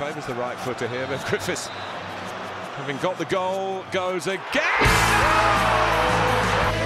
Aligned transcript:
Favours 0.00 0.24
the 0.24 0.32
right 0.32 0.56
footer 0.60 0.88
here, 0.88 1.06
but 1.06 1.22
Griffiths, 1.28 1.66
having 2.80 2.96
got 3.04 3.18
the 3.18 3.26
goal, 3.26 3.84
goes 3.92 4.26
again. 4.26 4.40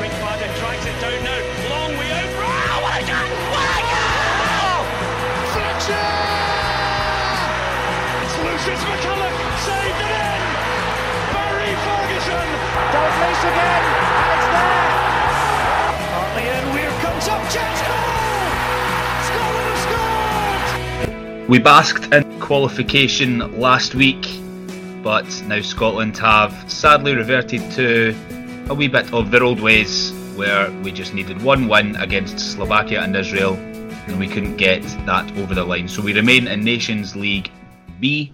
Quick 0.03 0.11
Father 0.19 0.51
tries 0.59 0.83
it, 0.83 0.99
don't 0.99 1.23
know. 1.23 1.41
Long 1.71 1.95
we 1.95 2.11
over. 2.11 2.43
Oh, 2.43 2.83
what 2.83 2.99
a 2.99 3.07
goal! 3.07 3.31
What 3.55 3.71
a 3.71 3.87
goal! 3.87 4.83
Fletcher! 5.55 6.11
It's 8.19 8.35
Lucius 8.43 8.83
McCulloch 8.83 9.39
saved 9.63 10.01
it 10.03 10.11
in. 10.11 10.43
Barry 11.39 11.71
Ferguson. 11.87 12.51
Dalglish 12.91 13.43
again, 13.47 14.14
We 21.47 21.59
basked 21.59 22.11
in 22.15 22.41
qualification 22.41 23.61
last 23.61 23.95
week, 23.95 24.27
but 25.03 25.27
now 25.47 25.61
Scotland 25.61 26.17
have 26.17 26.55
sadly 26.73 27.15
reverted 27.15 27.71
to 27.73 28.17
a 28.71 28.75
wee 28.75 28.89
bit 28.89 29.13
of 29.13 29.31
their 29.31 29.45
old 29.45 29.61
ways 29.61 30.11
where 30.37 30.71
we 30.83 30.91
just 30.91 31.13
needed 31.13 31.43
one 31.43 31.69
win 31.69 31.97
against 31.97 32.39
Slovakia 32.39 33.03
and 33.03 33.15
Israel 33.15 33.57
and 34.07 34.19
we 34.19 34.27
couldn't 34.27 34.57
get 34.57 34.83
that 35.05 35.31
over 35.37 35.55
the 35.55 35.63
line. 35.63 35.87
So 35.87 36.01
we 36.01 36.15
remain 36.15 36.49
in 36.49 36.65
Nations 36.65 37.15
League 37.15 37.51
B, 38.01 38.33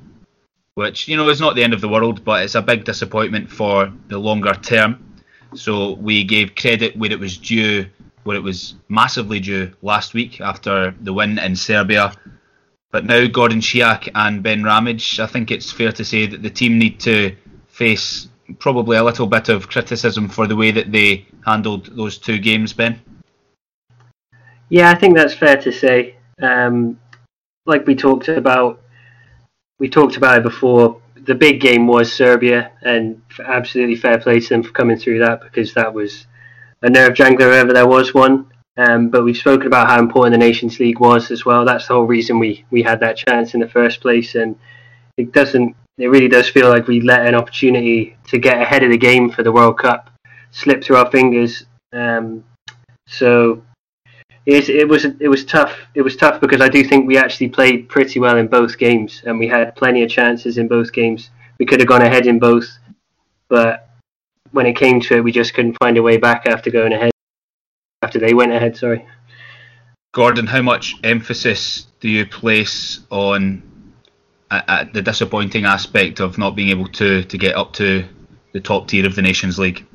which, 0.75 1.09
you 1.09 1.17
know, 1.17 1.29
is 1.31 1.41
not 1.41 1.57
the 1.57 1.65
end 1.65 1.73
of 1.73 1.81
the 1.81 1.89
world, 1.89 2.25
but 2.25 2.45
it's 2.45 2.55
a 2.55 2.63
big 2.63 2.85
disappointment 2.85 3.51
for 3.51 3.93
the 4.07 4.19
longer 4.19 4.55
term. 4.55 5.17
So 5.57 5.95
we 5.95 6.23
gave 6.23 6.55
credit 6.55 6.97
where 6.97 7.11
it 7.11 7.19
was 7.19 7.37
due, 7.37 7.87
where 8.23 8.37
it 8.37 8.43
was 8.43 8.77
massively 8.89 9.41
due 9.41 9.73
last 9.83 10.15
week 10.15 10.41
after 10.41 10.95
the 11.01 11.13
win 11.13 11.41
in 11.41 11.57
Serbia. 11.57 12.13
But 12.91 13.05
now 13.05 13.27
Gordon 13.27 13.61
Shiak 13.61 14.09
and 14.15 14.43
Ben 14.43 14.65
Ramage, 14.65 15.21
I 15.21 15.27
think 15.27 15.51
it's 15.51 15.71
fair 15.71 15.93
to 15.93 16.05
say 16.05 16.27
that 16.27 16.43
the 16.43 16.51
team 16.51 16.79
need 16.79 16.99
to 17.01 17.37
face 17.69 18.29
probably 18.59 18.97
a 18.97 19.05
little 19.05 19.27
bit 19.27 19.49
of 19.49 19.69
criticism 19.69 20.29
for 20.29 20.47
the 20.47 20.57
way 20.57 20.73
that 20.73 20.91
they 20.91 21.27
handled 21.47 21.87
those 21.97 22.19
two 22.19 22.39
games, 22.39 22.73
Ben. 22.73 23.01
Yeah, 24.69 24.91
I 24.91 24.95
think 24.95 25.17
that's 25.17 25.35
fair 25.35 25.57
to 25.59 25.73
say. 25.73 26.17
Um, 26.43 26.99
like 27.67 27.87
we 27.87 27.95
talked 27.95 28.29
about, 28.29 28.81
we 29.79 29.89
talked 29.89 30.17
about 30.17 30.39
it 30.39 30.43
before. 30.43 31.01
The 31.15 31.35
big 31.35 31.61
game 31.61 31.87
was 31.87 32.13
Serbia, 32.13 32.73
and 32.83 33.23
absolutely 33.45 33.97
fair 33.97 34.19
play 34.19 34.41
to 34.41 34.49
them 34.49 34.63
for 34.63 34.73
coming 34.73 34.97
through 34.97 35.19
that 35.21 35.43
because 35.43 35.75
that 35.75 35.93
was 35.93 36.27
a 36.83 36.89
nerve 36.91 37.15
jangler 37.15 37.53
ever 37.53 37.73
there 37.73 37.87
was 37.87 38.15
one. 38.15 38.50
Um, 38.81 39.11
but 39.11 39.25
we've 39.25 39.37
spoken 39.37 39.67
about 39.67 39.89
how 39.89 39.99
important 39.99 40.33
the 40.33 40.47
Nations 40.47 40.81
League 40.81 41.01
was 41.01 41.31
as 41.31 41.45
well. 41.45 41.67
That's 41.67 41.87
the 41.87 41.95
whole 41.95 42.05
reason 42.05 42.39
we, 42.39 42.65
we 42.71 42.83
had 42.83 43.01
that 43.01 43.19
chance 43.19 43.53
in 43.53 43.61
the 43.61 43.69
first 43.69 44.01
place, 44.01 44.35
and 44.37 44.59
it 45.19 45.33
doesn't. 45.33 45.77
It 45.99 46.07
really 46.07 46.29
does 46.29 46.49
feel 46.49 46.71
like 46.71 46.87
we 46.87 47.03
let 47.03 47.27
an 47.27 47.35
opportunity 47.35 48.17
to 48.29 48.39
get 48.39 48.63
ahead 48.63 48.83
of 48.83 48.91
the 48.91 48.97
game 48.97 49.31
for 49.31 49.43
the 49.43 49.53
World 49.53 49.79
Cup 49.79 50.09
slip 50.51 50.83
through 50.83 50.97
our 50.97 51.11
fingers. 51.11 51.67
Um, 51.93 52.43
so 53.07 53.63
it, 54.47 54.71
it 54.71 54.89
was 54.89 55.05
it 55.05 55.29
was 55.29 55.45
tough. 55.45 55.77
It 55.95 56.01
was 56.01 56.17
tough 56.17 56.41
because 56.41 56.63
I 56.63 56.69
do 56.69 56.83
think 56.83 57.07
we 57.07 57.19
actually 57.19 57.51
played 57.51 57.91
pretty 57.91 58.19
well 58.19 58.39
in 58.39 58.47
both 58.47 58.79
games, 58.79 59.23
and 59.27 59.39
we 59.39 59.47
had 59.47 59.77
plenty 59.77 60.03
of 60.03 60.11
chances 60.11 60.57
in 60.57 60.69
both 60.69 60.91
games. 60.91 61.29
We 61.59 61.67
could 61.67 61.81
have 61.81 61.89
gone 61.89 62.03
ahead 62.03 62.27
in 62.27 62.39
both, 62.39 62.69
but 63.51 63.91
when 64.53 64.65
it 64.65 64.77
came 64.77 65.03
to 65.03 65.17
it, 65.19 65.25
we 65.25 65.33
just 65.33 65.53
couldn't 65.53 65.77
find 65.83 65.99
a 65.99 66.03
way 66.03 66.17
back 66.17 66.47
after 66.47 66.71
going 66.71 66.95
ahead. 66.95 67.10
After 68.11 68.19
they 68.19 68.35
went 68.35 68.51
ahead, 68.51 68.77
sorry. 68.77 69.07
Gordon, 70.11 70.45
how 70.45 70.63
much 70.63 70.97
emphasis 71.05 71.87
do 72.01 72.09
you 72.09 72.27
place 72.27 72.99
on 73.09 73.63
uh, 74.51 74.63
uh, 74.67 74.85
the 74.93 75.01
disappointing 75.01 75.65
aspect 75.65 76.19
of 76.19 76.37
not 76.37 76.57
being 76.57 76.71
able 76.71 76.89
to, 76.89 77.23
to 77.23 77.39
get 77.39 77.55
up 77.55 77.73
to 77.75 78.05
the 78.53 78.59
top 78.59 78.89
tier 78.89 79.07
of 79.07 79.15
the 79.15 79.23
Nations 79.23 79.61
League? 79.61 79.87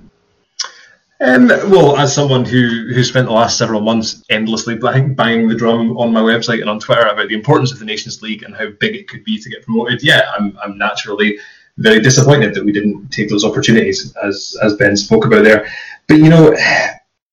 Um, 1.20 1.48
well, 1.48 1.98
as 1.98 2.16
someone 2.16 2.46
who, 2.46 2.88
who 2.94 3.04
spent 3.04 3.28
the 3.28 3.34
last 3.34 3.58
several 3.58 3.82
months 3.82 4.24
endlessly 4.30 4.78
bang, 4.78 5.14
banging 5.14 5.50
the 5.50 5.56
drum 5.56 5.98
on 5.98 6.14
my 6.14 6.22
website 6.22 6.62
and 6.62 6.70
on 6.70 6.80
Twitter 6.80 7.08
about 7.08 7.28
the 7.28 7.36
importance 7.36 7.74
of 7.74 7.80
the 7.80 7.86
Nations 7.86 8.22
League 8.22 8.44
and 8.44 8.56
how 8.56 8.70
big 8.80 8.96
it 8.96 9.10
could 9.10 9.26
be 9.26 9.38
to 9.40 9.50
get 9.50 9.66
promoted, 9.66 10.02
yeah, 10.02 10.22
I'm, 10.40 10.58
I'm 10.64 10.78
naturally 10.78 11.38
very 11.80 12.00
disappointed 12.00 12.54
that 12.54 12.64
we 12.64 12.72
didn't 12.72 13.10
take 13.10 13.30
those 13.30 13.44
opportunities, 13.44 14.16
as, 14.24 14.56
as 14.64 14.78
Ben 14.78 14.96
spoke 14.96 15.26
about 15.26 15.44
there. 15.44 15.68
But, 16.08 16.20
you 16.20 16.30
know, 16.30 16.56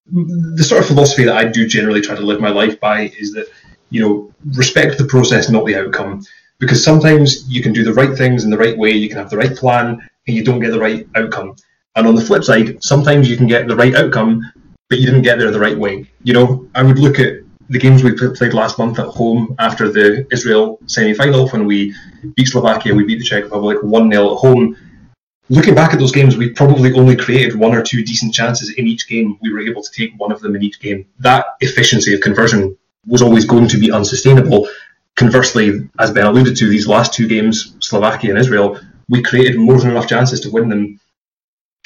the 0.07 0.65
sort 0.65 0.81
of 0.81 0.89
philosophy 0.89 1.25
that 1.25 1.37
I 1.37 1.45
do 1.45 1.67
generally 1.67 2.01
try 2.01 2.15
to 2.15 2.23
live 2.23 2.41
my 2.41 2.51
life 2.51 2.81
by 2.81 3.13
is 3.19 3.33
that, 3.33 3.47
you 3.91 4.01
know, 4.03 4.33
respect 4.57 4.99
the 4.99 5.05
process, 5.05 5.49
not 5.49 5.67
the 5.67 5.77
outcome. 5.77 6.25
Because 6.59 6.83
sometimes 6.83 7.49
you 7.49 7.63
can 7.63 7.73
do 7.73 7.85
the 7.85 7.95
right 7.95 8.17
things 8.17 8.45
in 8.45 8.51
the 8.51 8.59
right 8.59 8.77
way, 8.77 8.91
you 8.91 9.09
can 9.09 9.19
have 9.19 9.31
the 9.31 9.37
right 9.37 9.55
plan, 9.57 10.09
and 10.27 10.37
you 10.37 10.45
don't 10.45 10.61
get 10.61 10.71
the 10.71 10.79
right 10.79 11.07
outcome. 11.15 11.57
And 11.97 12.07
on 12.07 12.15
the 12.15 12.21
flip 12.23 12.45
side, 12.45 12.83
sometimes 12.83 13.29
you 13.29 13.37
can 13.37 13.47
get 13.47 13.69
the 13.69 13.77
right 13.77 13.95
outcome, 13.95 14.43
but 14.89 14.99
you 14.99 15.07
didn't 15.07 15.23
get 15.23 15.39
there 15.39 15.51
the 15.51 15.61
right 15.61 15.79
way. 15.79 16.07
You 16.23 16.35
know, 16.35 16.69
I 16.75 16.83
would 16.83 16.99
look 16.99 17.19
at 17.19 17.43
the 17.69 17.79
games 17.79 18.05
we 18.05 18.13
played 18.13 18.55
last 18.55 18.79
month 18.79 18.99
at 18.99 19.07
home 19.07 19.55
after 19.59 19.91
the 19.91 20.27
Israel 20.31 20.79
semi 20.87 21.15
final 21.15 21.49
when 21.49 21.65
we 21.65 21.95
beat 22.37 22.49
Slovakia, 22.49 22.95
we 22.95 23.05
beat 23.05 23.19
the 23.19 23.25
Czech 23.25 23.45
Republic 23.45 23.83
1 23.83 24.11
0 24.11 24.33
at 24.33 24.39
home. 24.39 24.77
Looking 25.53 25.75
back 25.75 25.93
at 25.93 25.99
those 25.99 26.13
games, 26.13 26.35
we 26.35 26.49
probably 26.49 26.95
only 26.95 27.15
created 27.15 27.55
one 27.55 27.75
or 27.75 27.83
two 27.83 28.03
decent 28.03 28.33
chances 28.33 28.71
in 28.71 28.87
each 28.87 29.07
game. 29.07 29.39
We 29.43 29.53
were 29.53 29.61
able 29.61 29.83
to 29.83 29.91
take 29.91 30.15
one 30.17 30.33
of 30.33 30.41
them 30.41 30.57
in 30.57 30.63
each 30.63 30.81
game. 30.81 31.05
That 31.19 31.45
efficiency 31.61 32.15
of 32.15 32.23
conversion 32.23 32.79
was 33.07 33.21
always 33.21 33.45
going 33.45 33.69
to 33.69 33.77
be 33.77 33.93
unsustainable. 33.93 34.67
Conversely, 35.15 35.91
as 35.99 36.11
Ben 36.11 36.25
alluded 36.25 36.57
to, 36.57 36.71
these 36.71 36.89
last 36.89 37.13
two 37.13 37.29
games, 37.29 37.77
Slovakia 37.81 38.31
and 38.31 38.39
Israel, 38.39 38.81
we 39.11 39.23
created 39.23 39.59
more 39.59 39.79
than 39.79 39.91
enough 39.91 40.09
chances 40.09 40.41
to 40.41 40.51
win 40.51 40.71
them 40.71 40.99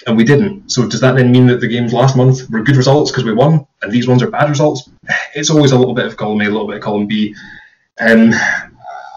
and 0.06 0.16
we 0.16 0.22
didn't. 0.22 0.70
So 0.70 0.86
does 0.88 1.00
that 1.00 1.16
then 1.16 1.32
mean 1.32 1.48
that 1.48 1.60
the 1.60 1.66
games 1.66 1.92
last 1.92 2.16
month 2.16 2.48
were 2.48 2.62
good 2.62 2.76
results 2.76 3.10
because 3.10 3.24
we 3.24 3.32
won, 3.32 3.66
and 3.82 3.90
these 3.90 4.06
ones 4.06 4.22
are 4.22 4.30
bad 4.30 4.48
results? 4.48 4.88
It's 5.34 5.50
always 5.50 5.72
a 5.72 5.78
little 5.78 5.94
bit 5.94 6.06
of 6.06 6.16
column 6.16 6.40
A, 6.40 6.44
a 6.44 6.50
little 6.50 6.68
bit 6.68 6.76
of 6.76 6.82
column 6.82 7.08
B. 7.08 7.34
Um, 7.98 8.32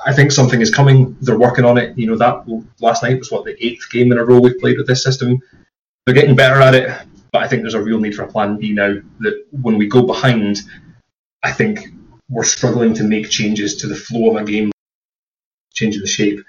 I 0.06 0.14
think 0.14 0.32
something 0.32 0.62
is 0.62 0.74
coming. 0.74 1.18
They're 1.22 1.38
working 1.38 1.66
on 1.66 1.78
it. 1.78 1.98
You 1.98 2.08
know 2.08 2.18
that 2.18 2.46
last 2.80 3.04
night 3.04 3.20
was 3.20 3.32
what 3.32 3.46
the 3.46 3.56
eighth 3.66 3.90
game 3.92 4.12
in 4.12 4.18
a 4.18 4.26
row 4.26 4.40
we've 4.40 4.58
played 4.58 4.78
with 4.78 4.88
this 4.88 5.04
system. 5.04 5.40
They're 6.06 6.16
getting 6.16 6.36
better 6.36 6.62
at 6.62 6.76
it, 6.76 6.90
but 7.32 7.44
I 7.44 7.48
think 7.48 7.62
there's 7.62 7.74
a 7.74 7.82
real 7.82 8.00
need 8.00 8.16
for 8.16 8.24
a 8.24 8.28
plan 8.28 8.58
B 8.58 8.74
now. 8.74 8.96
That 9.20 9.46
when 9.52 9.78
we 9.78 9.88
go 9.88 10.04
behind, 10.04 10.62
I 11.44 11.52
think 11.52 11.80
we're 12.30 12.44
struggling 12.44 12.94
to 12.96 13.04
make 13.04 13.30
changes 13.30 13.78
to 13.78 13.88
the 13.88 13.96
flow 13.96 14.36
of 14.36 14.42
a 14.42 14.46
game, 14.46 14.72
changing 15.74 16.02
the 16.02 16.08
shape. 16.08 16.44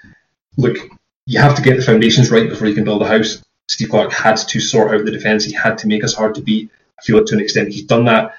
Look, 0.57 0.77
you 1.25 1.39
have 1.39 1.55
to 1.55 1.61
get 1.61 1.77
the 1.77 1.83
foundations 1.83 2.31
right 2.31 2.49
before 2.49 2.67
you 2.67 2.75
can 2.75 2.83
build 2.83 3.01
a 3.01 3.07
house. 3.07 3.41
Steve 3.67 3.89
Clarke 3.89 4.13
had 4.13 4.37
to 4.37 4.59
sort 4.59 4.93
out 4.93 5.05
the 5.05 5.11
defence. 5.11 5.45
He 5.45 5.53
had 5.53 5.77
to 5.79 5.87
make 5.87 6.03
us 6.03 6.13
hard 6.13 6.35
to 6.35 6.41
beat. 6.41 6.69
I 6.99 7.03
feel 7.03 7.17
like 7.17 7.25
to 7.27 7.35
an 7.35 7.41
extent 7.41 7.69
he's 7.69 7.83
done 7.83 8.05
that. 8.05 8.35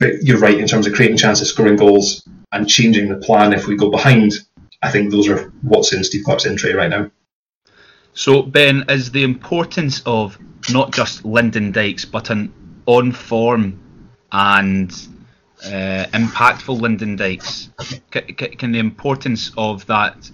But 0.00 0.22
you're 0.22 0.38
right 0.38 0.58
in 0.58 0.66
terms 0.66 0.86
of 0.86 0.94
creating 0.94 1.16
chances, 1.16 1.48
scoring 1.48 1.76
goals, 1.76 2.26
and 2.54 2.68
changing 2.68 3.08
the 3.08 3.16
plan 3.16 3.52
if 3.52 3.66
we 3.66 3.76
go 3.76 3.90
behind. 3.90 4.32
I 4.82 4.90
think 4.90 5.10
those 5.10 5.28
are 5.28 5.52
what's 5.62 5.92
in 5.92 6.04
Steve 6.04 6.24
Clarke's 6.24 6.46
in 6.46 6.56
tray 6.56 6.72
right 6.72 6.88
now. 6.88 7.10
So, 8.14 8.42
Ben, 8.42 8.84
is 8.88 9.10
the 9.10 9.24
importance 9.24 10.00
of 10.06 10.38
not 10.70 10.92
just 10.92 11.24
Lyndon 11.24 11.72
Dykes, 11.72 12.04
but 12.04 12.30
an 12.30 12.52
on 12.86 13.10
form 13.10 13.80
and 14.30 14.90
uh, 15.64 16.06
impactful 16.12 16.80
Lyndon 16.80 17.16
Dykes? 17.16 17.70
C- 17.82 18.00
c- 18.12 18.48
can 18.56 18.70
the 18.70 18.78
importance 18.78 19.50
of 19.58 19.84
that 19.86 20.30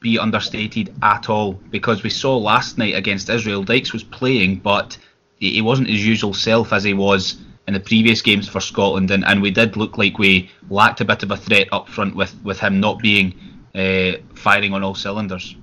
be 0.00 0.18
understated 0.18 0.94
at 1.02 1.28
all? 1.28 1.54
Because 1.70 2.04
we 2.04 2.10
saw 2.10 2.36
last 2.36 2.78
night 2.78 2.94
against 2.94 3.28
Israel, 3.28 3.64
Dykes 3.64 3.92
was 3.92 4.04
playing, 4.04 4.56
but 4.56 4.96
he 5.38 5.60
wasn't 5.60 5.88
his 5.88 6.06
usual 6.06 6.32
self 6.32 6.72
as 6.72 6.84
he 6.84 6.94
was 6.94 7.38
in 7.66 7.74
the 7.74 7.80
previous 7.80 8.22
games 8.22 8.48
for 8.48 8.60
Scotland, 8.60 9.10
and, 9.10 9.24
and 9.24 9.42
we 9.42 9.50
did 9.50 9.76
look 9.76 9.98
like 9.98 10.18
we 10.18 10.50
lacked 10.70 11.00
a 11.00 11.04
bit 11.04 11.22
of 11.22 11.30
a 11.30 11.36
threat 11.36 11.68
up 11.72 11.88
front 11.88 12.14
with, 12.14 12.34
with 12.44 12.60
him 12.60 12.80
not 12.80 13.00
being 13.00 13.34
uh, 13.74 14.12
firing 14.34 14.72
on 14.72 14.82
all 14.82 14.94
cylinders. 14.94 15.56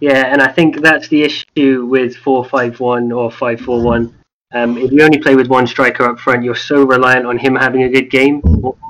Yeah, 0.00 0.32
and 0.32 0.42
I 0.42 0.48
think 0.48 0.80
that's 0.80 1.08
the 1.08 1.22
issue 1.22 1.86
with 1.86 2.16
4 2.16 2.44
5 2.44 2.80
1 2.80 3.12
or 3.12 3.30
5 3.30 3.60
4 3.60 3.82
1. 3.82 4.14
Um, 4.54 4.76
if 4.76 4.92
you 4.92 5.02
only 5.02 5.18
play 5.18 5.34
with 5.34 5.48
one 5.48 5.66
striker 5.66 6.04
up 6.04 6.18
front, 6.18 6.44
you're 6.44 6.54
so 6.54 6.82
reliant 6.82 7.26
on 7.26 7.38
him 7.38 7.54
having 7.54 7.84
a 7.84 7.88
good 7.88 8.10
game. 8.10 8.42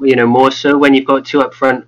You 0.02 0.16
know, 0.16 0.26
more 0.26 0.50
so 0.50 0.76
when 0.76 0.94
you've 0.94 1.04
got 1.04 1.24
two 1.24 1.40
up 1.40 1.54
front, 1.54 1.86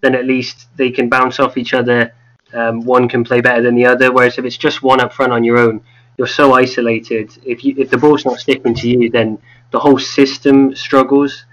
then 0.00 0.14
at 0.14 0.26
least 0.26 0.68
they 0.76 0.90
can 0.90 1.08
bounce 1.08 1.40
off 1.40 1.56
each 1.56 1.74
other. 1.74 2.12
Um, 2.52 2.82
one 2.82 3.08
can 3.08 3.24
play 3.24 3.40
better 3.40 3.62
than 3.62 3.74
the 3.74 3.86
other. 3.86 4.12
Whereas 4.12 4.38
if 4.38 4.44
it's 4.44 4.56
just 4.56 4.82
one 4.82 5.00
up 5.00 5.12
front 5.12 5.32
on 5.32 5.42
your 5.42 5.58
own, 5.58 5.82
you're 6.16 6.26
so 6.26 6.52
isolated. 6.52 7.36
If 7.44 7.64
you 7.64 7.74
if 7.78 7.90
the 7.90 7.98
ball's 7.98 8.24
not 8.24 8.38
sticking 8.38 8.74
to 8.74 8.88
you, 8.88 9.10
then 9.10 9.38
the 9.70 9.78
whole 9.78 9.98
system 9.98 10.74
struggles. 10.74 11.44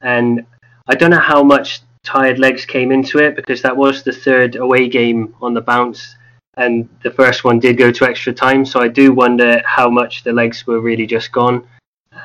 And 0.00 0.44
I 0.88 0.94
don't 0.94 1.10
know 1.10 1.18
how 1.18 1.42
much 1.42 1.80
tired 2.04 2.38
legs 2.38 2.66
came 2.66 2.90
into 2.90 3.18
it 3.18 3.36
because 3.36 3.62
that 3.62 3.76
was 3.76 4.02
the 4.02 4.12
third 4.12 4.56
away 4.56 4.88
game 4.88 5.34
on 5.40 5.54
the 5.54 5.60
bounce, 5.60 6.16
and 6.56 6.88
the 7.02 7.10
first 7.10 7.44
one 7.44 7.60
did 7.60 7.78
go 7.78 7.90
to 7.92 8.04
extra 8.04 8.32
time. 8.32 8.64
So 8.66 8.80
I 8.80 8.88
do 8.88 9.12
wonder 9.12 9.62
how 9.64 9.88
much 9.88 10.24
the 10.24 10.32
legs 10.32 10.66
were 10.66 10.80
really 10.80 11.06
just 11.06 11.32
gone, 11.32 11.66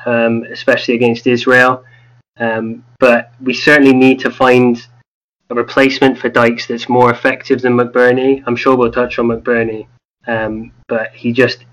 um, 0.06 0.44
especially 0.50 0.94
against 0.94 1.26
Israel. 1.26 1.84
Um, 2.38 2.84
but 2.98 3.32
we 3.40 3.54
certainly 3.54 3.94
need 3.94 4.20
to 4.20 4.30
find 4.30 4.84
a 5.50 5.54
replacement 5.54 6.18
for 6.18 6.28
Dykes 6.28 6.66
that's 6.66 6.88
more 6.88 7.10
effective 7.10 7.62
than 7.62 7.76
McBurnie. 7.76 8.42
I'm 8.46 8.56
sure 8.56 8.76
we'll 8.76 8.92
touch 8.92 9.18
on 9.18 9.28
McBurnie, 9.28 9.86
um, 10.26 10.72
but 10.88 11.12
he 11.12 11.32
just, 11.32 11.64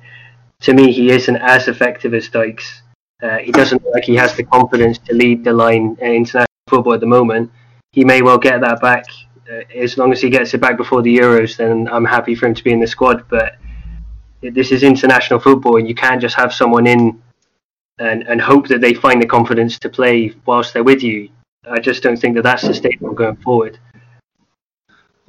to 0.62 0.74
me, 0.74 0.92
he 0.92 1.12
isn't 1.12 1.36
as 1.36 1.68
effective 1.68 2.14
as 2.14 2.30
Dykes. 2.30 2.82
Uh, 3.22 3.38
he 3.38 3.52
doesn't 3.52 3.84
look 3.84 3.94
like 3.94 4.04
he 4.04 4.16
has 4.16 4.36
the 4.36 4.44
confidence 4.44 4.98
to 4.98 5.14
lead 5.14 5.44
the 5.44 5.54
line 5.54 5.98
in 6.02 6.14
international 6.14 6.46
football 6.68 6.94
at 6.94 7.00
the 7.00 7.06
moment. 7.06 7.52
He 7.92 8.04
may 8.04 8.22
well 8.22 8.38
get 8.38 8.60
that 8.62 8.82
back 8.82 9.06
uh, 9.50 9.62
as 9.74 9.98
long 9.98 10.12
as 10.12 10.22
he 10.22 10.30
gets 10.30 10.54
it 10.54 10.60
back 10.60 10.78
before 10.78 11.02
the 11.02 11.18
Euros. 11.18 11.56
Then 11.56 11.88
I'm 11.90 12.06
happy 12.06 12.36
for 12.36 12.48
him 12.48 12.54
to 12.54 12.64
be 12.64 12.74
in 12.74 12.80
the 12.80 12.88
squad. 12.88 13.28
But 13.30 13.56
this 14.42 14.72
is 14.72 14.84
international 14.84 15.40
football, 15.40 15.78
and 15.78 15.88
you 15.88 15.96
can't 15.96 16.22
just 16.22 16.36
have 16.36 16.54
someone 16.54 16.88
in 16.88 17.22
and, 18.00 18.24
and 18.24 18.42
hope 18.42 18.68
that 18.68 18.82
they 18.82 18.94
find 18.94 19.22
the 19.22 19.26
confidence 19.26 19.80
to 19.80 19.90
play 19.90 20.34
whilst 20.46 20.74
they're 20.74 20.84
with 20.84 21.02
you. 21.02 21.30
I 21.70 21.80
just 21.80 22.04
don't 22.04 22.18
think 22.18 22.36
that 22.36 22.44
that's 22.44 22.62
sustainable 22.62 23.14
going 23.14 23.38
forward. 23.38 23.80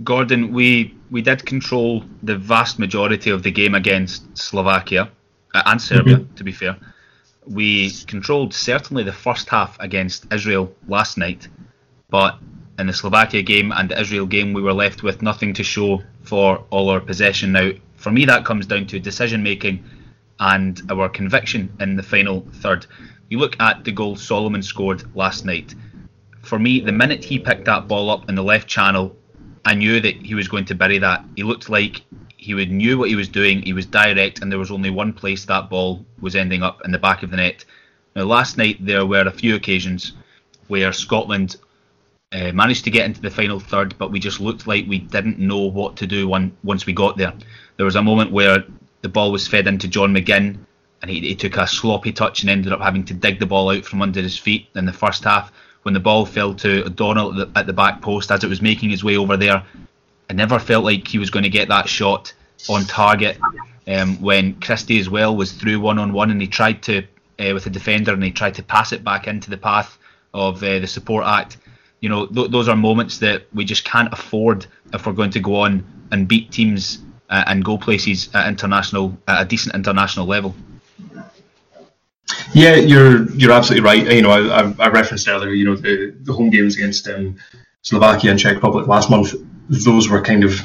Gordon, 0.04 0.52
we 0.52 0.94
we 1.10 1.22
did 1.22 1.46
control 1.46 2.04
the 2.22 2.36
vast 2.36 2.78
majority 2.78 3.30
of 3.30 3.42
the 3.42 3.50
game 3.50 3.74
against 3.74 4.36
Slovakia 4.36 5.10
uh, 5.54 5.62
and 5.66 5.80
Serbia, 5.80 6.16
mm-hmm. 6.16 6.34
to 6.34 6.44
be 6.44 6.52
fair. 6.52 6.76
We 7.46 7.90
controlled 8.06 8.52
certainly 8.54 9.04
the 9.04 9.12
first 9.12 9.48
half 9.48 9.76
against 9.81 10.26
Israel 10.32 10.75
last 10.88 11.16
night, 11.16 11.48
but 12.10 12.38
in 12.78 12.87
the 12.87 12.93
Slovakia 12.93 13.43
game 13.43 13.72
and 13.72 13.88
the 13.88 14.00
Israel 14.00 14.26
game, 14.26 14.52
we 14.52 14.62
were 14.62 14.72
left 14.72 15.02
with 15.02 15.22
nothing 15.22 15.54
to 15.54 15.62
show 15.62 16.02
for 16.22 16.64
all 16.70 16.90
our 16.90 17.00
possession. 17.00 17.52
Now, 17.52 17.70
for 17.96 18.10
me, 18.10 18.25
that 18.26 18.44
comes 18.44 18.66
down 18.66 18.87
to 18.88 18.98
decision 18.98 19.43
making 19.43 19.84
and 20.38 20.82
our 20.90 21.08
conviction 21.08 21.72
in 21.81 21.96
the 21.96 22.02
final 22.02 22.46
third. 22.60 22.87
You 23.31 23.38
look 23.38 23.58
at 23.60 23.84
the 23.84 23.92
goal 23.92 24.16
Solomon 24.16 24.62
scored 24.62 25.16
last 25.16 25.44
night 25.44 25.75
for 26.46 26.58
me, 26.58 26.81
the 26.81 26.92
minute 26.92 27.25
he 27.25 27.38
picked 27.38 27.64
that 27.64 27.88
ball 27.88 28.08
up 28.08 28.28
in 28.28 28.34
the 28.34 28.42
left 28.42 28.69
channel, 28.69 29.16
I 29.64 29.75
knew 29.75 30.00
that 30.00 30.14
he 30.14 30.34
was 30.34 30.49
going 30.49 30.64
to 30.66 30.75
bury 30.75 30.99
that. 30.99 31.25
He 31.34 31.42
looked 31.42 31.69
like 31.69 32.02
he 32.36 32.54
would 32.54 32.70
knew 32.70 32.98
what 32.98 33.08
he 33.08 33.16
was 33.16 33.28
doing. 33.28 33.62
He 33.62 33.72
was 33.72 33.86
direct, 33.86 34.40
and 34.40 34.50
there 34.50 34.58
was 34.58 34.70
only 34.70 34.90
one 34.90 35.12
place 35.12 35.44
that 35.46 35.70
ball 35.70 36.04
was 36.20 36.36
ending 36.36 36.62
up 36.62 36.82
in 36.84 36.92
the 36.92 36.98
back 36.98 37.22
of 37.22 37.30
the 37.30 37.36
net. 37.36 37.64
Now, 38.14 38.24
last 38.24 38.56
night 38.56 38.84
there 38.84 39.06
were 39.06 39.26
a 39.26 39.30
few 39.30 39.54
occasions 39.54 40.12
where 40.68 40.92
Scotland 40.92 41.56
uh, 42.32 42.52
managed 42.52 42.84
to 42.84 42.90
get 42.90 43.06
into 43.06 43.20
the 43.20 43.30
final 43.30 43.60
third, 43.60 43.96
but 43.98 44.10
we 44.10 44.18
just 44.18 44.40
looked 44.40 44.66
like 44.66 44.86
we 44.86 44.98
didn't 44.98 45.38
know 45.38 45.60
what 45.60 45.96
to 45.96 46.06
do 46.06 46.28
once 46.28 46.86
we 46.86 46.92
got 46.92 47.16
there. 47.16 47.32
There 47.76 47.86
was 47.86 47.96
a 47.96 48.02
moment 48.02 48.32
where 48.32 48.64
the 49.02 49.08
ball 49.08 49.32
was 49.32 49.46
fed 49.46 49.66
into 49.66 49.88
John 49.88 50.14
McGinn, 50.14 50.58
and 51.02 51.10
he, 51.10 51.20
he 51.20 51.34
took 51.34 51.56
a 51.56 51.66
sloppy 51.66 52.12
touch 52.12 52.42
and 52.42 52.50
ended 52.50 52.72
up 52.72 52.80
having 52.80 53.04
to 53.04 53.14
dig 53.14 53.38
the 53.38 53.46
ball 53.46 53.70
out 53.70 53.84
from 53.84 54.02
under 54.02 54.20
his 54.20 54.38
feet 54.38 54.68
in 54.74 54.86
the 54.86 54.92
first 54.92 55.24
half 55.24 55.52
when 55.82 55.94
the 55.94 56.00
ball 56.00 56.26
fell 56.26 56.52
to 56.52 56.84
O'Donnell 56.84 57.40
at 57.40 57.54
the, 57.54 57.60
at 57.60 57.66
the 57.66 57.72
back 57.72 58.02
post 58.02 58.32
as 58.32 58.42
it 58.42 58.48
was 58.48 58.60
making 58.60 58.90
its 58.90 59.04
way 59.04 59.16
over 59.16 59.36
there. 59.36 59.62
I 60.28 60.32
never 60.32 60.58
felt 60.58 60.84
like 60.84 61.06
he 61.06 61.19
was 61.19 61.31
going 61.31 61.44
to 61.44 61.49
get 61.49 61.69
that 61.69 61.88
shot 61.88 62.32
on 62.69 62.84
target. 62.84 63.38
Um, 63.88 64.20
when 64.20 64.61
Christie 64.61 64.99
as 64.99 65.08
well 65.08 65.37
was 65.37 65.52
through 65.52 65.78
one 65.78 65.99
on 65.99 66.12
one 66.12 66.31
and 66.31 66.40
he 66.40 66.49
tried 66.49 66.82
to 66.84 67.06
uh, 67.38 67.52
with 67.55 67.67
a 67.67 67.70
defender 67.70 68.12
and 68.12 68.23
he 68.23 68.32
tried 68.32 68.55
to 68.55 68.62
pass 68.62 68.93
it 68.93 69.05
back 69.05 69.28
into 69.28 69.50
the 69.50 69.56
path 69.56 69.99
of 70.34 70.62
uh, 70.62 70.78
the 70.81 70.87
support 70.87 71.25
act. 71.25 71.58
You 72.00 72.08
know, 72.08 72.26
th- 72.26 72.50
those 72.50 72.69
are 72.69 72.76
moments 72.76 73.19
that 73.19 73.46
we 73.55 73.64
just 73.64 73.84
can't 73.84 74.12
afford 74.12 74.67
if 74.93 75.06
we're 75.06 75.12
going 75.12 75.31
to 75.31 75.40
go 75.40 75.56
on 75.56 75.84
and 76.11 76.26
beat 76.26 76.50
teams 76.50 76.99
uh, 77.31 77.44
and 77.46 77.64
go 77.64 77.78
places 77.78 78.28
at 78.34 78.49
international 78.49 79.17
at 79.28 79.43
a 79.43 79.44
decent 79.44 79.75
international 79.75 80.26
level. 80.26 80.55
Yeah, 82.52 82.75
you're 82.75 83.31
you're 83.32 83.52
absolutely 83.52 83.84
right. 83.84 84.12
You 84.12 84.23
know, 84.23 84.31
I, 84.31 84.75
I 84.78 84.88
referenced 84.88 85.28
earlier. 85.28 85.50
You 85.50 85.64
know, 85.64 85.76
the, 85.76 86.14
the 86.23 86.32
home 86.32 86.50
games 86.50 86.76
against 86.76 87.08
um, 87.08 87.37
Slovakia 87.82 88.32
and 88.32 88.40
Czech 88.40 88.56
Republic 88.56 88.87
last 88.87 89.11
month. 89.11 89.34
Those 89.68 90.08
were 90.08 90.22
kind 90.22 90.44
of 90.44 90.60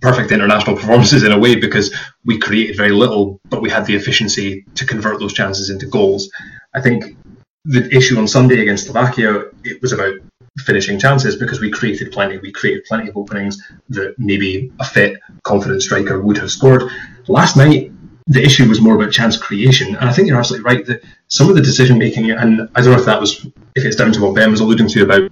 perfect 0.00 0.32
international 0.32 0.76
performances 0.76 1.22
in 1.22 1.32
a 1.32 1.38
way 1.38 1.54
because 1.54 1.94
we 2.24 2.38
created 2.38 2.76
very 2.76 2.90
little, 2.90 3.40
but 3.48 3.62
we 3.62 3.70
had 3.70 3.86
the 3.86 3.94
efficiency 3.94 4.64
to 4.74 4.86
convert 4.86 5.20
those 5.20 5.32
chances 5.32 5.70
into 5.70 5.86
goals. 5.86 6.30
I 6.74 6.80
think 6.80 7.16
the 7.64 7.94
issue 7.94 8.18
on 8.18 8.28
Sunday 8.28 8.60
against 8.60 8.86
Slovakia 8.86 9.44
it 9.64 9.80
was 9.80 9.92
about 9.92 10.14
finishing 10.58 10.98
chances 10.98 11.36
because 11.36 11.60
we 11.60 11.70
created 11.70 12.12
plenty. 12.12 12.38
We 12.38 12.52
created 12.52 12.84
plenty 12.84 13.08
of 13.08 13.16
openings 13.16 13.60
that 13.88 14.14
maybe 14.18 14.70
a 14.78 14.84
fit, 14.84 15.18
confident 15.42 15.82
striker 15.82 16.20
would 16.20 16.38
have 16.38 16.50
scored. 16.50 16.84
Last 17.26 17.56
night, 17.56 17.90
the 18.26 18.42
issue 18.42 18.68
was 18.68 18.80
more 18.80 18.94
about 18.94 19.12
chance 19.12 19.36
creation. 19.36 19.96
And 19.96 20.08
I 20.08 20.12
think 20.12 20.28
you're 20.28 20.38
absolutely 20.38 20.64
right 20.64 20.86
that 20.86 21.02
some 21.28 21.48
of 21.48 21.56
the 21.56 21.62
decision 21.62 21.98
making, 21.98 22.30
and 22.30 22.68
I 22.74 22.80
don't 22.80 22.92
know 22.92 22.98
if 22.98 23.06
that 23.06 23.20
was, 23.20 23.44
if 23.74 23.84
it's 23.84 23.96
down 23.96 24.12
to 24.12 24.20
what 24.22 24.34
Ben 24.34 24.50
was 24.50 24.60
alluding 24.60 24.88
to 24.88 25.02
about 25.02 25.30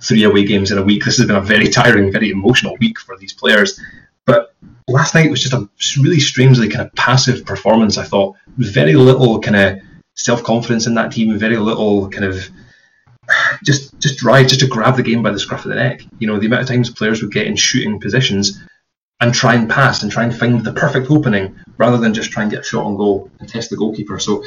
three 0.00 0.24
away 0.24 0.44
games 0.44 0.70
in 0.70 0.78
a 0.78 0.82
week. 0.82 1.04
This 1.04 1.18
has 1.18 1.26
been 1.26 1.36
a 1.36 1.40
very 1.40 1.68
tiring, 1.68 2.10
very 2.10 2.30
emotional 2.30 2.76
week 2.80 2.98
for 2.98 3.16
these 3.16 3.32
players. 3.32 3.78
But 4.26 4.54
last 4.88 5.14
night 5.14 5.30
was 5.30 5.42
just 5.42 5.52
a 5.52 5.68
really 6.02 6.20
strangely 6.20 6.68
kind 6.68 6.86
of 6.86 6.94
passive 6.94 7.44
performance. 7.44 7.98
I 7.98 8.04
thought 8.04 8.36
very 8.56 8.94
little 8.94 9.40
kind 9.40 9.56
of 9.56 9.78
self 10.14 10.42
confidence 10.42 10.86
in 10.86 10.94
that 10.94 11.12
team, 11.12 11.38
very 11.38 11.56
little 11.56 12.08
kind 12.08 12.24
of 12.24 12.48
just 13.64 13.98
just 14.00 14.18
drive, 14.18 14.48
just 14.48 14.60
to 14.60 14.66
grab 14.66 14.96
the 14.96 15.02
game 15.02 15.22
by 15.22 15.30
the 15.30 15.38
scruff 15.38 15.64
of 15.64 15.70
the 15.70 15.76
neck. 15.76 16.02
You 16.18 16.26
know, 16.26 16.38
the 16.38 16.46
amount 16.46 16.62
of 16.62 16.68
times 16.68 16.90
players 16.90 17.22
would 17.22 17.32
get 17.32 17.46
in 17.46 17.56
shooting 17.56 18.00
positions 18.00 18.62
and 19.20 19.32
try 19.32 19.54
and 19.54 19.70
pass 19.70 20.02
and 20.02 20.10
try 20.10 20.24
and 20.24 20.36
find 20.36 20.64
the 20.64 20.72
perfect 20.72 21.10
opening 21.10 21.56
rather 21.78 21.96
than 21.96 22.14
just 22.14 22.30
try 22.30 22.42
and 22.42 22.50
get 22.50 22.60
a 22.60 22.64
shot 22.64 22.84
on 22.84 22.96
goal 22.96 23.30
and 23.40 23.48
test 23.48 23.70
the 23.70 23.76
goalkeeper. 23.76 24.18
So 24.18 24.44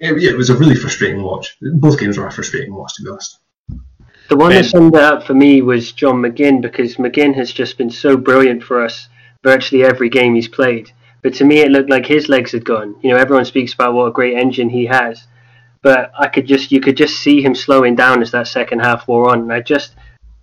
it, 0.00 0.20
yeah, 0.20 0.30
it 0.30 0.36
was 0.36 0.50
a 0.50 0.56
really 0.56 0.74
frustrating 0.74 1.22
watch. 1.22 1.56
Both 1.60 1.98
games 1.98 2.18
were 2.18 2.26
a 2.26 2.32
frustrating 2.32 2.74
watch, 2.74 2.94
to 2.96 3.02
be 3.02 3.10
honest. 3.10 3.38
The 4.28 4.36
one 4.36 4.50
ben. 4.50 4.62
that 4.62 4.68
summed 4.68 4.94
it 4.94 5.02
up 5.02 5.24
for 5.24 5.34
me 5.34 5.60
was 5.60 5.92
John 5.92 6.22
McGinn 6.22 6.60
because 6.60 6.96
McGinn 6.96 7.34
has 7.34 7.52
just 7.52 7.76
been 7.76 7.90
so 7.90 8.16
brilliant 8.16 8.62
for 8.62 8.82
us 8.82 9.08
virtually 9.42 9.84
every 9.84 10.08
game 10.08 10.34
he's 10.34 10.48
played. 10.48 10.92
But 11.22 11.34
to 11.34 11.44
me, 11.44 11.60
it 11.60 11.70
looked 11.70 11.90
like 11.90 12.06
his 12.06 12.28
legs 12.28 12.52
had 12.52 12.64
gone. 12.64 12.96
You 13.02 13.10
know, 13.10 13.16
everyone 13.16 13.44
speaks 13.44 13.74
about 13.74 13.94
what 13.94 14.06
a 14.06 14.12
great 14.12 14.38
engine 14.38 14.70
he 14.70 14.86
has, 14.86 15.26
but 15.82 16.12
I 16.18 16.28
could 16.28 16.46
just 16.46 16.72
you 16.72 16.80
could 16.80 16.96
just 16.96 17.18
see 17.18 17.42
him 17.42 17.54
slowing 17.54 17.94
down 17.94 18.22
as 18.22 18.30
that 18.30 18.48
second 18.48 18.80
half 18.80 19.06
wore 19.06 19.30
on. 19.30 19.40
And 19.40 19.52
I 19.52 19.60
just 19.60 19.96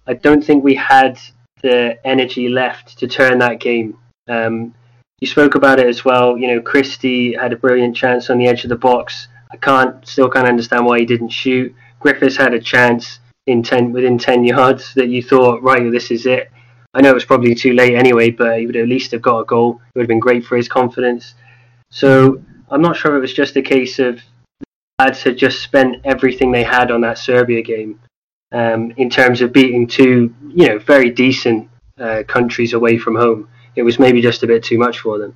I 0.05 0.13
don't 0.13 0.43
think 0.43 0.63
we 0.63 0.75
had 0.75 1.19
the 1.61 1.97
energy 2.05 2.49
left 2.49 2.99
to 2.99 3.07
turn 3.07 3.39
that 3.39 3.59
game. 3.59 3.97
Um, 4.27 4.75
you 5.19 5.27
spoke 5.27 5.55
about 5.55 5.79
it 5.79 5.87
as 5.87 6.05
well. 6.05 6.37
You 6.37 6.47
know, 6.47 6.61
Christie 6.61 7.33
had 7.33 7.53
a 7.53 7.57
brilliant 7.57 7.95
chance 7.95 8.29
on 8.29 8.37
the 8.37 8.47
edge 8.47 8.63
of 8.63 8.69
the 8.69 8.75
box. 8.75 9.27
I 9.51 9.57
can't 9.57 10.05
still 10.07 10.29
can't 10.29 10.47
understand 10.47 10.85
why 10.85 10.99
he 10.99 11.05
didn't 11.05 11.29
shoot. 11.29 11.73
Griffiths 11.99 12.37
had 12.37 12.53
a 12.53 12.59
chance 12.59 13.19
in 13.45 13.63
ten 13.63 13.91
within 13.91 14.17
ten 14.17 14.43
yards 14.43 14.93
that 14.95 15.07
you 15.07 15.23
thought, 15.23 15.63
right, 15.63 15.91
this 15.91 16.11
is 16.11 16.25
it. 16.25 16.51
I 16.93 17.01
know 17.01 17.11
it 17.11 17.15
was 17.15 17.25
probably 17.25 17.53
too 17.53 17.73
late 17.73 17.95
anyway, 17.95 18.31
but 18.31 18.59
he 18.59 18.65
would 18.65 18.75
at 18.75 18.87
least 18.87 19.11
have 19.11 19.21
got 19.21 19.39
a 19.39 19.45
goal. 19.45 19.81
It 19.87 19.95
would 19.95 20.03
have 20.03 20.07
been 20.07 20.19
great 20.19 20.45
for 20.45 20.57
his 20.57 20.67
confidence. 20.67 21.35
So 21.91 22.41
I'm 22.69 22.81
not 22.81 22.97
sure 22.97 23.11
if 23.11 23.17
it 23.17 23.21
was 23.21 23.33
just 23.33 23.55
a 23.55 23.61
case 23.61 23.99
of 23.99 24.19
the 24.59 24.65
lads 24.99 25.23
had 25.23 25.37
just 25.37 25.61
spent 25.61 25.97
everything 26.05 26.51
they 26.51 26.63
had 26.63 26.91
on 26.91 27.01
that 27.01 27.17
Serbia 27.17 27.61
game 27.61 27.99
um, 28.51 28.91
in 28.97 29.09
terms 29.09 29.41
of 29.41 29.53
beating 29.53 29.87
two, 29.87 30.33
you 30.49 30.67
know, 30.67 30.79
very 30.79 31.09
decent 31.09 31.69
uh, 31.99 32.23
countries 32.27 32.73
away 32.73 32.97
from 32.97 33.15
home. 33.15 33.47
It 33.75 33.83
was 33.83 33.99
maybe 33.99 34.21
just 34.21 34.43
a 34.43 34.47
bit 34.47 34.63
too 34.63 34.77
much 34.77 34.99
for 34.99 35.19
them. 35.19 35.35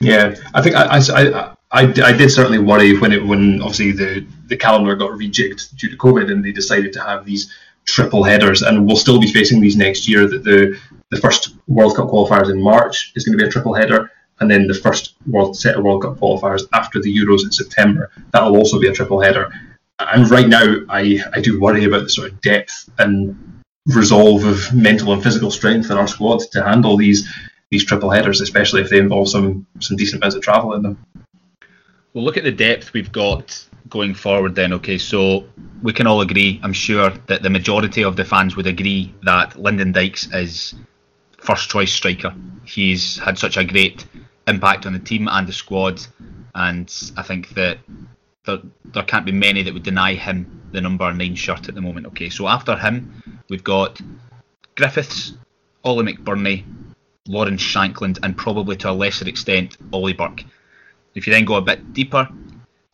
Yeah, 0.00 0.34
I 0.54 0.62
think 0.62 0.74
I, 0.74 0.96
I, 0.96 1.54
I, 1.72 1.84
I 2.04 2.12
did 2.12 2.30
certainly 2.30 2.58
worry 2.58 2.98
when 2.98 3.12
it 3.12 3.24
when 3.24 3.62
obviously 3.62 3.92
the, 3.92 4.26
the 4.46 4.56
calendar 4.56 4.94
got 4.94 5.10
rejigged 5.12 5.74
due 5.76 5.88
to 5.88 5.96
COVID 5.96 6.30
and 6.30 6.44
they 6.44 6.52
decided 6.52 6.92
to 6.92 7.00
have 7.00 7.24
these 7.24 7.52
triple 7.86 8.22
headers 8.22 8.62
and 8.62 8.86
we'll 8.86 8.96
still 8.96 9.18
be 9.18 9.32
facing 9.32 9.60
these 9.60 9.76
next 9.76 10.06
year 10.06 10.26
that 10.28 10.44
the 10.44 10.78
the 11.10 11.16
first 11.20 11.56
World 11.66 11.96
Cup 11.96 12.08
qualifiers 12.08 12.50
in 12.50 12.62
March 12.62 13.12
is 13.16 13.24
going 13.24 13.36
to 13.36 13.42
be 13.42 13.48
a 13.48 13.50
triple 13.50 13.74
header 13.74 14.10
and 14.40 14.50
then 14.50 14.66
the 14.66 14.74
first 14.74 15.14
world 15.26 15.56
set 15.56 15.76
of 15.76 15.84
World 15.84 16.02
Cup 16.02 16.18
qualifiers 16.18 16.62
after 16.74 17.00
the 17.00 17.14
Euros 17.14 17.44
in 17.44 17.52
September. 17.52 18.10
That 18.32 18.44
will 18.44 18.56
also 18.56 18.80
be 18.80 18.88
a 18.88 18.92
triple 18.92 19.20
header. 19.20 19.52
And 19.98 20.30
right 20.30 20.48
now 20.48 20.76
I, 20.88 21.20
I 21.32 21.40
do 21.40 21.60
worry 21.60 21.84
about 21.84 22.02
the 22.04 22.08
sort 22.08 22.32
of 22.32 22.40
depth 22.40 22.90
and 22.98 23.62
resolve 23.86 24.44
of 24.44 24.74
mental 24.74 25.12
and 25.12 25.22
physical 25.22 25.50
strength 25.50 25.90
in 25.90 25.96
our 25.96 26.08
squad 26.08 26.40
to 26.52 26.62
handle 26.62 26.96
these 26.96 27.28
these 27.70 27.84
triple 27.84 28.10
headers 28.10 28.40
especially 28.40 28.80
if 28.80 28.90
they 28.90 28.98
involve 28.98 29.28
some 29.28 29.66
some 29.80 29.96
decent 29.96 30.22
bits 30.22 30.36
of 30.36 30.42
travel 30.42 30.74
in 30.74 30.82
them 30.82 30.96
We'll 32.14 32.24
look 32.24 32.36
at 32.36 32.44
the 32.44 32.52
depth 32.52 32.92
we've 32.92 33.10
got 33.10 33.66
going 33.88 34.14
forward 34.14 34.54
then. 34.54 34.72
Okay, 34.74 34.98
so 34.98 35.44
we 35.82 35.92
can 35.92 36.06
all 36.06 36.20
agree, 36.20 36.60
I'm 36.62 36.72
sure, 36.72 37.10
that 37.26 37.42
the 37.42 37.50
majority 37.50 38.04
of 38.04 38.16
the 38.16 38.24
fans 38.24 38.56
would 38.56 38.66
agree 38.66 39.14
that 39.22 39.58
Lyndon 39.58 39.92
Dykes 39.92 40.32
is 40.32 40.74
first 41.38 41.70
choice 41.70 41.92
striker. 41.92 42.34
He's 42.64 43.18
had 43.18 43.38
such 43.38 43.56
a 43.56 43.64
great 43.64 44.06
impact 44.46 44.86
on 44.86 44.92
the 44.92 44.98
team 44.98 45.28
and 45.28 45.46
the 45.46 45.52
squad, 45.52 46.00
and 46.54 46.92
I 47.16 47.22
think 47.22 47.50
that 47.50 47.78
there, 48.44 48.58
there 48.84 49.02
can't 49.04 49.24
be 49.24 49.32
many 49.32 49.62
that 49.62 49.72
would 49.72 49.82
deny 49.82 50.14
him 50.14 50.62
the 50.72 50.80
number 50.80 51.12
nine 51.12 51.34
shirt 51.34 51.68
at 51.68 51.74
the 51.74 51.80
moment. 51.80 52.06
Okay, 52.08 52.28
so 52.28 52.46
after 52.48 52.76
him, 52.76 53.42
we've 53.48 53.64
got 53.64 54.00
Griffiths, 54.76 55.34
Ollie 55.84 56.12
McBurnie, 56.12 56.64
Lawrence 57.26 57.62
Shankland, 57.62 58.18
and 58.22 58.36
probably 58.36 58.76
to 58.76 58.90
a 58.90 58.92
lesser 58.92 59.28
extent, 59.28 59.76
Ollie 59.92 60.12
Burke. 60.12 60.44
If 61.14 61.26
you 61.26 61.32
then 61.32 61.44
go 61.44 61.54
a 61.56 61.62
bit 61.62 61.92
deeper, 61.92 62.28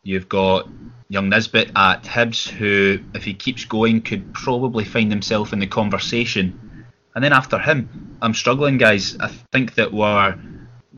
you've 0.02 0.28
got 0.28 0.68
young 1.08 1.28
Nisbet 1.28 1.70
at 1.74 2.02
Hibs, 2.04 2.48
who, 2.48 2.98
if 3.14 3.24
he 3.24 3.34
keeps 3.34 3.64
going, 3.64 4.02
could 4.02 4.34
probably 4.34 4.84
find 4.84 5.10
himself 5.10 5.52
in 5.52 5.58
the 5.58 5.66
conversation. 5.66 6.86
And 7.14 7.24
then 7.24 7.32
after 7.32 7.58
him, 7.58 8.16
I'm 8.20 8.34
struggling, 8.34 8.78
guys. 8.78 9.16
I 9.18 9.28
think 9.52 9.74
that 9.74 9.92
we're 9.92 10.36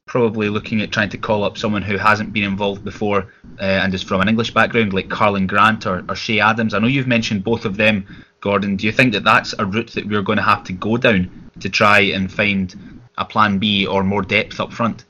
probably 0.07 0.49
looking 0.49 0.81
at 0.81 0.91
trying 0.91 1.09
to 1.11 1.19
call 1.19 1.45
up 1.45 1.57
someone 1.57 1.83
who 1.83 1.97
hasn't 1.97 2.33
been 2.33 2.43
involved 2.43 2.83
before 2.83 3.33
uh, 3.61 3.65
and 3.65 3.95
is 3.95 4.03
from 4.03 4.21
an 4.21 4.29
English 4.29 4.53
background, 4.53 4.93
like 4.93 5.09
Karlan 5.09 5.47
Grant 5.47 5.87
or, 5.87 6.05
or 6.09 6.15
Che 6.17 6.41
Adams. 6.41 6.75
I 6.75 6.81
know 6.81 6.89
you've 6.89 7.07
mentioned 7.07 7.45
both 7.45 7.65
of 7.65 7.77
them, 7.77 8.07
Gordon. 8.41 8.77
Do 8.77 8.87
you 8.87 8.93
think 8.93 9.13
that 9.13 9.23
that's 9.23 9.55
a 9.59 9.65
route 9.65 9.93
that 9.93 10.09
we're 10.09 10.23
going 10.23 10.39
to 10.39 10.43
have 10.43 10.65
to 10.65 10.73
go 10.73 10.97
down 10.97 11.51
to 11.61 11.69
try 11.69 12.01
and 12.01 12.33
find 12.33 13.01
a 13.19 13.25
plan 13.25 13.59
B 13.59 13.87
or 13.87 14.03
more 14.03 14.23
depth 14.23 14.59
up 14.59 14.73
front? 14.73 15.05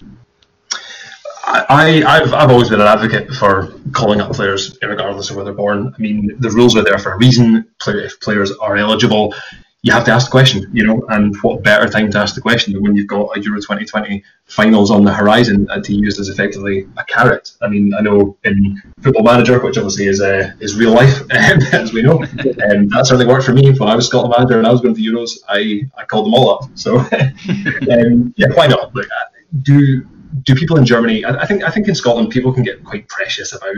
I, 1.52 2.02
I've, 2.06 2.32
I've 2.32 2.50
always 2.50 2.70
been 2.70 2.80
an 2.80 2.86
advocate 2.86 3.32
for 3.32 3.72
calling 3.92 4.20
up 4.20 4.32
players 4.32 4.78
regardless 4.82 5.30
of 5.30 5.36
where 5.36 5.44
they're 5.44 5.54
born. 5.54 5.92
I 5.96 6.00
mean, 6.00 6.30
the 6.38 6.50
rules 6.50 6.76
are 6.76 6.84
there 6.84 6.98
for 6.98 7.12
a 7.12 7.18
reason. 7.18 7.66
If 7.86 8.20
players 8.20 8.52
are 8.52 8.76
eligible, 8.76 9.34
you 9.82 9.92
have 9.92 10.04
to 10.04 10.12
ask 10.12 10.26
the 10.26 10.30
question, 10.30 10.68
you 10.72 10.86
know, 10.86 11.02
and 11.08 11.34
what 11.40 11.62
better 11.64 11.88
time 11.88 12.10
to 12.10 12.18
ask 12.18 12.34
the 12.34 12.40
question 12.40 12.74
than 12.74 12.82
when 12.82 12.94
you've 12.94 13.06
got 13.06 13.34
a 13.34 13.40
Euro 13.40 13.58
2020 13.58 14.22
finals 14.44 14.90
on 14.90 15.04
the 15.04 15.12
horizon 15.12 15.66
and 15.70 15.82
to 15.84 15.94
use 15.94 16.20
as 16.20 16.28
effectively 16.28 16.86
a 16.98 17.04
carrot. 17.04 17.52
I 17.62 17.68
mean, 17.68 17.94
I 17.94 18.02
know 18.02 18.36
in 18.44 18.80
Football 19.00 19.22
Manager, 19.22 19.58
which 19.58 19.78
obviously 19.78 20.06
is 20.06 20.20
uh, 20.20 20.52
is 20.60 20.76
real 20.76 20.92
life, 20.92 21.22
as 21.30 21.94
we 21.94 22.02
know, 22.02 22.22
and 22.22 22.62
um, 22.62 22.88
that 22.88 23.06
certainly 23.06 23.26
worked 23.26 23.46
for 23.46 23.54
me 23.54 23.70
when 23.70 23.88
I 23.88 23.96
was 23.96 24.06
Scotland 24.06 24.34
manager 24.36 24.58
and 24.58 24.66
I 24.66 24.70
was 24.70 24.82
going 24.82 24.94
to 24.94 25.00
the 25.00 25.06
Euros. 25.06 25.38
I, 25.48 25.82
I 25.96 26.04
called 26.04 26.26
them 26.26 26.34
all 26.34 26.50
up. 26.50 26.70
So, 26.74 26.98
um, 27.90 28.34
yeah, 28.36 28.48
why 28.54 28.66
not? 28.66 28.94
Like, 28.94 29.06
do 29.62 30.06
do 30.42 30.54
people 30.54 30.76
in 30.76 30.84
Germany? 30.84 31.24
I, 31.24 31.46
think 31.46 31.64
I 31.64 31.70
think 31.70 31.88
in 31.88 31.94
Scotland 31.94 32.30
people 32.30 32.52
can 32.52 32.62
get 32.62 32.84
quite 32.84 33.08
precious 33.08 33.52
about 33.52 33.74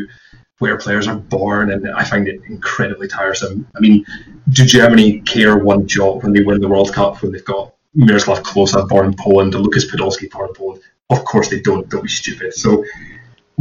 where 0.59 0.76
players 0.76 1.09
are 1.09 1.16
born, 1.16 1.73
and 1.73 1.90
I 1.90 2.04
find 2.04 2.28
it 2.28 2.40
incredibly 2.49 3.09
tiresome. 3.09 3.66
I 3.76 3.80
mean, 3.80 4.04
do 4.50 4.64
Germany 4.64 5.21
care 5.21 5.59
one 5.59 5.87
jot 5.87 6.23
when 6.23 6.32
they 6.32 6.42
win 6.42 6.61
the 6.61 6.68
World 6.68 6.92
Cup 6.92 7.23
when 7.23 7.32
they've 7.32 7.44
got 7.44 7.75
Miroslav 7.94 8.42
Klose 8.42 8.88
born 8.88 9.06
in 9.06 9.14
Poland 9.14 9.54
and 9.54 9.64
Lucas 9.64 9.90
Podolski 9.90 10.30
born 10.30 10.49
in 10.49 10.54
Poland? 10.54 10.82
Of 11.11 11.25
course 11.25 11.49
they 11.49 11.61
don't. 11.61 11.88
Don't 11.88 12.02
be 12.02 12.09
stupid. 12.09 12.54
So 12.54 12.85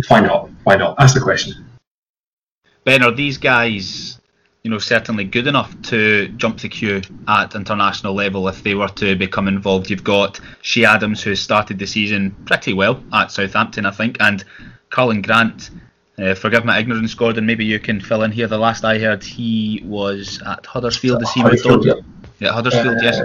why 0.07 0.19
not? 0.19 0.49
Why 0.63 0.75
not? 0.75 0.95
Ask 0.99 1.15
the 1.15 1.21
question. 1.21 1.65
Ben, 2.83 3.03
are 3.03 3.11
these 3.11 3.37
guys 3.37 4.20
you 4.63 4.69
know, 4.69 4.77
certainly 4.77 5.23
good 5.23 5.47
enough 5.47 5.79
to 5.83 6.27
jump 6.37 6.59
the 6.59 6.69
queue 6.69 7.01
at 7.27 7.55
international 7.55 8.13
level 8.13 8.47
if 8.47 8.61
they 8.63 8.75
were 8.75 8.87
to 8.89 9.15
become 9.15 9.47
involved. 9.47 9.89
You've 9.89 10.03
got 10.03 10.39
Che 10.61 10.85
Adams, 10.85 11.23
who 11.23 11.35
started 11.35 11.79
the 11.79 11.87
season 11.87 12.35
pretty 12.45 12.73
well 12.73 13.03
at 13.11 13.31
Southampton, 13.31 13.85
I 13.85 13.91
think, 13.91 14.17
and 14.19 14.43
Karlan 14.91 15.25
Grant. 15.25 15.71
Uh, 16.19 16.35
forgive 16.35 16.63
my 16.63 16.77
ignorance, 16.77 17.15
Gordon. 17.15 17.45
Maybe 17.47 17.65
you 17.65 17.79
can 17.79 17.99
fill 17.99 18.21
in 18.21 18.31
here. 18.31 18.47
The 18.47 18.57
last 18.57 18.85
I 18.85 18.99
heard, 18.99 19.23
he 19.23 19.81
was 19.83 20.39
at 20.45 20.63
Huddersfield. 20.67 21.23
Is 21.23 21.31
he 21.31 21.41
Huddersfield, 21.41 21.85
yeah. 21.85 21.93
yeah, 22.37 22.51
Huddersfield. 22.51 22.97
Uh, 22.97 23.01
yes. 23.01 23.19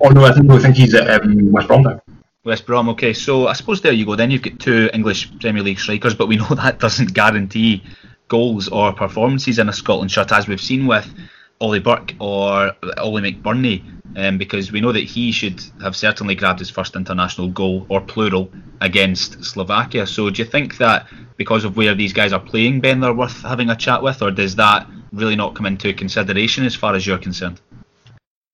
Oh 0.00 0.08
no, 0.08 0.24
I 0.24 0.32
think 0.32 0.50
I 0.50 0.58
think 0.58 0.76
he's 0.76 0.94
at 0.94 1.22
um, 1.22 1.52
West 1.52 1.68
Brom 1.68 1.82
now. 1.82 2.00
West 2.44 2.64
Brom. 2.64 2.88
Okay, 2.90 3.12
so 3.12 3.48
I 3.48 3.52
suppose 3.52 3.82
there 3.82 3.92
you 3.92 4.06
go. 4.06 4.16
Then 4.16 4.30
you've 4.30 4.42
got 4.42 4.58
two 4.58 4.88
English 4.94 5.38
Premier 5.40 5.62
League 5.62 5.80
strikers, 5.80 6.14
but 6.14 6.28
we 6.28 6.36
know 6.36 6.48
that 6.54 6.78
doesn't 6.78 7.12
guarantee 7.12 7.82
goals 8.28 8.68
or 8.68 8.92
performances 8.92 9.58
in 9.58 9.68
a 9.68 9.72
Scotland 9.72 10.10
shirt, 10.10 10.32
as 10.32 10.46
we've 10.46 10.60
seen 10.60 10.86
with 10.86 11.12
Ollie 11.60 11.80
Burke 11.80 12.14
or 12.20 12.72
Ollie 12.98 13.32
McBurnie, 13.32 13.82
um, 14.16 14.38
because 14.38 14.70
we 14.70 14.80
know 14.80 14.92
that 14.92 15.04
he 15.04 15.32
should 15.32 15.62
have 15.82 15.96
certainly 15.96 16.34
grabbed 16.34 16.60
his 16.60 16.70
first 16.70 16.96
international 16.96 17.48
goal 17.48 17.86
or 17.88 18.00
plural 18.00 18.50
against 18.80 19.44
Slovakia. 19.44 20.06
So, 20.06 20.30
do 20.30 20.42
you 20.42 20.48
think 20.48 20.78
that 20.78 21.06
because 21.36 21.64
of 21.64 21.76
where 21.76 21.94
these 21.94 22.12
guys 22.12 22.32
are 22.32 22.40
playing, 22.40 22.80
Ben, 22.80 23.00
they're 23.00 23.14
worth 23.14 23.42
having 23.42 23.70
a 23.70 23.76
chat 23.76 24.02
with, 24.02 24.22
or 24.22 24.30
does 24.30 24.56
that 24.56 24.86
really 25.12 25.36
not 25.36 25.54
come 25.54 25.66
into 25.66 25.92
consideration 25.92 26.64
as 26.64 26.74
far 26.74 26.94
as 26.94 27.06
you're 27.06 27.18
concerned? 27.18 27.60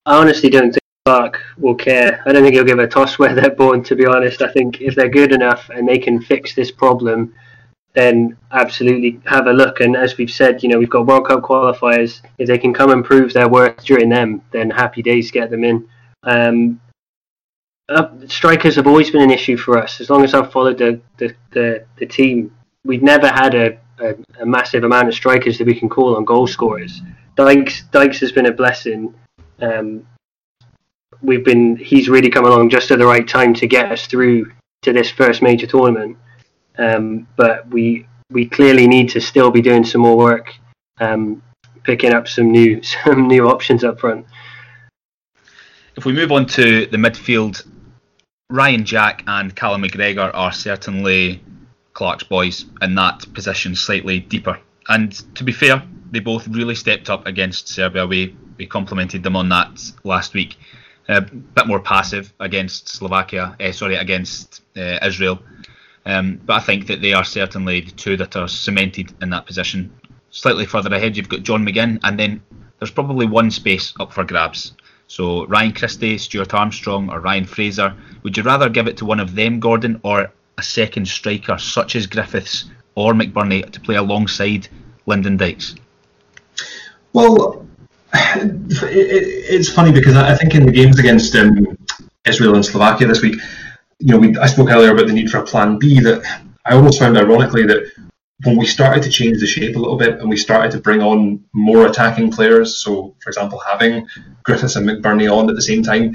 I 0.06 0.16
honestly 0.18 0.50
don't 0.50 0.70
think 0.70 0.82
Clarke 1.06 1.40
will 1.58 1.74
care. 1.74 2.22
I 2.26 2.32
don't 2.32 2.42
think 2.42 2.54
he'll 2.54 2.64
give 2.64 2.78
a 2.78 2.86
toss 2.86 3.18
where 3.18 3.34
they're 3.34 3.50
born, 3.50 3.82
to 3.84 3.96
be 3.96 4.06
honest. 4.06 4.42
I 4.42 4.52
think 4.52 4.80
if 4.80 4.94
they're 4.94 5.08
good 5.08 5.32
enough 5.32 5.70
and 5.70 5.88
they 5.88 5.98
can 5.98 6.20
fix 6.20 6.54
this 6.54 6.70
problem 6.70 7.34
then 7.94 8.36
absolutely 8.50 9.20
have 9.24 9.46
a 9.46 9.52
look. 9.52 9.80
And 9.80 9.96
as 9.96 10.18
we've 10.18 10.30
said, 10.30 10.62
you 10.62 10.68
know, 10.68 10.78
we've 10.78 10.90
got 10.90 11.06
World 11.06 11.28
Cup 11.28 11.42
qualifiers. 11.42 12.20
If 12.38 12.48
they 12.48 12.58
can 12.58 12.74
come 12.74 12.90
and 12.90 13.04
prove 13.04 13.32
their 13.32 13.48
worth 13.48 13.84
during 13.84 14.08
them, 14.08 14.42
then 14.50 14.70
happy 14.70 15.00
days 15.00 15.30
get 15.30 15.50
them 15.50 15.64
in. 15.64 15.88
Um, 16.24 16.80
uh, 17.88 18.08
strikers 18.26 18.76
have 18.76 18.86
always 18.86 19.10
been 19.10 19.22
an 19.22 19.30
issue 19.30 19.56
for 19.56 19.78
us. 19.78 20.00
As 20.00 20.10
long 20.10 20.24
as 20.24 20.34
I've 20.34 20.50
followed 20.50 20.78
the 20.78 21.00
the, 21.18 21.34
the, 21.52 21.84
the 21.98 22.06
team, 22.06 22.54
we've 22.84 23.02
never 23.02 23.28
had 23.28 23.54
a, 23.54 23.78
a, 24.00 24.14
a, 24.40 24.46
massive 24.46 24.84
amount 24.84 25.08
of 25.08 25.14
strikers 25.14 25.58
that 25.58 25.66
we 25.66 25.78
can 25.78 25.88
call 25.88 26.16
on 26.16 26.24
goal 26.24 26.46
scorers. 26.46 27.02
Dykes 27.36 27.82
Dykes 27.92 28.20
has 28.20 28.32
been 28.32 28.46
a 28.46 28.52
blessing. 28.52 29.14
Um, 29.60 30.06
we've 31.22 31.44
been 31.44 31.76
he's 31.76 32.08
really 32.08 32.30
come 32.30 32.46
along 32.46 32.70
just 32.70 32.90
at 32.90 32.98
the 32.98 33.06
right 33.06 33.28
time 33.28 33.54
to 33.54 33.66
get 33.66 33.92
us 33.92 34.06
through 34.06 34.50
to 34.82 34.92
this 34.92 35.10
first 35.10 35.42
major 35.42 35.66
tournament. 35.66 36.16
Um, 36.78 37.26
but 37.36 37.68
we 37.68 38.06
we 38.30 38.46
clearly 38.46 38.86
need 38.86 39.08
to 39.10 39.20
still 39.20 39.50
be 39.50 39.62
doing 39.62 39.84
some 39.84 40.00
more 40.00 40.16
work, 40.16 40.52
um, 40.98 41.42
picking 41.84 42.12
up 42.12 42.28
some 42.28 42.50
new 42.50 42.82
some 43.04 43.28
new 43.28 43.48
options 43.48 43.84
up 43.84 44.00
front. 44.00 44.26
If 45.96 46.04
we 46.04 46.12
move 46.12 46.32
on 46.32 46.46
to 46.46 46.86
the 46.86 46.96
midfield, 46.96 47.64
Ryan 48.50 48.84
Jack 48.84 49.22
and 49.26 49.54
Callum 49.54 49.82
McGregor 49.82 50.30
are 50.34 50.52
certainly 50.52 51.40
Clarke's 51.92 52.24
boys 52.24 52.66
in 52.82 52.96
that 52.96 53.32
position, 53.32 53.76
slightly 53.76 54.18
deeper. 54.18 54.58
And 54.88 55.12
to 55.36 55.44
be 55.44 55.52
fair, 55.52 55.82
they 56.10 56.18
both 56.18 56.48
really 56.48 56.74
stepped 56.74 57.08
up 57.08 57.26
against 57.26 57.68
Serbia. 57.68 58.06
We 58.06 58.36
we 58.58 58.66
complimented 58.66 59.22
them 59.22 59.36
on 59.36 59.48
that 59.50 59.80
last 60.04 60.34
week. 60.34 60.56
A 61.08 61.20
bit 61.20 61.66
more 61.66 61.80
passive 61.80 62.32
against 62.40 62.88
Slovakia, 62.88 63.56
uh, 63.60 63.72
sorry, 63.72 63.96
against 63.96 64.62
uh, 64.76 64.98
Israel. 65.02 65.38
Um, 66.06 66.40
but 66.44 66.54
I 66.54 66.60
think 66.60 66.86
that 66.88 67.00
they 67.00 67.12
are 67.12 67.24
certainly 67.24 67.80
the 67.80 67.90
two 67.92 68.16
that 68.18 68.36
are 68.36 68.48
cemented 68.48 69.12
in 69.22 69.30
that 69.30 69.46
position. 69.46 69.92
Slightly 70.30 70.66
further 70.66 70.94
ahead, 70.94 71.16
you've 71.16 71.28
got 71.28 71.42
John 71.42 71.64
McGinn, 71.64 72.00
and 72.02 72.18
then 72.18 72.42
there's 72.78 72.90
probably 72.90 73.26
one 73.26 73.50
space 73.50 73.94
up 74.00 74.12
for 74.12 74.24
grabs. 74.24 74.72
So 75.06 75.46
Ryan 75.46 75.72
Christie, 75.72 76.18
Stuart 76.18 76.54
Armstrong, 76.54 77.10
or 77.10 77.20
Ryan 77.20 77.44
Fraser. 77.44 77.94
Would 78.22 78.36
you 78.36 78.42
rather 78.42 78.68
give 78.68 78.86
it 78.86 78.96
to 78.98 79.04
one 79.04 79.20
of 79.20 79.34
them, 79.34 79.60
Gordon, 79.60 80.00
or 80.02 80.30
a 80.58 80.62
second 80.62 81.08
striker 81.08 81.58
such 81.58 81.96
as 81.96 82.06
Griffiths 82.06 82.66
or 82.94 83.12
McBurnie 83.12 83.70
to 83.70 83.80
play 83.80 83.96
alongside 83.96 84.68
Lyndon 85.06 85.36
Dykes? 85.36 85.74
Well, 87.12 87.66
it's 88.12 89.70
funny 89.70 89.92
because 89.92 90.16
I 90.16 90.34
think 90.36 90.54
in 90.54 90.66
the 90.66 90.72
games 90.72 90.98
against 90.98 91.34
um, 91.36 91.78
Israel 92.26 92.54
and 92.54 92.64
Slovakia 92.64 93.06
this 93.06 93.22
week, 93.22 93.36
you 93.98 94.12
know, 94.12 94.18
we, 94.18 94.36
I 94.38 94.46
spoke 94.46 94.70
earlier 94.70 94.92
about 94.92 95.06
the 95.06 95.12
need 95.12 95.30
for 95.30 95.38
a 95.38 95.44
plan 95.44 95.78
B. 95.78 96.00
That 96.00 96.22
I 96.64 96.74
almost 96.74 96.98
found 96.98 97.16
ironically 97.16 97.66
that 97.66 97.90
when 98.44 98.56
we 98.56 98.66
started 98.66 99.02
to 99.04 99.10
change 99.10 99.40
the 99.40 99.46
shape 99.46 99.76
a 99.76 99.78
little 99.78 99.96
bit 99.96 100.18
and 100.20 100.28
we 100.28 100.36
started 100.36 100.72
to 100.72 100.78
bring 100.78 101.00
on 101.00 101.42
more 101.52 101.86
attacking 101.86 102.30
players, 102.30 102.78
so 102.78 103.14
for 103.22 103.30
example, 103.30 103.58
having 103.60 104.06
Griffiths 104.42 104.76
and 104.76 104.88
McBurnie 104.88 105.32
on 105.32 105.48
at 105.48 105.54
the 105.54 105.62
same 105.62 105.82
time, 105.82 106.14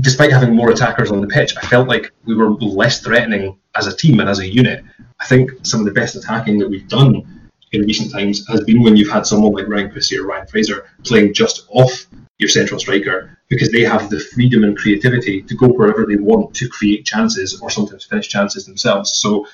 despite 0.00 0.32
having 0.32 0.54
more 0.54 0.70
attackers 0.70 1.10
on 1.10 1.20
the 1.20 1.26
pitch, 1.26 1.54
I 1.56 1.66
felt 1.66 1.88
like 1.88 2.12
we 2.24 2.34
were 2.34 2.50
less 2.52 3.00
threatening 3.00 3.58
as 3.74 3.86
a 3.86 3.96
team 3.96 4.20
and 4.20 4.28
as 4.28 4.40
a 4.40 4.48
unit. 4.48 4.84
I 5.20 5.26
think 5.26 5.50
some 5.62 5.80
of 5.80 5.86
the 5.86 5.92
best 5.92 6.16
attacking 6.16 6.58
that 6.58 6.68
we've 6.68 6.88
done 6.88 7.50
in 7.72 7.82
recent 7.82 8.12
times 8.12 8.46
has 8.48 8.60
been 8.64 8.82
when 8.82 8.96
you've 8.96 9.10
had 9.10 9.26
someone 9.26 9.52
like 9.52 9.68
Ryan 9.68 9.90
Christie 9.90 10.18
or 10.18 10.26
Ryan 10.26 10.46
Fraser 10.46 10.86
playing 11.04 11.32
just 11.32 11.66
off 11.70 12.06
your 12.38 12.48
central 12.48 12.80
striker 12.80 13.38
because 13.52 13.70
they 13.70 13.82
have 13.82 14.08
the 14.08 14.18
freedom 14.18 14.64
and 14.64 14.78
creativity 14.78 15.42
to 15.42 15.54
go 15.54 15.68
wherever 15.68 16.06
they 16.06 16.16
want 16.16 16.54
to 16.54 16.66
create 16.70 17.04
chances 17.04 17.60
or 17.60 17.68
sometimes 17.68 18.02
finish 18.02 18.26
chances 18.26 18.64
themselves. 18.64 19.12
So 19.12 19.46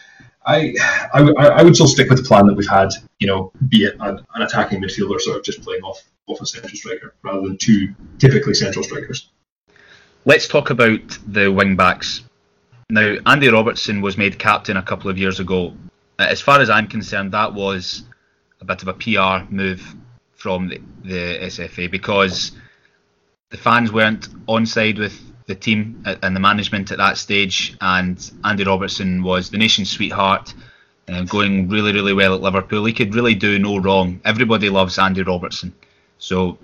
I, 0.47 0.73
I, 1.13 1.21
I 1.21 1.63
would 1.65 1.75
still 1.75 1.89
stick 1.89 2.09
with 2.09 2.23
the 2.23 2.25
plan 2.25 2.47
that 2.47 2.55
we've 2.55 2.69
had, 2.69 2.91
you 3.19 3.27
know, 3.27 3.51
be 3.67 3.79
it 3.79 3.97
an, 3.99 4.25
an 4.37 4.43
attacking 4.43 4.81
midfielder 4.81 5.21
sort 5.21 5.39
of 5.39 5.43
just 5.43 5.63
playing 5.63 5.83
off, 5.83 6.01
off 6.29 6.41
a 6.41 6.47
central 6.47 6.77
striker 6.77 7.17
rather 7.25 7.41
than 7.41 7.59
two 7.59 7.93
typically 8.21 8.55
central 8.55 8.85
strikers. 8.85 9.31
Let's 10.25 10.47
talk 10.47 10.71
about 10.71 11.19
the 11.27 11.51
wing 11.51 11.75
backs. 11.75 12.23
Now, 12.91 13.17
Andy 13.27 13.49
Robertson 13.49 14.01
was 14.01 14.17
made 14.17 14.39
captain 14.39 14.77
a 14.77 14.83
couple 14.83 15.11
of 15.11 15.19
years 15.19 15.41
ago. 15.41 15.75
Uh, 16.21 16.27
as 16.31 16.41
far 16.41 16.61
as 16.61 16.71
I'm 16.71 16.87
concerned, 16.87 17.33
that 17.33 17.53
was 17.53 18.05
a 18.61 18.65
bit 18.65 18.81
of 18.83 18.87
a 18.87 18.95
PR 18.95 19.53
move 19.53 19.97
from 20.37 20.69
the, 20.69 20.81
the 21.03 21.39
SFA 21.47 21.91
because 21.91 22.53
the 23.51 23.57
fans 23.57 23.93
weren't 23.93 24.29
on 24.47 24.67
side 24.67 24.99
with 24.99 25.19
the 25.47 25.55
team 25.55 26.03
and 26.23 26.37
the 26.37 26.41
management 26.41 26.93
at 26.93 26.99
that 26.99 27.17
stage, 27.17 27.77
and 27.81 28.31
Andy 28.45 28.65
Robertson 28.65 29.23
was 29.23 29.51
the 29.51 29.59
nation's 29.59 29.91
sweetheart, 29.91 30.55
uh, 31.09 31.23
going 31.23 31.69
really, 31.69 31.93
really 31.93 32.13
well 32.13 32.35
at 32.35 32.43
Liverpool. 32.43 32.85
He 32.85 32.93
could 32.93 33.15
really 33.15 33.35
do 33.35 33.59
no 33.59 33.79
wrong. 33.79 34.21
Everybody 34.25 34.69
loves 34.69 34.99
Andy 34.99 35.23
Robertson, 35.23 35.75
so 36.19 36.59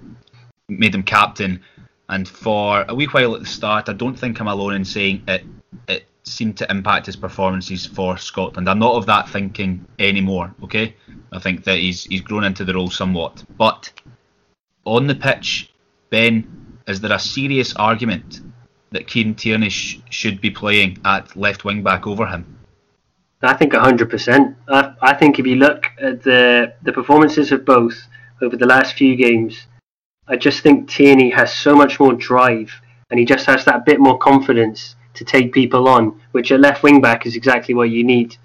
made 0.69 0.95
him 0.95 1.03
captain. 1.03 1.63
And 2.11 2.29
for 2.29 2.85
a 2.87 2.95
wee 2.95 3.07
while 3.07 3.35
at 3.35 3.41
the 3.41 3.47
start, 3.47 3.89
I 3.89 3.95
don't 3.95 4.19
think 4.19 4.39
I'm 4.39 4.49
alone 4.49 4.75
in 4.75 4.85
saying 4.85 5.23
it. 5.27 5.45
It 5.89 6.05
seemed 6.25 6.59
to 6.59 6.71
impact 6.71 7.07
his 7.07 7.17
performances 7.17 7.87
for 7.87 8.19
Scotland. 8.19 8.69
I'm 8.69 8.79
not 8.79 8.95
of 8.95 9.07
that 9.07 9.31
thinking 9.31 9.87
anymore. 9.99 10.55
Okay, 10.63 10.95
I 11.33 11.39
think 11.39 11.65
that 11.65 11.79
he's 11.79 12.05
he's 12.05 12.21
grown 12.21 12.45
into 12.45 12.67
the 12.67 12.75
role 12.75 12.91
somewhat. 12.91 13.43
But 13.57 13.91
on 14.85 15.07
the 15.07 15.15
pitch, 15.15 15.73
Ben, 16.11 16.64
is 16.87 17.01
there 17.01 17.13
a 17.13 17.19
serious 17.19 17.75
argument 17.77 18.41
that 18.91 19.07
Kieran 19.07 19.35
Tierney 19.35 19.71
sh- 19.71 20.01
should 20.11 20.41
be 20.41 20.51
playing 20.51 20.99
at 21.05 21.35
left 21.37 21.65
wing 21.65 21.83
back 21.83 22.07
over 22.07 22.27
him? 22.27 22.59
I 23.43 23.55
think 23.55 23.73
100%. 23.73 24.55
I, 24.69 24.95
I 25.03 25.15
think 25.15 25.39
if 25.39 25.47
you 25.47 25.57
look 25.57 25.87
at 26.01 26.23
the 26.23 26.75
the 26.83 26.93
performances 26.93 27.53
of 27.53 27.65
both 27.65 27.97
over 28.41 28.57
the 28.57 28.67
last 28.67 28.95
few 28.95 29.17
games, 29.17 29.67
I 30.27 30.37
just 30.37 30.63
think 30.63 30.89
Tierney 30.89 31.31
has 31.31 31.53
so 31.53 31.75
much 31.75 32.01
more 32.01 32.15
drive 32.15 32.73
and 33.11 33.21
he 33.21 33.27
just 33.27 33.47
has 33.47 33.65
that 33.67 33.85
bit 33.85 34.01
more 34.01 34.19
confidence 34.19 34.97
to 35.15 35.25
take 35.25 35.53
people 35.53 35.89
on, 35.89 36.21
which 36.33 36.51
at 36.51 36.61
left 36.61 36.83
wing 36.83 37.01
back 37.01 37.27
is 37.27 37.37
exactly 37.37 37.75
what 37.75 37.91
you 37.91 38.03
need. 38.03 38.37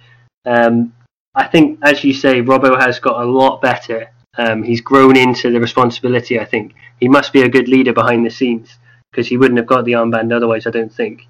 Um, 0.45 0.93
I 1.35 1.47
think, 1.47 1.79
as 1.81 2.03
you 2.03 2.13
say, 2.13 2.41
Robbo 2.41 2.79
has 2.79 2.99
got 2.99 3.21
a 3.21 3.25
lot 3.25 3.61
better. 3.61 4.09
Um, 4.37 4.63
he's 4.63 4.81
grown 4.81 5.17
into 5.17 5.51
the 5.51 5.59
responsibility. 5.59 6.39
I 6.39 6.45
think 6.45 6.73
he 6.99 7.07
must 7.07 7.33
be 7.33 7.41
a 7.41 7.49
good 7.49 7.67
leader 7.67 7.93
behind 7.93 8.25
the 8.25 8.29
scenes 8.29 8.77
because 9.11 9.27
he 9.27 9.37
wouldn't 9.37 9.57
have 9.57 9.67
got 9.67 9.85
the 9.85 9.93
armband 9.93 10.35
otherwise. 10.35 10.67
I 10.67 10.71
don't 10.71 10.93
think. 10.93 11.27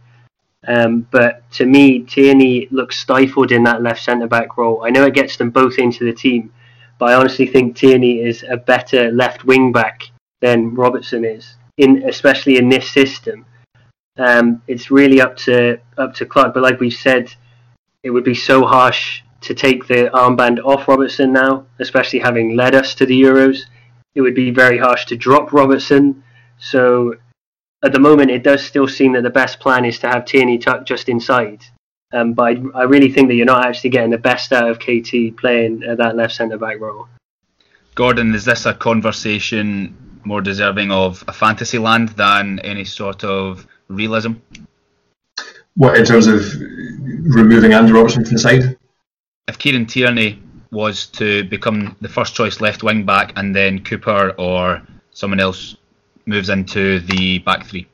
Um, 0.67 1.07
but 1.09 1.49
to 1.53 1.65
me, 1.65 2.01
Tierney 2.01 2.67
looks 2.71 2.97
stifled 2.97 3.51
in 3.51 3.63
that 3.63 3.81
left 3.81 4.03
centre 4.03 4.27
back 4.27 4.57
role. 4.57 4.83
I 4.85 4.89
know 4.89 5.05
it 5.05 5.13
gets 5.13 5.37
them 5.37 5.49
both 5.49 5.79
into 5.79 6.03
the 6.03 6.13
team, 6.13 6.51
but 6.97 7.09
I 7.09 7.13
honestly 7.15 7.47
think 7.47 7.75
Tierney 7.75 8.21
is 8.21 8.43
a 8.47 8.57
better 8.57 9.11
left 9.11 9.45
wing 9.45 9.71
back 9.71 10.03
than 10.41 10.75
Robertson 10.75 11.23
is, 11.23 11.55
in 11.77 12.03
especially 12.07 12.57
in 12.57 12.67
this 12.69 12.91
system. 12.91 13.45
Um, 14.17 14.61
it's 14.67 14.91
really 14.91 15.21
up 15.21 15.37
to 15.37 15.79
up 15.97 16.13
to 16.15 16.25
Clarke. 16.25 16.53
But 16.53 16.63
like 16.63 16.81
we've 16.81 16.93
said, 16.93 17.33
it 18.03 18.09
would 18.09 18.25
be 18.25 18.35
so 18.35 18.65
harsh 18.65 19.23
to 19.41 19.53
take 19.53 19.87
the 19.87 20.09
armband 20.13 20.59
off 20.63 20.87
Robertson 20.87 21.31
now, 21.31 21.65
especially 21.79 22.19
having 22.19 22.55
led 22.55 22.75
us 22.75 22.93
to 22.95 23.05
the 23.05 23.21
Euros. 23.21 23.61
It 24.15 24.21
would 24.21 24.35
be 24.35 24.51
very 24.51 24.77
harsh 24.77 25.05
to 25.05 25.15
drop 25.15 25.53
Robertson. 25.53 26.23
So 26.57 27.15
at 27.83 27.93
the 27.93 27.99
moment, 27.99 28.31
it 28.31 28.43
does 28.43 28.65
still 28.65 28.87
seem 28.87 29.13
that 29.13 29.23
the 29.23 29.29
best 29.29 29.59
plan 29.59 29.85
is 29.85 29.99
to 29.99 30.07
have 30.07 30.25
Tierney 30.25 30.57
tucked 30.57 30.87
just 30.87 31.07
inside. 31.09 31.63
Um, 32.11 32.33
but 32.33 32.43
I, 32.43 32.61
I, 32.73 32.83
really 32.83 33.11
think 33.11 33.27
that 33.27 33.35
you're 33.35 33.45
not 33.45 33.67
actually 33.67 33.91
getting 33.91 34.09
the 34.09 34.17
best 34.17 34.51
out 34.51 34.67
of 34.67 34.79
KT 34.79 35.37
playing 35.37 35.83
at 35.83 35.99
that 35.99 36.15
left 36.15 36.33
centre 36.33 36.57
back 36.57 36.79
role. 36.79 37.07
Gordon, 37.93 38.33
is 38.33 38.45
this 38.45 38.65
a 38.65 38.73
conversation 38.73 39.95
more 40.23 40.41
deserving 40.41 40.91
of 40.91 41.23
a 41.27 41.33
fantasy 41.33 41.77
land 41.77 42.09
than 42.09 42.59
any 42.59 42.83
sort 42.83 43.23
of 43.23 43.67
realism? 43.89 44.33
What 45.75 45.97
in 45.97 46.05
terms 46.05 46.25
of 46.25 46.41
removing 47.35 47.73
Andy 47.73 47.91
Robertson 47.91 48.25
from 48.25 48.33
the 48.33 48.39
side? 48.39 48.78
If 49.49 49.57
Kieran 49.57 49.87
Tierney 49.87 50.39
was 50.69 51.07
to 51.07 51.43
become 51.45 51.95
the 52.01 52.07
first 52.07 52.35
choice 52.35 52.61
left 52.61 52.83
wing 52.83 53.03
back 53.03 53.33
and 53.35 53.55
then 53.55 53.83
Cooper 53.83 54.35
or 54.37 54.83
someone 55.09 55.39
else 55.39 55.75
moves 56.27 56.49
into 56.49 56.99
the 56.99 57.39
back 57.39 57.65
three? 57.65 57.87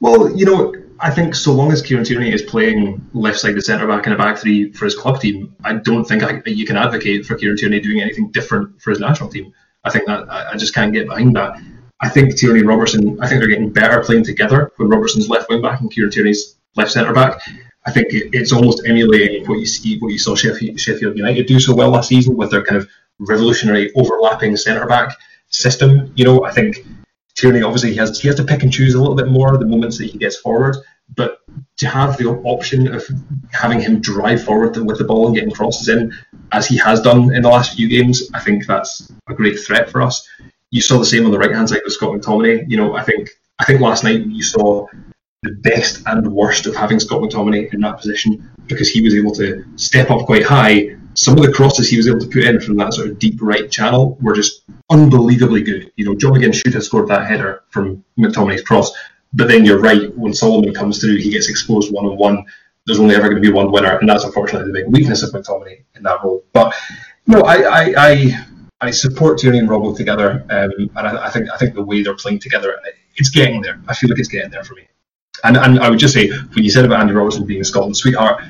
Well, 0.00 0.36
you 0.36 0.44
know, 0.44 0.74
I 1.00 1.10
think 1.10 1.34
so 1.34 1.52
long 1.52 1.72
as 1.72 1.80
Kieran 1.80 2.04
Tierney 2.04 2.30
is 2.30 2.42
playing 2.42 3.00
left 3.14 3.38
side 3.38 3.54
the 3.54 3.62
centre 3.62 3.86
back 3.86 4.06
in 4.06 4.12
a 4.12 4.18
back 4.18 4.36
three 4.36 4.70
for 4.72 4.84
his 4.84 4.94
club 4.94 5.22
team, 5.22 5.56
I 5.64 5.72
don't 5.72 6.04
think 6.04 6.22
I, 6.22 6.42
you 6.44 6.66
can 6.66 6.76
advocate 6.76 7.24
for 7.24 7.34
Kieran 7.34 7.56
Tierney 7.56 7.80
doing 7.80 8.02
anything 8.02 8.30
different 8.30 8.78
for 8.82 8.90
his 8.90 9.00
national 9.00 9.30
team. 9.30 9.54
I 9.84 9.90
think 9.90 10.04
that 10.04 10.28
I 10.28 10.54
just 10.58 10.74
can't 10.74 10.92
get 10.92 11.08
behind 11.08 11.34
that. 11.36 11.58
I 12.02 12.10
think 12.10 12.36
Tierney 12.36 12.60
and 12.60 12.68
Robertson, 12.68 13.18
I 13.22 13.26
think 13.26 13.40
they're 13.40 13.48
getting 13.48 13.72
better 13.72 14.02
playing 14.02 14.24
together 14.24 14.70
when 14.76 14.90
Robertson's 14.90 15.30
left 15.30 15.48
wing 15.48 15.62
back 15.62 15.80
and 15.80 15.90
Kieran 15.90 16.10
Tierney's 16.10 16.56
left 16.76 16.90
centre 16.90 17.14
back. 17.14 17.40
I 17.84 17.90
think 17.90 18.08
it's 18.10 18.52
almost 18.52 18.86
emulating 18.86 19.46
what 19.46 19.58
you 19.58 19.66
see, 19.66 19.98
what 19.98 20.08
you 20.08 20.18
saw 20.18 20.36
Sheffield 20.36 21.16
United 21.16 21.46
do 21.46 21.58
so 21.58 21.74
well 21.74 21.90
last 21.90 22.08
season 22.08 22.36
with 22.36 22.50
their 22.50 22.64
kind 22.64 22.80
of 22.80 22.88
revolutionary 23.18 23.92
overlapping 23.94 24.56
centre 24.56 24.86
back 24.86 25.16
system. 25.48 26.12
You 26.14 26.24
know, 26.24 26.44
I 26.44 26.52
think 26.52 26.86
Tierney 27.34 27.62
obviously 27.62 27.90
he 27.90 27.96
has 27.96 28.20
he 28.20 28.28
has 28.28 28.36
to 28.36 28.44
pick 28.44 28.62
and 28.62 28.72
choose 28.72 28.94
a 28.94 29.00
little 29.00 29.16
bit 29.16 29.28
more 29.28 29.56
the 29.56 29.66
moments 29.66 29.98
that 29.98 30.06
he 30.06 30.18
gets 30.18 30.36
forward, 30.36 30.76
but 31.16 31.38
to 31.78 31.88
have 31.88 32.16
the 32.18 32.28
option 32.28 32.94
of 32.94 33.04
having 33.52 33.80
him 33.80 34.00
drive 34.00 34.44
forward 34.44 34.76
with 34.76 34.98
the 34.98 35.04
ball 35.04 35.26
and 35.26 35.34
getting 35.34 35.50
crosses 35.50 35.88
in, 35.88 36.12
as 36.52 36.66
he 36.66 36.76
has 36.76 37.00
done 37.00 37.34
in 37.34 37.42
the 37.42 37.48
last 37.48 37.76
few 37.76 37.88
games, 37.88 38.30
I 38.34 38.40
think 38.40 38.66
that's 38.66 39.10
a 39.28 39.34
great 39.34 39.58
threat 39.58 39.90
for 39.90 40.02
us. 40.02 40.26
You 40.70 40.80
saw 40.80 40.98
the 40.98 41.04
same 41.04 41.24
on 41.24 41.32
the 41.32 41.38
right 41.38 41.52
hand 41.52 41.68
side 41.68 41.80
with 41.84 41.92
Scott 41.94 42.14
McTominay. 42.14 42.64
You 42.68 42.76
know, 42.76 42.94
I 42.94 43.02
think 43.02 43.30
I 43.58 43.64
think 43.64 43.80
last 43.80 44.04
night 44.04 44.26
you 44.26 44.42
saw 44.42 44.86
the 45.42 45.52
best 45.52 46.02
and 46.06 46.32
worst 46.32 46.66
of 46.66 46.76
having 46.76 47.00
Scott 47.00 47.20
McTominay 47.20 47.74
in 47.74 47.80
that 47.80 47.98
position 47.98 48.48
because 48.68 48.88
he 48.88 49.02
was 49.02 49.14
able 49.14 49.32
to 49.32 49.64
step 49.76 50.10
up 50.10 50.24
quite 50.26 50.44
high. 50.44 50.96
Some 51.14 51.36
of 51.36 51.44
the 51.44 51.52
crosses 51.52 51.90
he 51.90 51.96
was 51.96 52.08
able 52.08 52.20
to 52.20 52.28
put 52.28 52.44
in 52.44 52.60
from 52.60 52.76
that 52.76 52.94
sort 52.94 53.08
of 53.08 53.18
deep 53.18 53.38
right 53.42 53.70
channel 53.70 54.16
were 54.22 54.34
just 54.34 54.62
unbelievably 54.88 55.62
good. 55.62 55.92
You 55.96 56.04
know, 56.04 56.14
John 56.14 56.34
McGinn 56.34 56.54
should 56.54 56.72
have 56.74 56.84
scored 56.84 57.08
that 57.08 57.26
header 57.26 57.64
from 57.70 58.04
McTominay's 58.16 58.62
cross, 58.62 58.92
but 59.32 59.48
then 59.48 59.64
you're 59.64 59.80
right, 59.80 60.16
when 60.16 60.32
Solomon 60.32 60.72
comes 60.72 61.00
through, 61.00 61.16
he 61.16 61.30
gets 61.30 61.48
exposed 61.48 61.92
one 61.92 62.06
on 62.06 62.16
one. 62.16 62.44
There's 62.86 63.00
only 63.00 63.14
ever 63.14 63.28
going 63.28 63.42
to 63.42 63.48
be 63.48 63.52
one 63.52 63.72
winner, 63.72 63.96
and 63.98 64.08
that's 64.08 64.24
unfortunately 64.24 64.68
the 64.68 64.78
big 64.80 64.92
weakness 64.92 65.22
of 65.22 65.30
McTominay 65.30 65.82
in 65.96 66.02
that 66.04 66.22
role. 66.22 66.44
But 66.52 66.74
no, 67.26 67.40
I 67.42 67.56
I, 67.56 67.94
I, 67.96 68.46
I 68.80 68.90
support 68.90 69.38
Tierney 69.38 69.58
and 69.58 69.68
Robbo 69.68 69.96
together, 69.96 70.44
um, 70.50 70.90
and 70.96 71.08
I, 71.08 71.26
I, 71.26 71.30
think 71.30 71.50
I 71.50 71.56
think 71.56 71.74
the 71.74 71.82
way 71.82 72.02
they're 72.02 72.16
playing 72.16 72.40
together, 72.40 72.78
it's 73.16 73.30
getting 73.30 73.60
there. 73.60 73.80
I 73.88 73.94
feel 73.94 74.10
like 74.10 74.18
it's 74.18 74.28
getting 74.28 74.50
there 74.50 74.64
for 74.64 74.74
me. 74.74 74.88
And 75.44 75.56
and 75.56 75.80
I 75.80 75.90
would 75.90 75.98
just 75.98 76.14
say, 76.14 76.28
when 76.28 76.64
you 76.64 76.70
said 76.70 76.84
about 76.84 77.00
Andy 77.00 77.14
Robertson 77.14 77.44
being 77.44 77.60
a 77.60 77.64
Scotland 77.64 77.96
sweetheart, 77.96 78.42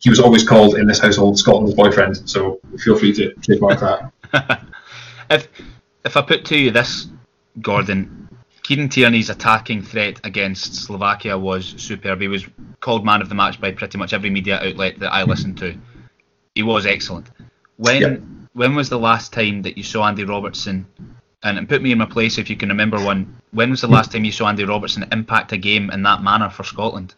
he 0.00 0.10
was 0.10 0.18
always 0.18 0.46
called 0.46 0.76
in 0.76 0.86
this 0.86 0.98
household 0.98 1.38
Scotland's 1.38 1.74
boyfriend. 1.74 2.28
So 2.28 2.60
feel 2.78 2.98
free 2.98 3.12
to 3.14 3.32
trademark 3.34 3.80
that. 3.80 4.64
if 5.30 5.48
if 6.04 6.16
I 6.16 6.22
put 6.22 6.44
to 6.46 6.58
you 6.58 6.70
this, 6.70 7.06
Gordon, 7.60 8.28
Kieran 8.62 8.88
Tierney's 8.88 9.30
attacking 9.30 9.82
threat 9.82 10.20
against 10.24 10.74
Slovakia 10.74 11.38
was 11.38 11.74
superb. 11.76 12.20
He 12.20 12.28
was 12.28 12.46
called 12.80 13.04
man 13.04 13.20
of 13.20 13.28
the 13.28 13.34
match 13.34 13.60
by 13.60 13.72
pretty 13.72 13.98
much 13.98 14.12
every 14.12 14.30
media 14.30 14.60
outlet 14.60 14.98
that 15.00 15.12
I 15.12 15.24
listened 15.24 15.58
to. 15.58 15.76
He 16.54 16.62
was 16.62 16.86
excellent. 16.86 17.30
When 17.76 18.02
yeah. 18.02 18.16
when 18.52 18.74
was 18.74 18.88
the 18.88 18.98
last 18.98 19.32
time 19.32 19.62
that 19.62 19.76
you 19.76 19.82
saw 19.82 20.06
Andy 20.06 20.24
Robertson? 20.24 20.86
And, 21.42 21.56
and 21.56 21.68
put 21.68 21.80
me 21.80 21.90
in 21.90 21.96
my 21.98 22.04
place 22.04 22.36
if 22.36 22.50
you 22.50 22.56
can 22.56 22.68
remember 22.68 23.02
one. 23.02 23.39
When 23.52 23.70
was 23.70 23.80
the 23.80 23.88
last 23.88 24.12
time 24.12 24.24
you 24.24 24.32
saw 24.32 24.48
Andy 24.48 24.64
Robertson 24.64 25.06
impact 25.10 25.52
a 25.52 25.56
game 25.56 25.90
in 25.90 26.02
that 26.04 26.22
manner 26.22 26.50
for 26.50 26.62
Scotland? 26.62 27.14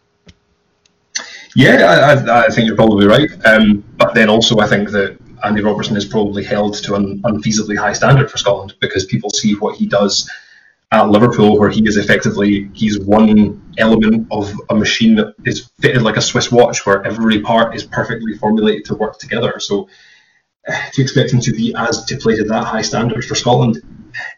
Yeah, 1.54 2.14
I, 2.26 2.46
I 2.46 2.48
think 2.48 2.66
you're 2.66 2.76
probably 2.76 3.06
right. 3.06 3.30
Um, 3.44 3.84
but 3.96 4.14
then 4.14 4.30
also, 4.30 4.58
I 4.60 4.66
think 4.66 4.90
that 4.90 5.18
Andy 5.44 5.62
Robertson 5.62 5.96
is 5.96 6.04
probably 6.04 6.42
held 6.44 6.74
to 6.84 6.94
an 6.94 7.20
unfeasibly 7.22 7.76
high 7.76 7.92
standard 7.92 8.30
for 8.30 8.38
Scotland 8.38 8.74
because 8.80 9.04
people 9.04 9.28
see 9.28 9.54
what 9.56 9.76
he 9.76 9.86
does 9.86 10.30
at 10.92 11.08
Liverpool, 11.10 11.58
where 11.58 11.70
he 11.70 11.86
is 11.86 11.96
effectively 11.96 12.70
he's 12.72 12.98
one 12.98 13.60
element 13.78 14.26
of 14.30 14.52
a 14.70 14.74
machine 14.74 15.14
that 15.16 15.34
is 15.44 15.70
fitted 15.80 16.02
like 16.02 16.16
a 16.16 16.20
Swiss 16.20 16.50
watch, 16.50 16.86
where 16.86 17.04
every 17.04 17.40
part 17.40 17.74
is 17.74 17.84
perfectly 17.84 18.34
formulated 18.38 18.84
to 18.86 18.94
work 18.94 19.18
together. 19.18 19.58
So 19.58 19.88
to 20.92 21.02
expect 21.02 21.32
him 21.32 21.40
to 21.40 21.52
be 21.52 21.74
as 21.76 22.04
to 22.04 22.16
play 22.16 22.36
to 22.36 22.44
that 22.44 22.64
high 22.64 22.82
standards 22.82 23.26
for 23.26 23.34
Scotland, 23.34 23.82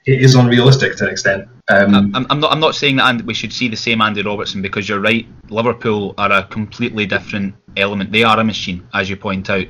it 0.07 0.21
is 0.23 0.35
unrealistic 0.35 0.97
to 0.97 1.05
an 1.05 1.11
extent. 1.11 1.49
Um, 1.69 2.15
I'm, 2.15 2.27
I'm, 2.29 2.41
not. 2.41 2.53
I'm 2.53 2.61
not 2.61 2.75
saying 2.75 2.97
that 2.97 3.23
we 3.23 3.33
should 3.33 3.53
see 3.53 3.69
the 3.69 3.77
same 3.77 4.03
Andy 4.03 4.23
Robertson 4.23 4.61
because 4.61 4.87
you're 4.87 5.01
right. 5.01 5.27
Liverpool 5.49 6.15
are 6.19 6.31
a 6.31 6.45
completely 6.45 7.07
different 7.07 7.55
element. 7.77 8.13
They 8.13 8.23
are 8.23 8.39
a 8.39 8.45
machine, 8.45 8.87
as 8.93 9.09
you 9.09 9.17
point 9.17 9.49
out. 9.49 9.67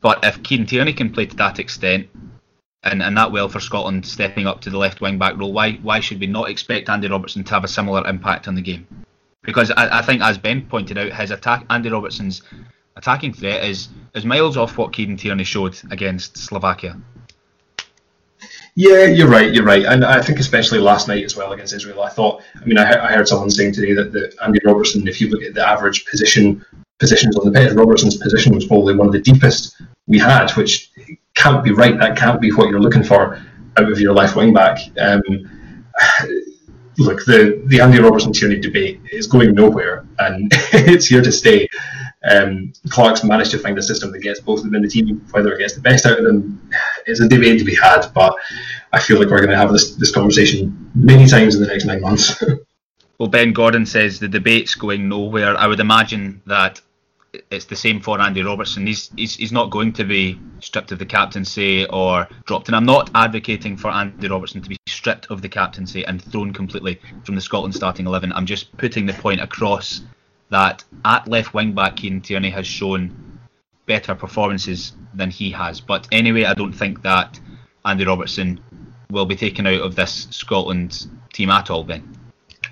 But 0.00 0.24
if 0.24 0.42
Kieran 0.42 0.66
Tierney 0.66 0.94
can 0.94 1.12
play 1.12 1.26
to 1.26 1.36
that 1.36 1.58
extent, 1.58 2.08
and, 2.84 3.02
and 3.02 3.16
that 3.18 3.32
well 3.32 3.48
for 3.48 3.60
Scotland 3.60 4.06
stepping 4.06 4.46
up 4.46 4.62
to 4.62 4.70
the 4.70 4.78
left 4.78 5.02
wing 5.02 5.18
back 5.18 5.36
role, 5.36 5.52
why 5.52 5.72
why 5.74 6.00
should 6.00 6.20
we 6.20 6.26
not 6.26 6.48
expect 6.48 6.88
Andy 6.88 7.08
Robertson 7.08 7.44
to 7.44 7.54
have 7.54 7.64
a 7.64 7.68
similar 7.68 8.06
impact 8.06 8.48
on 8.48 8.54
the 8.54 8.62
game? 8.62 8.86
Because 9.42 9.70
I, 9.70 9.98
I 9.98 10.02
think, 10.02 10.22
as 10.22 10.38
Ben 10.38 10.62
pointed 10.66 10.96
out, 10.96 11.12
his 11.12 11.30
attack, 11.30 11.66
Andy 11.68 11.90
Robertson's 11.90 12.42
attacking 12.96 13.34
threat 13.34 13.62
is 13.64 13.88
is 14.14 14.24
miles 14.24 14.56
off 14.56 14.78
what 14.78 14.94
Kieran 14.94 15.18
Tierney 15.18 15.44
showed 15.44 15.78
against 15.90 16.38
Slovakia. 16.38 16.98
Yeah, 18.78 19.06
you're 19.06 19.26
right. 19.26 19.52
You're 19.52 19.64
right, 19.64 19.84
and 19.84 20.04
I 20.04 20.22
think 20.22 20.38
especially 20.38 20.78
last 20.78 21.08
night 21.08 21.24
as 21.24 21.34
well 21.34 21.50
against 21.50 21.74
Israel. 21.74 22.00
I 22.00 22.10
thought. 22.10 22.44
I 22.54 22.64
mean, 22.64 22.78
I, 22.78 23.06
I 23.06 23.12
heard 23.12 23.26
someone 23.26 23.50
saying 23.50 23.72
today 23.72 23.92
that, 23.92 24.12
that 24.12 24.36
Andy 24.40 24.60
Robertson, 24.64 25.08
if 25.08 25.20
you 25.20 25.30
look 25.30 25.42
at 25.42 25.52
the 25.52 25.68
average 25.68 26.06
position 26.06 26.64
positions 27.00 27.36
on 27.36 27.44
the 27.44 27.50
pitch, 27.50 27.72
Robertson's 27.72 28.18
position 28.18 28.54
was 28.54 28.66
probably 28.66 28.94
one 28.94 29.08
of 29.08 29.12
the 29.12 29.20
deepest 29.20 29.82
we 30.06 30.16
had, 30.16 30.52
which 30.52 30.92
can't 31.34 31.64
be 31.64 31.72
right. 31.72 31.98
That 31.98 32.16
can't 32.16 32.40
be 32.40 32.52
what 32.52 32.68
you're 32.68 32.80
looking 32.80 33.02
for 33.02 33.42
out 33.78 33.90
of 33.90 33.98
your 33.98 34.14
left 34.14 34.36
wing 34.36 34.54
back. 34.54 34.78
Um, 35.00 35.22
look, 36.98 37.24
the 37.24 37.60
the 37.66 37.80
Andy 37.80 37.98
Robertson 37.98 38.32
Tierney 38.32 38.60
debate 38.60 39.00
is 39.10 39.26
going 39.26 39.56
nowhere, 39.56 40.06
and 40.20 40.52
it's 40.72 41.06
here 41.06 41.22
to 41.22 41.32
stay. 41.32 41.68
Um, 42.28 42.72
Clarke's 42.88 43.22
managed 43.22 43.52
to 43.52 43.58
find 43.58 43.78
a 43.78 43.82
system 43.82 44.10
that 44.12 44.20
gets 44.20 44.40
both 44.40 44.58
of 44.58 44.64
them 44.64 44.74
in 44.74 44.82
the 44.82 44.88
team. 44.88 45.24
Whether 45.30 45.52
it 45.52 45.58
gets 45.58 45.74
the 45.74 45.80
best 45.80 46.04
out 46.04 46.18
of 46.18 46.24
them 46.24 46.70
is 47.06 47.20
a 47.20 47.28
debate 47.28 47.58
to 47.60 47.64
be 47.64 47.76
had, 47.76 48.08
but 48.14 48.34
I 48.92 49.00
feel 49.00 49.18
like 49.18 49.28
we're 49.28 49.38
going 49.38 49.50
to 49.50 49.56
have 49.56 49.72
this, 49.72 49.94
this 49.94 50.10
conversation 50.10 50.90
many 50.94 51.26
times 51.26 51.54
in 51.54 51.60
the 51.60 51.68
next 51.68 51.84
nine 51.84 52.00
months. 52.00 52.42
well, 53.18 53.28
Ben 53.28 53.52
Gordon 53.52 53.86
says 53.86 54.18
the 54.18 54.28
debate's 54.28 54.74
going 54.74 55.08
nowhere. 55.08 55.56
I 55.56 55.66
would 55.66 55.80
imagine 55.80 56.42
that 56.46 56.80
it's 57.50 57.66
the 57.66 57.76
same 57.76 58.00
for 58.00 58.20
Andy 58.20 58.42
Robertson. 58.42 58.86
He's, 58.86 59.10
he's 59.14 59.36
he's 59.36 59.52
not 59.52 59.70
going 59.70 59.92
to 59.92 60.04
be 60.04 60.40
stripped 60.60 60.92
of 60.92 60.98
the 60.98 61.06
captaincy 61.06 61.86
or 61.86 62.26
dropped. 62.46 62.68
And 62.68 62.76
I'm 62.76 62.86
not 62.86 63.10
advocating 63.14 63.76
for 63.76 63.90
Andy 63.90 64.28
Robertson 64.28 64.62
to 64.62 64.68
be 64.68 64.76
stripped 64.88 65.26
of 65.30 65.42
the 65.42 65.48
captaincy 65.48 66.04
and 66.06 66.22
thrown 66.22 66.52
completely 66.52 67.00
from 67.24 67.34
the 67.34 67.40
Scotland 67.40 67.74
starting 67.74 68.06
eleven. 68.06 68.32
I'm 68.32 68.46
just 68.46 68.74
putting 68.78 69.06
the 69.06 69.12
point 69.12 69.40
across 69.40 70.00
that 70.50 70.84
at 71.04 71.28
left 71.28 71.54
wing 71.54 71.72
back, 71.72 71.96
Kieran 71.96 72.20
Tierney 72.20 72.50
has 72.50 72.66
shown 72.66 73.40
better 73.86 74.14
performances 74.14 74.92
than 75.14 75.30
he 75.30 75.50
has. 75.50 75.80
But 75.80 76.06
anyway, 76.12 76.44
I 76.44 76.54
don't 76.54 76.72
think 76.72 77.02
that 77.02 77.38
Andy 77.84 78.04
Robertson 78.04 78.60
will 79.10 79.26
be 79.26 79.36
taken 79.36 79.66
out 79.66 79.80
of 79.80 79.96
this 79.96 80.28
Scotland 80.30 81.06
team 81.32 81.50
at 81.50 81.70
all, 81.70 81.84
Ben. 81.84 82.16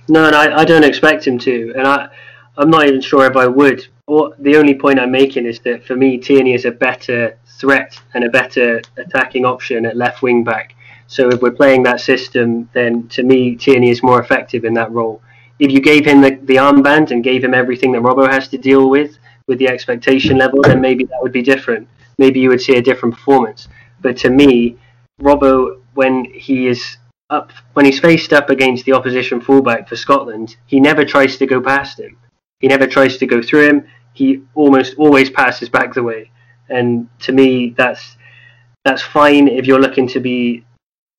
No, 0.09 0.27
and 0.27 0.37
I, 0.37 0.61
I 0.61 0.65
don't 0.65 0.85
expect 0.85 1.27
him 1.27 1.39
to, 1.41 1.73
and 1.77 1.87
I, 1.87 2.09
I'm 2.57 2.71
not 2.71 2.87
even 2.87 3.01
sure 3.01 3.27
if 3.27 3.37
I 3.37 3.47
would. 3.47 3.87
What 4.05 4.41
the 4.43 4.57
only 4.57 4.75
point 4.75 5.01
I'm 5.01 5.11
making 5.11 5.47
is 5.47 5.59
that 5.61 5.85
for 5.85 5.97
me, 5.97 6.19
Tierney 6.19 6.55
is 6.55 6.65
a 6.65 6.71
better 6.71 7.37
threat 7.59 7.99
and 8.15 8.25
a 8.25 8.29
better 8.29 8.81
attacking 8.97 9.45
option 9.45 9.85
at 9.87 9.97
left 9.97 10.23
wing 10.23 10.45
back. 10.45 10.75
So 11.09 11.29
if 11.29 11.41
we're 11.41 11.51
playing 11.51 11.83
that 11.85 12.01
system, 12.01 12.69
then 12.73 13.09
to 13.09 13.23
me, 13.23 13.57
Tierney 13.57 13.91
is 13.91 14.03
more 14.03 14.21
effective 14.21 14.65
in 14.65 14.75
that 14.75 14.93
role 14.93 15.23
if 15.59 15.71
you 15.71 15.81
gave 15.81 16.05
him 16.05 16.21
the, 16.21 16.39
the 16.43 16.57
armband 16.57 17.11
and 17.11 17.25
gave 17.25 17.43
him 17.43 17.55
everything 17.55 17.93
that 17.93 18.03
Robbo 18.03 18.31
has 18.31 18.49
to 18.49 18.59
deal 18.59 18.91
with, 18.91 19.19
with 19.47 19.59
the 19.59 19.69
expectation 19.69 20.37
level, 20.37 20.61
then 20.63 20.81
maybe 20.81 21.05
that 21.05 21.23
would 21.23 21.33
be 21.33 21.43
different. 21.43 21.89
Maybe 22.19 22.41
you 22.41 22.49
would 22.49 22.61
see 22.61 22.77
a 22.77 22.83
different 22.83 23.15
performance. 23.15 23.69
But 24.01 24.17
to 24.19 24.31
me, 24.31 24.77
Robbo, 25.21 25.81
when 25.95 26.25
he 26.25 26.67
is 26.67 26.99
up, 27.31 27.53
when 27.73 27.87
he's 27.87 28.01
faced 28.01 28.33
up 28.33 28.51
against 28.51 28.85
the 28.85 28.93
opposition 28.93 29.41
fullback 29.41 29.89
for 29.89 29.97
Scotland, 29.97 30.57
he 30.67 30.81
never 30.81 31.05
tries 31.05 31.37
to 31.39 31.47
go 31.47 31.61
past 31.61 31.99
him. 31.99 32.19
He 32.61 32.69
never 32.69 32.87
tries 32.87 33.17
to 33.19 33.27
go 33.27 33.43
through 33.43 33.69
him. 33.69 33.87
He 34.13 34.43
almost 34.55 34.95
always 34.97 35.31
passes 35.31 35.69
back 35.69 35.95
the 35.95 36.03
way. 36.03 36.31
And 36.69 37.09
to 37.21 37.33
me, 37.33 37.75
that's 37.77 38.17
that's 38.85 39.03
fine 39.03 39.49
if 39.49 39.67
you're 39.67 39.81
looking 39.81 40.07
to 40.09 40.21
be 40.21 40.65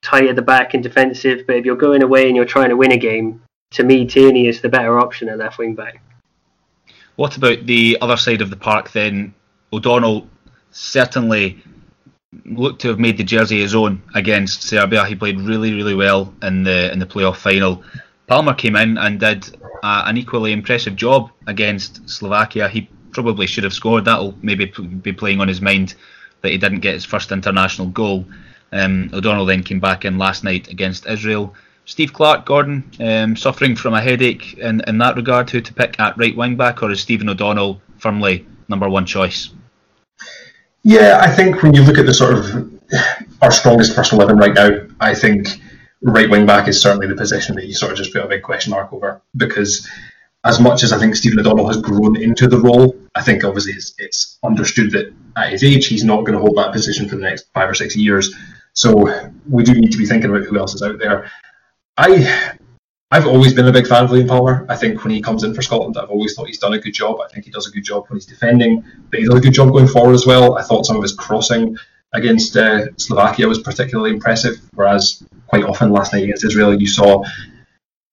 tight 0.01 0.27
at 0.27 0.35
the 0.35 0.41
back 0.41 0.73
and 0.73 0.83
defensive. 0.83 1.45
But 1.45 1.57
if 1.57 1.65
you're 1.65 1.75
going 1.75 2.03
away 2.03 2.27
and 2.27 2.35
you're 2.35 2.45
trying 2.45 2.69
to 2.69 2.77
win 2.77 2.91
a 2.91 2.97
game, 2.97 3.41
to 3.71 3.83
me, 3.83 4.05
Tierney 4.05 4.47
is 4.47 4.61
the 4.61 4.69
better 4.69 4.99
option 4.99 5.29
at 5.29 5.37
left 5.37 5.57
wing 5.57 5.75
back. 5.75 6.01
What 7.15 7.35
about 7.35 7.65
the 7.65 7.97
other 8.01 8.17
side 8.17 8.41
of 8.41 8.49
the 8.49 8.55
park 8.55 8.91
then? 8.91 9.33
O'Donnell 9.73 10.27
certainly 10.71 11.61
looked 12.45 12.81
to 12.81 12.89
have 12.89 12.99
made 12.99 13.17
the 13.17 13.23
jersey 13.23 13.61
his 13.61 13.75
own 13.75 14.01
against 14.13 14.63
Serbia. 14.63 15.05
He 15.05 15.15
played 15.15 15.39
really, 15.41 15.73
really 15.73 15.95
well 15.95 16.33
in 16.43 16.63
the 16.63 16.91
in 16.91 16.99
the 16.99 17.05
playoff 17.05 17.37
final. 17.37 17.83
Palmer 18.27 18.53
came 18.53 18.75
in 18.75 18.97
and 18.97 19.19
did 19.19 19.45
uh, 19.83 20.03
an 20.05 20.17
equally 20.17 20.51
impressive 20.51 20.95
job 20.95 21.31
against 21.47 22.07
Slovakia. 22.09 22.67
He 22.67 22.89
probably 23.11 23.47
should 23.47 23.63
have 23.63 23.73
scored. 23.73 24.05
That'll 24.05 24.35
maybe 24.41 24.65
be 25.01 25.13
playing 25.13 25.41
on 25.41 25.47
his 25.47 25.61
mind 25.61 25.95
that 26.41 26.51
he 26.51 26.57
didn't 26.57 26.81
get 26.81 26.93
his 26.93 27.05
first 27.05 27.31
international 27.31 27.87
goal. 27.87 28.25
Um, 28.71 29.09
O'Donnell 29.13 29.45
then 29.45 29.63
came 29.63 29.79
back 29.79 30.05
in 30.05 30.17
last 30.17 30.43
night 30.43 30.67
against 30.67 31.07
Israel. 31.07 31.55
Steve 31.87 32.11
Clarke, 32.11 32.45
Gordon, 32.45 32.83
um, 32.99 33.37
suffering 33.37 33.73
from 33.73 33.93
a 33.93 34.01
headache 34.01 34.57
in, 34.57 34.81
in 34.87 34.97
that 34.97 35.15
regard, 35.15 35.49
who 35.49 35.61
to 35.61 35.73
pick 35.73 35.97
at 36.01 36.17
right 36.17 36.35
wing 36.35 36.57
back, 36.57 36.83
or 36.83 36.91
is 36.91 36.99
Stephen 36.99 37.29
O'Donnell 37.29 37.81
firmly 37.97 38.45
number 38.67 38.89
one 38.89 39.05
choice? 39.05 39.51
Yeah, 40.83 41.19
I 41.21 41.31
think 41.31 41.63
when 41.63 41.73
you 41.73 41.83
look 41.83 41.97
at 41.97 42.05
the 42.05 42.13
sort 42.13 42.33
of 42.33 42.73
our 43.41 43.51
strongest 43.51 43.95
first 43.95 44.11
11 44.11 44.37
right 44.37 44.53
now, 44.53 44.81
I 44.99 45.15
think 45.15 45.47
right 46.01 46.29
wing 46.29 46.45
back 46.45 46.67
is 46.67 46.81
certainly 46.81 47.07
the 47.07 47.15
position 47.15 47.55
that 47.55 47.65
you 47.65 47.73
sort 47.73 47.93
of 47.93 47.97
just 47.97 48.11
put 48.11 48.23
a 48.23 48.27
big 48.27 48.43
question 48.43 48.71
mark 48.71 48.91
over 48.91 49.21
because 49.37 49.87
as 50.43 50.59
much 50.59 50.83
as 50.83 50.91
I 50.91 50.99
think 50.99 51.15
Stephen 51.15 51.39
O'Donnell 51.39 51.67
has 51.67 51.77
grown 51.77 52.21
into 52.21 52.47
the 52.47 52.59
role, 52.59 52.97
I 53.15 53.23
think 53.23 53.45
obviously 53.45 53.73
it's, 53.73 53.93
it's 53.97 54.37
understood 54.43 54.91
that 54.91 55.13
at 55.37 55.51
his 55.51 55.63
age 55.63 55.87
he's 55.87 56.03
not 56.03 56.25
going 56.25 56.33
to 56.33 56.39
hold 56.39 56.57
that 56.57 56.73
position 56.73 57.07
for 57.07 57.15
the 57.15 57.21
next 57.21 57.47
five 57.53 57.69
or 57.69 57.73
six 57.73 57.95
years. 57.95 58.35
So 58.73 59.31
we 59.49 59.63
do 59.63 59.73
need 59.73 59.91
to 59.93 59.97
be 59.97 60.05
thinking 60.05 60.29
about 60.29 60.43
who 60.43 60.59
else 60.59 60.75
is 60.75 60.83
out 60.83 60.99
there. 60.99 61.31
I 61.97 62.55
I've 63.09 63.25
always 63.25 63.53
been 63.53 63.67
a 63.67 63.71
big 63.71 63.87
fan 63.87 64.03
of 64.03 64.09
Liam 64.09 64.27
Palmer. 64.27 64.65
I 64.67 64.75
think 64.75 65.03
when 65.03 65.13
he 65.13 65.21
comes 65.21 65.43
in 65.43 65.53
for 65.53 65.61
Scotland, 65.61 65.97
I've 65.97 66.09
always 66.09 66.35
thought 66.35 66.47
he's 66.47 66.59
done 66.59 66.73
a 66.73 66.79
good 66.79 66.93
job. 66.93 67.21
I 67.21 67.31
think 67.31 67.45
he 67.45 67.51
does 67.51 67.65
a 67.65 67.71
good 67.71 67.85
job 67.85 68.05
when 68.07 68.17
he's 68.17 68.25
defending, 68.25 68.83
but 69.09 69.19
he 69.19 69.25
does 69.25 69.35
a 69.35 69.41
good 69.41 69.53
job 69.53 69.71
going 69.71 69.87
forward 69.87 70.13
as 70.13 70.25
well. 70.25 70.57
I 70.57 70.61
thought 70.61 70.85
some 70.85 70.97
of 70.97 71.03
his 71.03 71.13
crossing 71.13 71.77
against 72.13 72.57
uh, 72.57 72.87
Slovakia 72.97 73.47
was 73.47 73.59
particularly 73.59 74.11
impressive, 74.11 74.57
whereas 74.73 75.23
quite 75.47 75.63
often 75.63 75.91
last 75.91 76.11
night 76.11 76.23
against 76.23 76.43
Israel, 76.43 76.79
you 76.79 76.87
saw 76.87 77.23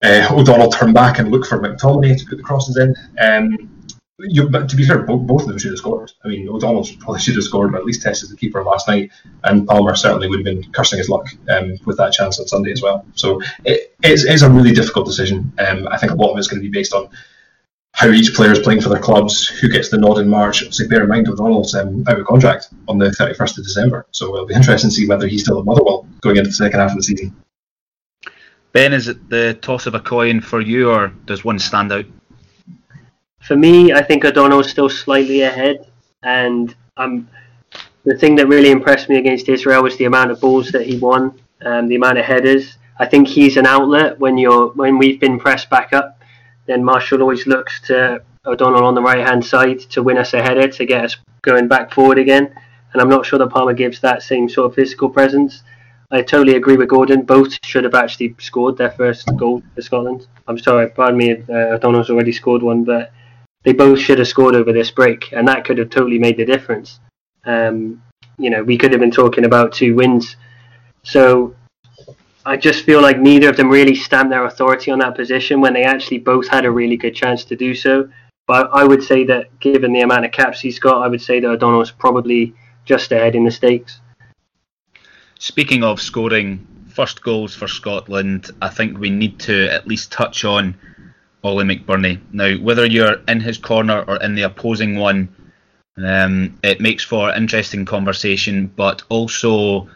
uh, 0.04 0.28
O'Donnell 0.30 0.70
turn 0.70 0.92
back 0.92 1.18
and 1.18 1.32
look 1.32 1.44
for 1.44 1.58
McTominay 1.58 2.16
to 2.16 2.26
put 2.26 2.36
the 2.36 2.44
crosses 2.44 2.76
in. 2.76 2.94
Um, 3.18 3.73
you, 4.18 4.48
but 4.48 4.68
to 4.68 4.76
be 4.76 4.84
fair, 4.84 4.98
both, 4.98 5.26
both 5.26 5.42
of 5.42 5.48
them 5.48 5.58
should 5.58 5.72
have 5.72 5.78
scored. 5.78 6.12
I 6.24 6.28
mean, 6.28 6.48
O'Donnell 6.48 6.86
probably 7.00 7.20
should 7.20 7.34
have 7.34 7.44
scored, 7.44 7.72
but 7.72 7.78
at 7.78 7.84
least 7.84 8.02
tested 8.02 8.30
the 8.30 8.36
keeper 8.36 8.62
last 8.62 8.86
night, 8.86 9.10
and 9.42 9.66
Palmer 9.66 9.96
certainly 9.96 10.28
would 10.28 10.38
have 10.38 10.44
been 10.44 10.70
cursing 10.72 10.98
his 10.98 11.08
luck 11.08 11.28
um, 11.48 11.78
with 11.84 11.96
that 11.96 12.12
chance 12.12 12.38
on 12.38 12.46
Sunday 12.46 12.70
as 12.70 12.80
well. 12.80 13.04
So 13.14 13.40
it 13.64 13.94
is, 14.02 14.24
it 14.24 14.32
is 14.32 14.42
a 14.42 14.50
really 14.50 14.72
difficult 14.72 15.06
decision. 15.06 15.52
Um, 15.58 15.88
I 15.88 15.98
think 15.98 16.12
a 16.12 16.16
lot 16.16 16.32
of 16.32 16.38
it's 16.38 16.46
going 16.46 16.62
to 16.62 16.68
be 16.68 16.72
based 16.72 16.94
on 16.94 17.08
how 17.92 18.08
each 18.08 18.34
player 18.34 18.52
is 18.52 18.58
playing 18.58 18.80
for 18.80 18.88
their 18.88 19.00
clubs, 19.00 19.46
who 19.46 19.68
gets 19.68 19.88
the 19.88 19.98
nod 19.98 20.18
in 20.18 20.28
March. 20.28 20.62
Obviously, 20.62 20.88
bear 20.88 21.02
in 21.02 21.08
mind 21.08 21.28
O'Donnell's 21.28 21.74
um, 21.74 22.04
out 22.08 22.18
of 22.18 22.26
contract 22.26 22.68
on 22.86 22.98
the 22.98 23.10
31st 23.10 23.58
of 23.58 23.64
December, 23.64 24.06
so 24.12 24.32
it'll 24.34 24.46
be 24.46 24.54
interesting 24.54 24.90
to 24.90 24.94
see 24.94 25.08
whether 25.08 25.26
he's 25.26 25.42
still 25.42 25.58
at 25.58 25.64
Motherwell 25.64 26.06
going 26.20 26.36
into 26.36 26.50
the 26.50 26.54
second 26.54 26.80
half 26.80 26.90
of 26.90 26.96
the 26.96 27.02
season. 27.02 27.34
Ben, 28.72 28.92
is 28.92 29.06
it 29.06 29.28
the 29.28 29.54
toss 29.54 29.86
of 29.86 29.94
a 29.94 30.00
coin 30.00 30.40
for 30.40 30.60
you, 30.60 30.90
or 30.90 31.08
does 31.26 31.44
one 31.44 31.60
stand 31.60 31.92
out? 31.92 32.06
For 33.46 33.56
me, 33.56 33.92
I 33.92 34.02
think 34.02 34.24
O'Donnell 34.24 34.60
is 34.60 34.70
still 34.70 34.88
slightly 34.88 35.42
ahead, 35.42 35.86
and 36.22 36.74
um, 36.96 37.28
the 38.04 38.16
thing 38.16 38.36
that 38.36 38.48
really 38.48 38.70
impressed 38.70 39.10
me 39.10 39.18
against 39.18 39.50
Israel 39.50 39.82
was 39.82 39.98
the 39.98 40.06
amount 40.06 40.30
of 40.30 40.40
balls 40.40 40.70
that 40.72 40.86
he 40.86 40.96
won, 40.96 41.38
um, 41.62 41.86
the 41.88 41.96
amount 41.96 42.16
of 42.16 42.24
headers. 42.24 42.78
I 42.98 43.04
think 43.04 43.28
he's 43.28 43.58
an 43.58 43.66
outlet 43.66 44.18
when 44.18 44.38
you're 44.38 44.68
when 44.68 44.96
we've 44.96 45.20
been 45.20 45.38
pressed 45.38 45.68
back 45.68 45.92
up. 45.92 46.22
Then 46.64 46.82
Marshall 46.82 47.20
always 47.20 47.46
looks 47.46 47.82
to 47.82 48.22
O'Donnell 48.46 48.86
on 48.86 48.94
the 48.94 49.02
right 49.02 49.26
hand 49.26 49.44
side 49.44 49.80
to 49.90 50.02
win 50.02 50.16
us 50.16 50.32
a 50.32 50.42
header 50.42 50.66
to 50.66 50.86
get 50.86 51.04
us 51.04 51.16
going 51.42 51.68
back 51.68 51.92
forward 51.92 52.18
again. 52.18 52.54
And 52.92 53.02
I'm 53.02 53.10
not 53.10 53.26
sure 53.26 53.38
that 53.38 53.50
Palmer 53.50 53.74
gives 53.74 54.00
that 54.00 54.22
same 54.22 54.48
sort 54.48 54.70
of 54.70 54.74
physical 54.74 55.10
presence. 55.10 55.62
I 56.10 56.22
totally 56.22 56.56
agree 56.56 56.78
with 56.78 56.88
Gordon. 56.88 57.22
Both 57.22 57.58
should 57.62 57.84
have 57.84 57.94
actually 57.94 58.36
scored 58.38 58.78
their 58.78 58.92
first 58.92 59.28
goal 59.36 59.62
for 59.74 59.82
Scotland. 59.82 60.28
I'm 60.48 60.58
sorry, 60.58 60.88
pardon 60.88 61.18
me, 61.18 61.32
uh, 61.32 61.74
O'Donnell's 61.74 62.08
already 62.08 62.32
scored 62.32 62.62
one, 62.62 62.84
but 62.84 63.12
they 63.64 63.72
both 63.72 63.98
should 63.98 64.18
have 64.18 64.28
scored 64.28 64.54
over 64.54 64.72
this 64.72 64.90
break, 64.90 65.32
and 65.32 65.48
that 65.48 65.64
could 65.64 65.78
have 65.78 65.90
totally 65.90 66.18
made 66.18 66.36
the 66.36 66.44
difference. 66.44 67.00
Um, 67.44 68.02
you 68.38 68.50
know, 68.50 68.62
we 68.62 68.78
could 68.78 68.92
have 68.92 69.00
been 69.00 69.10
talking 69.10 69.44
about 69.44 69.72
two 69.72 69.94
wins. 69.94 70.36
So 71.02 71.54
I 72.44 72.56
just 72.56 72.84
feel 72.84 73.00
like 73.00 73.18
neither 73.18 73.48
of 73.48 73.56
them 73.56 73.70
really 73.70 73.94
stamped 73.94 74.30
their 74.30 74.44
authority 74.44 74.90
on 74.90 74.98
that 75.00 75.16
position 75.16 75.60
when 75.60 75.72
they 75.72 75.84
actually 75.84 76.18
both 76.18 76.48
had 76.48 76.64
a 76.64 76.70
really 76.70 76.96
good 76.96 77.14
chance 77.14 77.44
to 77.44 77.56
do 77.56 77.74
so. 77.74 78.08
But 78.46 78.68
I 78.72 78.84
would 78.84 79.02
say 79.02 79.24
that 79.24 79.58
given 79.60 79.92
the 79.92 80.02
amount 80.02 80.26
of 80.26 80.32
caps 80.32 80.60
he's 80.60 80.78
got, 80.78 81.02
I 81.02 81.08
would 81.08 81.22
say 81.22 81.40
that 81.40 81.48
O'Donnell's 81.48 81.90
probably 81.90 82.54
just 82.84 83.12
ahead 83.12 83.34
in 83.34 83.44
the 83.44 83.50
stakes. 83.50 84.00
Speaking 85.38 85.82
of 85.82 86.00
scoring 86.00 86.66
first 86.88 87.22
goals 87.22 87.54
for 87.54 87.66
Scotland, 87.66 88.50
I 88.60 88.68
think 88.68 88.98
we 88.98 89.08
need 89.08 89.38
to 89.40 89.72
at 89.72 89.86
least 89.86 90.12
touch 90.12 90.44
on 90.44 90.76
Ollie 91.44 91.64
McBurnie. 91.64 92.20
Now, 92.32 92.54
whether 92.56 92.86
you're 92.86 93.20
in 93.28 93.40
his 93.40 93.58
corner 93.58 94.02
or 94.08 94.20
in 94.22 94.34
the 94.34 94.42
opposing 94.42 94.96
one, 94.96 95.28
um, 95.96 96.58
it 96.64 96.80
makes 96.80 97.04
for 97.04 97.30
interesting 97.32 97.84
conversation, 97.84 98.66
but 98.66 99.02
also 99.10 99.88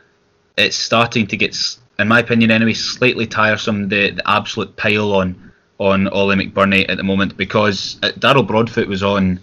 it's 0.57 0.77
starting 0.77 1.27
to 1.27 1.37
get, 1.37 1.57
in 1.99 2.07
my 2.07 2.21
opinion 2.21 2.51
anyway, 2.51 2.75
slightly 2.75 3.27
tiresome 3.27 3.89
the, 3.89 4.11
the 4.11 4.31
absolute 4.31 4.77
pile 4.77 5.13
on 5.15 5.53
on 5.81 6.09
Ollie 6.09 6.35
McBurnie 6.35 6.89
at 6.89 6.97
the 6.97 7.05
moment 7.05 7.37
because 7.37 7.99
uh, 8.03 8.11
Darryl 8.19 8.47
Broadfoot 8.47 8.89
was 8.89 9.05
on 9.05 9.39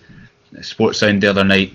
Sportsound 0.55 1.21
the 1.21 1.29
other 1.29 1.45
night 1.45 1.71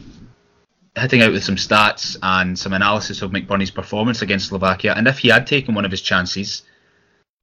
hitting 0.96 1.22
out 1.22 1.32
with 1.32 1.42
some 1.42 1.56
stats 1.56 2.16
and 2.22 2.58
some 2.58 2.74
analysis 2.74 3.22
of 3.22 3.30
McBurnie's 3.30 3.70
performance 3.70 4.20
against 4.20 4.48
Slovakia. 4.48 4.92
And 4.94 5.08
if 5.08 5.18
he 5.18 5.28
had 5.28 5.46
taken 5.46 5.74
one 5.74 5.86
of 5.86 5.90
his 5.90 6.02
chances, 6.02 6.62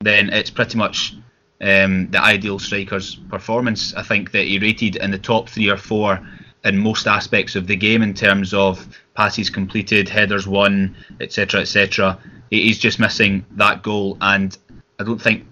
then 0.02 0.30
it's 0.30 0.52
pretty 0.52 0.78
much 0.78 1.16
um, 1.62 2.10
the 2.12 2.22
ideal 2.22 2.60
striker's 2.60 3.16
performance. 3.16 3.94
I 3.94 4.04
think 4.04 4.32
that 4.32 4.46
he 4.46 4.60
rated 4.60 4.98
in 4.98 5.12
the 5.12 5.18
top 5.18 5.50
three 5.50 5.70
or 5.70 5.78
four 5.78 6.20
in 6.64 6.78
most 6.78 7.08
aspects 7.08 7.56
of 7.56 7.68
the 7.68 7.76
game 7.76 8.02
in 8.02 8.14
terms 8.14 8.54
of 8.54 8.88
passes 9.16 9.50
completed, 9.50 10.10
headers 10.10 10.48
won, 10.48 10.96
etc., 11.20 11.62
etc. 11.62 12.20
He's 12.50 12.80
just 12.80 13.00
missing 13.00 13.46
that 13.52 13.84
goal, 13.84 14.18
and 14.22 14.58
I 15.00 15.04
don't 15.04 15.22
think 15.22 15.46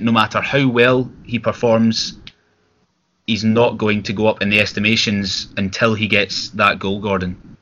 no 0.00 0.12
matter 0.12 0.40
how 0.40 0.68
well 0.68 1.10
he 1.24 1.38
performs, 1.38 2.18
he's 3.26 3.44
not 3.44 3.78
going 3.78 4.02
to 4.04 4.12
go 4.12 4.26
up 4.26 4.42
in 4.42 4.50
the 4.50 4.60
estimations 4.60 5.48
until 5.56 5.94
he 5.94 6.08
gets 6.08 6.50
that 6.50 6.78
goal, 6.78 7.00
Gordon. 7.00 7.56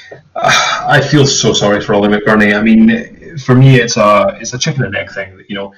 I 0.36 1.00
feel 1.00 1.26
so 1.26 1.52
sorry 1.52 1.80
for 1.80 1.94
Ollie 1.94 2.08
McBurnie. 2.08 2.56
I 2.56 2.62
mean, 2.62 3.38
for 3.38 3.54
me, 3.54 3.76
it's 3.76 3.96
a 3.96 4.36
it's 4.40 4.54
a 4.54 4.58
chicken 4.58 4.84
and 4.84 4.96
egg 4.96 5.10
thing. 5.12 5.44
You 5.48 5.56
know, 5.56 5.74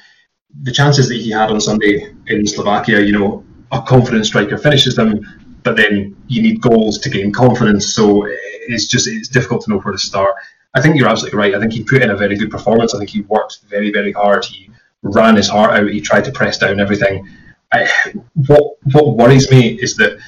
the 0.63 0.73
chances 0.73 1.09
that 1.09 1.17
he 1.17 1.31
had 1.31 1.51
on 1.51 1.61
Sunday 1.61 2.15
in 2.27 2.47
Slovakia, 2.47 3.01
you 3.01 3.13
know, 3.13 3.45
a 3.73 3.81
confident 3.83 4.27
striker 4.27 4.59
finishes 4.59 4.97
them, 4.97 5.21
but 5.63 5.77
then 5.77 6.17
you 6.27 6.43
need 6.43 6.61
goals 6.61 6.99
to 6.99 7.11
gain 7.11 7.33
confidence. 7.33 7.95
So 7.95 8.25
eh, 8.27 8.31
it's 8.69 8.87
just 8.87 9.07
it's 9.09 9.29
difficult 9.29 9.63
to 9.65 9.71
know 9.71 9.79
where 9.79 9.93
to 9.93 9.99
start. 9.99 10.35
I 10.75 10.81
think 10.81 10.97
you're 10.97 11.09
absolutely 11.09 11.39
right. 11.39 11.55
I 11.55 11.61
think 11.61 11.73
he 11.73 11.85
put 11.85 12.03
in 12.03 12.11
a 12.11 12.17
very 12.17 12.37
good 12.37 12.51
performance. 12.51 12.95
I 12.95 12.99
think 12.99 13.11
he 13.11 13.23
worked 13.23 13.61
very 13.69 13.93
very 13.93 14.13
hard. 14.13 14.45
He 14.45 14.71
ran 15.03 15.37
his 15.37 15.49
heart 15.49 15.73
out. 15.73 15.89
He 15.89 16.01
tried 16.01 16.25
to 16.25 16.33
press 16.33 16.59
down 16.59 16.81
everything. 16.81 17.29
I, 17.73 17.89
what 18.35 18.75
what 18.93 19.17
worries 19.17 19.51
me 19.51 19.75
is 19.81 19.97
that 19.97 20.19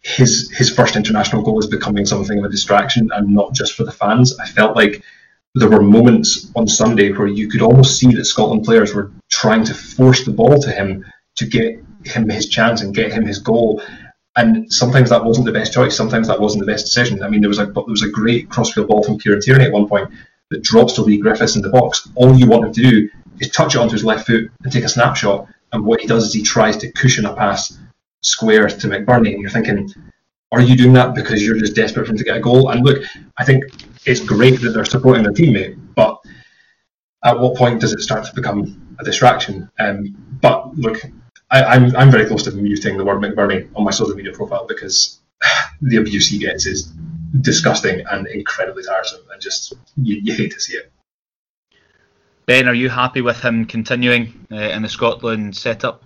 his 0.00 0.50
his 0.56 0.70
first 0.70 0.96
international 0.96 1.42
goal 1.42 1.58
is 1.58 1.66
becoming 1.66 2.06
something 2.06 2.38
of 2.38 2.44
a 2.44 2.48
distraction 2.48 3.10
and 3.12 3.28
not 3.34 3.54
just 3.54 3.74
for 3.74 3.84
the 3.84 3.92
fans. 3.92 4.38
I 4.38 4.46
felt 4.46 4.76
like 4.76 5.02
there 5.54 5.70
were 5.70 5.82
moments 5.82 6.50
on 6.54 6.66
Sunday 6.66 7.12
where 7.12 7.26
you 7.26 7.48
could 7.48 7.62
almost 7.62 7.98
see 7.98 8.12
that 8.14 8.24
Scotland 8.24 8.64
players 8.64 8.94
were 8.94 9.10
trying 9.30 9.64
to 9.64 9.74
force 9.74 10.24
the 10.24 10.32
ball 10.32 10.60
to 10.60 10.70
him 10.70 11.04
to 11.36 11.46
get 11.46 11.82
him 12.04 12.28
his 12.28 12.48
chance 12.48 12.82
and 12.82 12.94
get 12.94 13.12
him 13.12 13.26
his 13.26 13.38
goal. 13.38 13.82
And 14.36 14.72
sometimes 14.72 15.10
that 15.10 15.24
wasn't 15.24 15.46
the 15.46 15.52
best 15.52 15.72
choice. 15.72 15.96
Sometimes 15.96 16.28
that 16.28 16.40
wasn't 16.40 16.64
the 16.64 16.70
best 16.70 16.86
decision. 16.86 17.22
I 17.22 17.28
mean, 17.28 17.40
there 17.40 17.48
was 17.48 17.58
a 17.58 17.66
there 17.66 17.84
was 17.86 18.02
a 18.02 18.10
great 18.10 18.48
crossfield 18.50 18.88
ball 18.88 19.02
from 19.02 19.18
Kieran 19.18 19.40
Tierney 19.40 19.64
at 19.64 19.72
one 19.72 19.88
point 19.88 20.10
that 20.50 20.62
drops 20.62 20.92
to 20.94 21.02
Leigh 21.02 21.18
Griffiths 21.18 21.56
in 21.56 21.62
the 21.62 21.70
box. 21.70 22.08
All 22.14 22.34
you 22.34 22.46
want 22.46 22.66
him 22.66 22.72
to 22.72 22.82
do 22.82 23.08
is 23.40 23.50
touch 23.50 23.74
it 23.74 23.78
onto 23.78 23.92
his 23.92 24.04
left 24.04 24.26
foot 24.26 24.50
and 24.62 24.72
take 24.72 24.84
a 24.84 24.88
snapshot. 24.88 25.48
And 25.72 25.84
what 25.84 26.00
he 26.00 26.06
does 26.06 26.26
is 26.26 26.32
he 26.32 26.42
tries 26.42 26.76
to 26.78 26.92
cushion 26.92 27.26
a 27.26 27.34
pass 27.34 27.76
square 28.22 28.68
to 28.68 28.86
McBurnie. 28.86 29.32
And 29.32 29.40
you're 29.40 29.50
thinking, 29.50 29.92
are 30.52 30.60
you 30.60 30.76
doing 30.76 30.94
that 30.94 31.14
because 31.14 31.44
you're 31.44 31.58
just 31.58 31.74
desperate 31.74 32.06
for 32.06 32.12
him 32.12 32.18
to 32.18 32.24
get 32.24 32.36
a 32.36 32.40
goal? 32.40 32.70
And 32.70 32.84
look, 32.84 33.02
I 33.36 33.44
think 33.44 33.64
it's 34.08 34.20
great 34.20 34.60
that 34.60 34.70
they're 34.70 34.84
supporting 34.84 35.22
their 35.22 35.32
teammate, 35.32 35.78
but 35.94 36.18
at 37.24 37.38
what 37.38 37.56
point 37.56 37.80
does 37.80 37.92
it 37.92 38.00
start 38.00 38.24
to 38.24 38.34
become 38.34 38.96
a 38.98 39.04
distraction? 39.04 39.70
Um, 39.78 40.16
but 40.40 40.76
look, 40.76 41.04
I, 41.50 41.76
am 41.76 41.84
I'm, 41.84 41.96
I'm 41.96 42.10
very 42.10 42.26
close 42.26 42.42
to 42.44 42.52
muting 42.52 42.96
the 42.96 43.04
word 43.04 43.22
McBurnie 43.22 43.68
on 43.74 43.84
my 43.84 43.90
social 43.90 44.14
media 44.14 44.32
profile 44.32 44.66
because 44.66 45.20
the 45.82 45.96
abuse 45.96 46.28
he 46.28 46.38
gets 46.38 46.66
is 46.66 46.92
disgusting 47.40 48.02
and 48.10 48.26
incredibly 48.28 48.82
tiresome, 48.82 49.20
and 49.32 49.40
just 49.40 49.74
you, 49.96 50.20
you 50.22 50.34
hate 50.34 50.52
to 50.52 50.60
see 50.60 50.76
it. 50.76 50.90
Ben, 52.46 52.66
are 52.66 52.74
you 52.74 52.88
happy 52.88 53.20
with 53.20 53.40
him 53.40 53.66
continuing 53.66 54.46
uh, 54.50 54.56
in 54.56 54.80
the 54.80 54.88
Scotland 54.88 55.54
setup? 55.54 56.02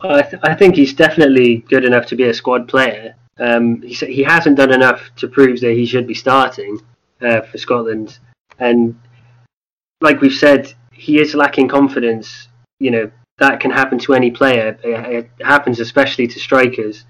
I, 0.00 0.22
th- 0.22 0.42
I 0.42 0.54
think 0.54 0.76
he's 0.76 0.94
definitely 0.94 1.58
good 1.68 1.84
enough 1.84 2.06
to 2.06 2.16
be 2.16 2.24
a 2.24 2.34
squad 2.34 2.68
player. 2.68 3.14
Um, 3.38 3.82
he, 3.82 3.94
he 3.94 4.22
hasn't 4.22 4.56
done 4.56 4.72
enough 4.72 5.10
to 5.16 5.28
prove 5.28 5.60
that 5.60 5.72
he 5.72 5.86
should 5.86 6.06
be 6.06 6.14
starting 6.14 6.80
uh, 7.20 7.42
for 7.42 7.58
Scotland, 7.58 8.18
and 8.58 8.98
like 10.00 10.20
we've 10.20 10.32
said, 10.32 10.72
he 10.92 11.20
is 11.20 11.34
lacking 11.34 11.68
confidence. 11.68 12.48
You 12.78 12.90
know 12.90 13.10
that 13.38 13.60
can 13.60 13.70
happen 13.70 13.98
to 14.00 14.14
any 14.14 14.30
player. 14.30 14.78
It, 14.84 15.30
it 15.40 15.44
happens 15.44 15.80
especially 15.80 16.28
to 16.28 16.38
strikers, 16.38 17.04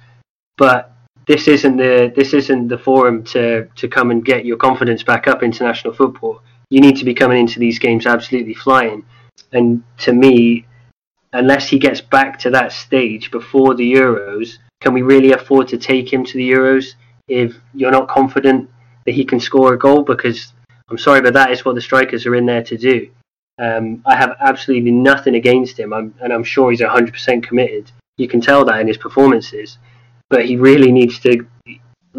but 0.56 0.92
this 1.26 1.48
isn't 1.48 1.76
the 1.76 2.12
this 2.16 2.32
isn't 2.32 2.68
the 2.68 2.78
forum 2.78 3.24
to 3.24 3.66
to 3.76 3.88
come 3.88 4.10
and 4.10 4.24
get 4.24 4.44
your 4.44 4.56
confidence 4.56 5.02
back 5.02 5.28
up 5.28 5.42
international 5.42 5.92
football 5.92 6.40
you 6.70 6.80
need 6.80 6.96
to 6.96 7.04
be 7.04 7.14
coming 7.14 7.38
into 7.38 7.60
these 7.60 7.78
games 7.78 8.06
absolutely 8.06 8.54
flying. 8.54 9.04
And 9.52 9.84
to 9.98 10.12
me, 10.12 10.66
unless 11.32 11.68
he 11.68 11.78
gets 11.78 12.00
back 12.00 12.38
to 12.40 12.50
that 12.50 12.72
stage 12.72 13.30
before 13.30 13.74
the 13.74 13.92
Euros, 13.92 14.58
can 14.84 14.92
we 14.92 15.00
really 15.00 15.32
afford 15.32 15.66
to 15.66 15.78
take 15.78 16.12
him 16.12 16.22
to 16.26 16.34
the 16.34 16.50
Euros 16.50 16.92
if 17.26 17.56
you're 17.72 17.90
not 17.90 18.06
confident 18.06 18.68
that 19.06 19.12
he 19.12 19.24
can 19.24 19.40
score 19.40 19.72
a 19.72 19.78
goal? 19.78 20.02
Because 20.02 20.52
I'm 20.90 20.98
sorry, 20.98 21.22
but 21.22 21.32
that 21.32 21.50
is 21.50 21.64
what 21.64 21.74
the 21.74 21.80
strikers 21.80 22.26
are 22.26 22.34
in 22.34 22.44
there 22.44 22.62
to 22.62 22.76
do. 22.76 23.08
Um, 23.58 24.02
I 24.04 24.14
have 24.14 24.36
absolutely 24.40 24.90
nothing 24.90 25.36
against 25.36 25.78
him, 25.78 25.94
I'm, 25.94 26.14
and 26.20 26.34
I'm 26.34 26.44
sure 26.44 26.70
he's 26.70 26.82
100% 26.82 27.42
committed. 27.42 27.90
You 28.18 28.28
can 28.28 28.42
tell 28.42 28.62
that 28.66 28.78
in 28.78 28.86
his 28.86 28.98
performances, 28.98 29.78
but 30.28 30.44
he 30.44 30.56
really 30.58 30.92
needs 30.92 31.18
to, 31.20 31.46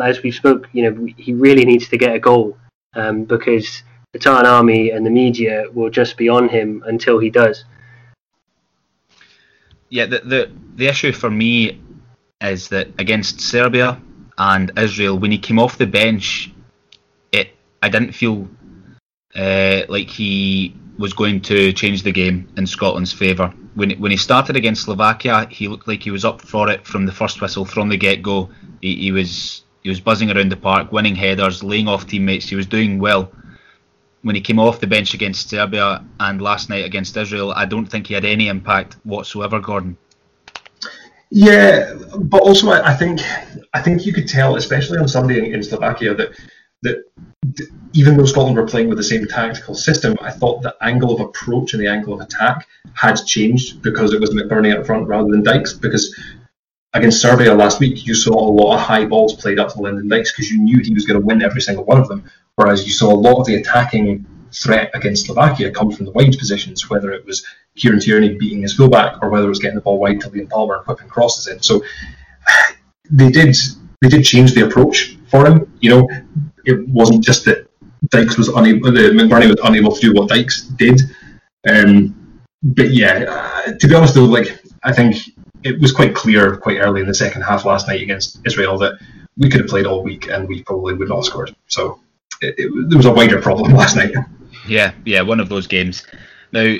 as 0.01 0.23
we 0.23 0.31
spoke, 0.31 0.67
you 0.73 0.89
know, 0.89 1.07
he 1.17 1.35
really 1.35 1.65
needs 1.65 1.87
to 1.89 1.99
get 1.99 2.15
a 2.15 2.19
goal 2.19 2.57
um, 2.95 3.25
because 3.25 3.83
the 4.11 4.17
Tartan 4.17 4.47
army 4.47 4.89
and 4.89 5.05
the 5.05 5.11
media 5.11 5.65
will 5.71 5.91
just 5.91 6.17
be 6.17 6.29
on 6.29 6.49
him 6.49 6.83
until 6.87 7.19
he 7.19 7.29
does. 7.29 7.63
Yeah, 9.89 10.07
the 10.07 10.19
the, 10.19 10.51
the 10.77 10.87
issue 10.87 11.11
for 11.11 11.29
me 11.29 11.79
is 12.41 12.69
that 12.69 12.87
against 12.99 13.41
Serbia 13.41 14.01
and 14.37 14.71
Israel, 14.77 15.17
when 15.17 15.31
he 15.31 15.37
came 15.37 15.59
off 15.59 15.77
the 15.77 15.87
bench, 15.87 16.51
it 17.31 17.55
I 17.81 17.89
didn't 17.89 18.13
feel 18.13 18.47
uh, 19.35 19.81
like 19.87 20.09
he 20.09 20.75
was 20.97 21.13
going 21.13 21.41
to 21.41 21.73
change 21.73 22.03
the 22.03 22.11
game 22.11 22.47
in 22.57 22.65
Scotland's 22.67 23.13
favour. 23.13 23.53
When 23.75 23.91
when 23.91 24.11
he 24.11 24.17
started 24.17 24.55
against 24.55 24.83
Slovakia, 24.83 25.47
he 25.49 25.67
looked 25.67 25.87
like 25.87 26.03
he 26.03 26.11
was 26.11 26.25
up 26.25 26.41
for 26.41 26.69
it 26.69 26.85
from 26.85 27.05
the 27.05 27.11
first 27.11 27.41
whistle, 27.41 27.65
from 27.65 27.89
the 27.89 27.97
get 27.97 28.21
go. 28.21 28.49
He, 28.81 28.95
he 28.95 29.11
was 29.11 29.63
he 29.83 29.89
was 29.89 29.99
buzzing 29.99 30.31
around 30.31 30.49
the 30.51 30.57
park, 30.57 30.91
winning 30.91 31.15
headers, 31.15 31.63
laying 31.63 31.87
off 31.87 32.07
teammates. 32.07 32.49
He 32.49 32.55
was 32.55 32.65
doing 32.65 32.99
well 32.99 33.31
when 34.25 34.33
he 34.33 34.41
came 34.41 34.57
off 34.57 34.79
the 34.79 34.87
bench 34.87 35.13
against 35.13 35.51
Serbia 35.51 36.03
and 36.19 36.41
last 36.41 36.67
night 36.67 36.83
against 36.83 37.15
Israel, 37.15 37.51
I 37.51 37.65
don't 37.65 37.85
think 37.85 38.07
he 38.07 38.15
had 38.15 38.25
any 38.25 38.47
impact 38.47 38.95
whatsoever, 39.03 39.59
Gordon. 39.59 39.97
Yeah, 41.29 41.93
but 42.17 42.41
also 42.41 42.71
I 42.71 42.93
think 42.93 43.21
I 43.73 43.81
think 43.81 44.05
you 44.05 44.13
could 44.13 44.27
tell, 44.27 44.55
especially 44.55 44.99
on 44.99 45.07
Sunday 45.07 45.51
in 45.51 45.63
Slovakia, 45.63 46.13
that 46.15 46.39
that 46.83 47.03
even 47.93 48.17
though 48.17 48.25
Scotland 48.25 48.57
were 48.57 48.67
playing 48.67 48.89
with 48.89 48.97
the 48.97 49.03
same 49.03 49.25
tactical 49.25 49.73
system, 49.73 50.17
I 50.21 50.31
thought 50.31 50.61
the 50.61 50.75
angle 50.81 51.13
of 51.13 51.21
approach 51.21 51.73
and 51.73 51.81
the 51.81 51.87
angle 51.87 52.13
of 52.13 52.21
attack 52.21 52.67
had 52.93 53.15
changed 53.25 53.81
because 53.81 54.13
it 54.13 54.19
was 54.19 54.31
McBurnie 54.31 54.77
up 54.77 54.85
front 54.85 55.07
rather 55.07 55.29
than 55.29 55.43
Dykes. 55.43 55.73
Because 55.73 56.13
against 56.93 57.21
Serbia 57.21 57.53
last 57.53 57.79
week, 57.79 58.05
you 58.05 58.13
saw 58.13 58.33
a 58.33 58.51
lot 58.51 58.75
of 58.75 58.81
high 58.81 59.05
balls 59.05 59.33
played 59.33 59.59
up 59.59 59.73
to 59.73 59.81
Lyndon 59.81 60.07
Dykes 60.07 60.31
because 60.31 60.51
you 60.51 60.61
knew 60.61 60.79
he 60.79 60.93
was 60.93 61.05
going 61.05 61.19
to 61.19 61.25
win 61.25 61.41
every 61.41 61.61
single 61.61 61.85
one 61.85 61.99
of 61.99 62.07
them. 62.07 62.29
Whereas 62.55 62.85
you 62.85 62.91
saw 62.91 63.13
a 63.13 63.15
lot 63.15 63.39
of 63.39 63.45
the 63.45 63.55
attacking 63.55 64.25
threat 64.55 64.91
against 64.93 65.25
Slovakia 65.25 65.71
come 65.71 65.91
from 65.91 66.05
the 66.05 66.11
wide 66.11 66.37
positions, 66.37 66.89
whether 66.89 67.11
it 67.11 67.25
was 67.25 67.45
Kieran 67.75 67.99
Tierney 67.99 68.35
beating 68.35 68.61
his 68.61 68.73
fullback 68.73 69.21
or 69.21 69.29
whether 69.29 69.45
it 69.45 69.49
was 69.49 69.59
getting 69.59 69.75
the 69.75 69.81
ball 69.81 69.99
wide 69.99 70.21
to 70.21 70.29
Liam 70.29 70.49
Palmer 70.49 70.77
and 70.77 70.85
whipping 70.85 71.09
crosses 71.09 71.47
in. 71.47 71.61
So 71.61 71.83
they 73.09 73.29
did 73.29 73.55
they 74.01 74.09
did 74.09 74.23
change 74.23 74.53
the 74.53 74.65
approach 74.65 75.17
for 75.29 75.45
him. 75.45 75.71
You 75.81 75.89
know, 75.89 76.09
it 76.65 76.87
wasn't 76.87 77.23
just 77.23 77.45
that 77.45 77.67
Dykes 78.09 78.37
was 78.37 78.49
unable, 78.49 78.91
the 78.91 79.09
McBurnie 79.09 79.49
was 79.49 79.59
unable 79.63 79.91
to 79.91 80.01
do 80.01 80.13
what 80.13 80.29
Dykes 80.29 80.63
did. 80.63 81.01
Um, 81.67 82.41
but 82.63 82.91
yeah, 82.91 83.25
uh, 83.27 83.73
to 83.73 83.87
be 83.87 83.95
honest 83.95 84.13
though, 84.13 84.25
like 84.25 84.59
I 84.83 84.93
think 84.93 85.17
it 85.63 85.79
was 85.79 85.91
quite 85.91 86.15
clear 86.15 86.57
quite 86.57 86.77
early 86.77 87.01
in 87.01 87.07
the 87.07 87.13
second 87.13 87.41
half 87.41 87.65
last 87.65 87.87
night 87.87 88.01
against 88.01 88.39
Israel 88.45 88.77
that 88.77 88.99
we 89.37 89.49
could 89.49 89.61
have 89.61 89.69
played 89.69 89.85
all 89.85 90.03
week 90.03 90.29
and 90.29 90.47
we 90.47 90.63
probably 90.63 90.93
would 90.93 91.09
not 91.09 91.17
have 91.17 91.25
scored. 91.25 91.55
So 91.67 91.99
it, 92.41 92.55
it, 92.57 92.89
there 92.89 92.97
was 92.97 93.05
a 93.05 93.11
wider 93.11 93.41
problem 93.41 93.73
last 93.81 93.95
night. 93.95 94.13
Yeah, 94.67 94.93
yeah, 95.05 95.21
one 95.21 95.39
of 95.39 95.49
those 95.49 95.67
games. 95.67 96.03
Now, 96.51 96.75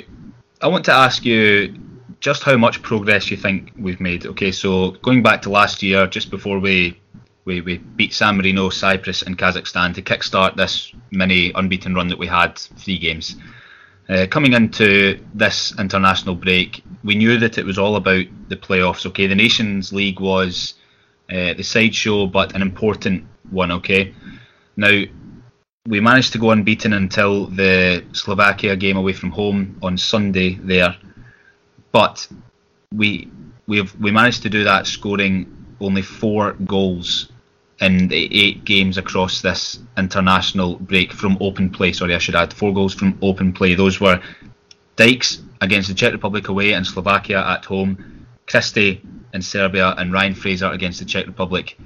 I 0.62 0.68
want 0.68 0.84
to 0.86 0.92
ask 0.92 1.24
you 1.24 1.78
just 2.20 2.42
how 2.42 2.56
much 2.56 2.82
progress 2.82 3.30
you 3.30 3.36
think 3.36 3.72
we've 3.78 4.00
made. 4.00 4.26
Okay, 4.26 4.50
so 4.50 4.92
going 5.02 5.22
back 5.22 5.42
to 5.42 5.50
last 5.50 5.82
year, 5.82 6.06
just 6.06 6.30
before 6.30 6.58
we 6.58 6.98
we, 7.44 7.60
we 7.60 7.78
beat 7.78 8.12
San 8.12 8.36
Marino, 8.36 8.70
Cyprus, 8.70 9.22
and 9.22 9.38
Kazakhstan 9.38 9.94
to 9.94 10.02
kickstart 10.02 10.56
this 10.56 10.92
mini 11.12 11.52
unbeaten 11.54 11.94
run 11.94 12.08
that 12.08 12.18
we 12.18 12.26
had, 12.26 12.58
three 12.58 12.98
games. 12.98 13.36
Uh, 14.08 14.26
coming 14.28 14.52
into 14.52 15.20
this 15.34 15.72
international 15.78 16.34
break, 16.34 16.82
we 17.04 17.14
knew 17.14 17.38
that 17.38 17.58
it 17.58 17.64
was 17.64 17.78
all 17.78 17.96
about 17.96 18.24
the 18.48 18.56
playoffs. 18.56 19.06
Okay, 19.06 19.26
the 19.28 19.34
Nations 19.34 19.92
League 19.92 20.18
was 20.18 20.74
uh, 21.30 21.54
the 21.54 21.62
sideshow, 21.62 22.26
but 22.26 22.54
an 22.54 22.62
important 22.62 23.24
one. 23.50 23.70
Okay, 23.70 24.12
now 24.76 25.02
we 25.86 26.00
managed 26.00 26.32
to 26.32 26.38
go 26.38 26.50
unbeaten 26.50 26.92
until 26.92 27.46
the 27.46 28.04
Slovakia 28.12 28.76
game 28.76 28.96
away 28.96 29.12
from 29.12 29.30
home 29.30 29.78
on 29.82 29.96
Sunday 29.96 30.54
there, 30.54 30.96
but 31.92 32.26
we 32.92 33.30
we 33.66 33.78
have 33.78 33.94
we 34.00 34.10
managed 34.10 34.42
to 34.42 34.50
do 34.50 34.64
that 34.64 34.86
scoring 34.86 35.46
only 35.80 36.02
four 36.02 36.52
goals 36.64 37.30
in 37.80 38.08
the 38.08 38.28
eight 38.32 38.64
games 38.64 38.96
across 38.96 39.42
this 39.42 39.78
international 39.98 40.76
break 40.76 41.12
from 41.12 41.36
open 41.40 41.70
play. 41.70 41.92
Sorry, 41.92 42.14
I 42.14 42.18
should 42.18 42.34
add 42.34 42.52
four 42.52 42.72
goals 42.72 42.94
from 42.94 43.18
open 43.22 43.52
play. 43.52 43.74
Those 43.74 44.00
were 44.00 44.20
Dykes 44.96 45.42
against 45.60 45.88
the 45.88 45.94
Czech 45.94 46.12
Republic 46.12 46.48
away 46.48 46.72
and 46.72 46.86
Slovakia 46.86 47.44
at 47.46 47.64
home, 47.66 48.26
Christie 48.46 49.02
in 49.34 49.42
Serbia, 49.42 49.94
and 49.98 50.12
Ryan 50.12 50.34
Fraser 50.34 50.70
against 50.70 51.00
the 51.00 51.04
Czech 51.04 51.26
Republic 51.26 51.78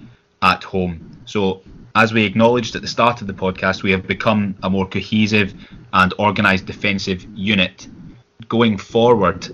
at 0.42 0.62
home. 0.62 1.18
So, 1.24 1.62
as 1.94 2.12
we 2.12 2.24
acknowledged 2.24 2.76
at 2.76 2.82
the 2.82 2.88
start 2.88 3.20
of 3.20 3.26
the 3.26 3.32
podcast, 3.32 3.82
we 3.82 3.90
have 3.90 4.06
become 4.06 4.56
a 4.62 4.70
more 4.70 4.86
cohesive 4.86 5.54
and 5.92 6.12
organised 6.18 6.66
defensive 6.66 7.26
unit. 7.34 7.88
Going 8.48 8.78
forward, 8.78 9.48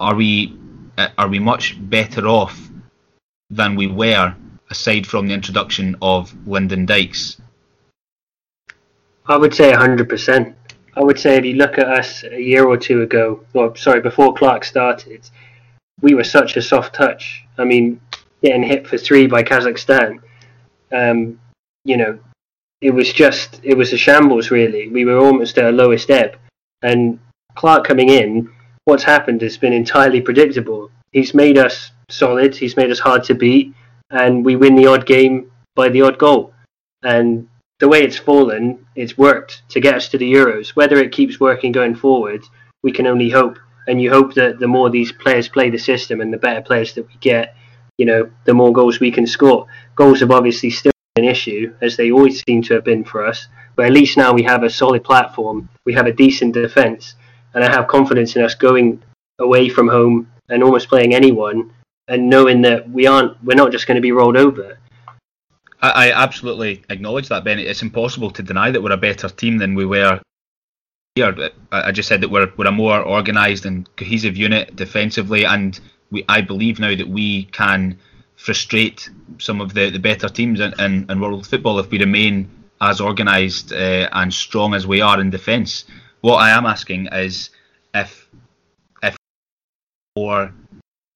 are 0.00 0.14
we 0.14 0.58
are 1.18 1.28
we 1.28 1.38
much 1.38 1.76
better 1.90 2.26
off 2.28 2.70
than 3.50 3.74
we 3.74 3.86
were 3.86 4.34
aside 4.70 5.06
from 5.06 5.26
the 5.26 5.34
introduction 5.34 5.96
of 6.00 6.32
Lyndon 6.46 6.86
Dykes? 6.86 7.40
I 9.26 9.36
would 9.36 9.54
say 9.54 9.72
100%. 9.72 10.54
I 10.96 11.02
would 11.02 11.18
say 11.18 11.36
if 11.36 11.44
you 11.44 11.54
look 11.54 11.78
at 11.78 11.88
us 11.88 12.22
a 12.24 12.40
year 12.40 12.66
or 12.66 12.76
two 12.76 13.02
ago, 13.02 13.44
or 13.52 13.76
sorry, 13.76 14.00
before 14.00 14.34
Clarke 14.34 14.64
started, 14.64 15.28
we 16.00 16.14
were 16.14 16.24
such 16.24 16.56
a 16.56 16.62
soft 16.62 16.94
touch. 16.94 17.44
I 17.58 17.64
mean, 17.64 18.00
getting 18.42 18.62
hit 18.62 18.86
for 18.86 18.98
three 18.98 19.26
by 19.26 19.42
Kazakhstan, 19.42 20.20
um, 20.92 21.40
you 21.84 21.96
know, 21.96 22.18
it 22.80 22.90
was 22.90 23.12
just, 23.12 23.60
it 23.62 23.76
was 23.76 23.92
a 23.92 23.96
shambles 23.96 24.50
really. 24.50 24.88
We 24.88 25.04
were 25.04 25.18
almost 25.18 25.58
at 25.58 25.64
our 25.64 25.72
lowest 25.72 26.10
ebb. 26.10 26.36
And 26.82 27.18
Clarke 27.54 27.86
coming 27.86 28.08
in, 28.08 28.50
what's 28.84 29.04
happened 29.04 29.40
has 29.42 29.56
been 29.56 29.72
entirely 29.72 30.20
predictable. 30.20 30.90
He's 31.12 31.34
made 31.34 31.58
us 31.58 31.90
solid, 32.10 32.54
he's 32.54 32.76
made 32.76 32.90
us 32.90 32.98
hard 32.98 33.24
to 33.24 33.34
beat, 33.34 33.72
and 34.10 34.44
we 34.44 34.56
win 34.56 34.74
the 34.74 34.86
odd 34.86 35.06
game 35.06 35.50
by 35.74 35.88
the 35.88 36.02
odd 36.02 36.18
goal. 36.18 36.52
And 37.02 37.48
the 37.80 37.88
way 37.88 38.02
it's 38.02 38.18
fallen, 38.18 38.86
it's 38.94 39.18
worked 39.18 39.62
to 39.70 39.80
get 39.80 39.94
us 39.94 40.08
to 40.08 40.18
the 40.18 40.32
Euros. 40.32 40.70
Whether 40.70 40.98
it 40.98 41.12
keeps 41.12 41.40
working 41.40 41.72
going 41.72 41.94
forward, 41.94 42.42
we 42.82 42.92
can 42.92 43.06
only 43.06 43.30
hope. 43.30 43.58
And 43.86 44.00
you 44.00 44.10
hope 44.10 44.34
that 44.34 44.58
the 44.58 44.68
more 44.68 44.88
these 44.88 45.12
players 45.12 45.48
play 45.48 45.70
the 45.70 45.78
system 45.78 46.20
and 46.20 46.32
the 46.32 46.38
better 46.38 46.62
players 46.62 46.94
that 46.94 47.06
we 47.06 47.14
get, 47.20 47.54
you 47.98 48.06
know, 48.06 48.30
the 48.44 48.54
more 48.54 48.72
goals 48.72 49.00
we 49.00 49.10
can 49.10 49.26
score. 49.26 49.66
Goals 49.96 50.20
have 50.20 50.30
obviously 50.30 50.70
still 50.70 50.93
an 51.16 51.24
issue, 51.24 51.72
as 51.80 51.96
they 51.96 52.10
always 52.10 52.42
seem 52.44 52.60
to 52.60 52.74
have 52.74 52.84
been 52.84 53.04
for 53.04 53.24
us. 53.24 53.46
But 53.76 53.86
at 53.86 53.92
least 53.92 54.16
now 54.16 54.32
we 54.32 54.42
have 54.42 54.64
a 54.64 54.70
solid 54.70 55.04
platform, 55.04 55.68
we 55.84 55.94
have 55.94 56.06
a 56.06 56.12
decent 56.12 56.54
defence, 56.54 57.14
and 57.54 57.62
I 57.62 57.70
have 57.70 57.86
confidence 57.86 58.34
in 58.34 58.42
us 58.42 58.54
going 58.54 59.00
away 59.38 59.68
from 59.68 59.88
home 59.88 60.28
and 60.48 60.62
almost 60.62 60.88
playing 60.88 61.14
anyone 61.14 61.72
and 62.08 62.28
knowing 62.28 62.62
that 62.62 62.90
we 62.90 63.06
aren't 63.06 63.42
we're 63.44 63.54
not 63.54 63.70
just 63.70 63.86
going 63.86 63.94
to 63.94 64.00
be 64.00 64.12
rolled 64.12 64.36
over. 64.36 64.78
I, 65.80 66.08
I 66.08 66.12
absolutely 66.12 66.82
acknowledge 66.90 67.28
that, 67.28 67.44
Ben. 67.44 67.60
It's 67.60 67.82
impossible 67.82 68.30
to 68.32 68.42
deny 68.42 68.72
that 68.72 68.82
we're 68.82 68.92
a 68.92 68.96
better 68.96 69.28
team 69.28 69.58
than 69.58 69.76
we 69.76 69.86
were 69.86 70.20
here. 71.14 71.50
I 71.70 71.92
just 71.92 72.08
said 72.08 72.22
that 72.22 72.30
we're 72.30 72.52
we're 72.56 72.66
a 72.66 72.72
more 72.72 73.06
organised 73.06 73.66
and 73.66 73.88
cohesive 73.96 74.36
unit 74.36 74.74
defensively, 74.74 75.44
and 75.44 75.78
we 76.10 76.24
I 76.28 76.40
believe 76.40 76.80
now 76.80 76.94
that 76.96 77.08
we 77.08 77.44
can 77.44 77.98
frustrate 78.36 79.10
some 79.38 79.60
of 79.60 79.74
the, 79.74 79.90
the 79.90 79.98
better 79.98 80.28
teams 80.28 80.60
in, 80.60 80.78
in, 80.80 81.10
in 81.10 81.20
world 81.20 81.46
football 81.46 81.78
if 81.78 81.90
we 81.90 81.98
remain 81.98 82.48
as 82.80 83.00
organised 83.00 83.72
uh, 83.72 84.08
and 84.12 84.32
strong 84.32 84.74
as 84.74 84.86
we 84.86 85.00
are 85.00 85.20
in 85.20 85.30
defence. 85.30 85.84
What 86.20 86.36
I 86.36 86.50
am 86.50 86.66
asking 86.66 87.08
is 87.12 87.50
if 87.94 88.28
if 89.02 89.16
or 90.16 90.52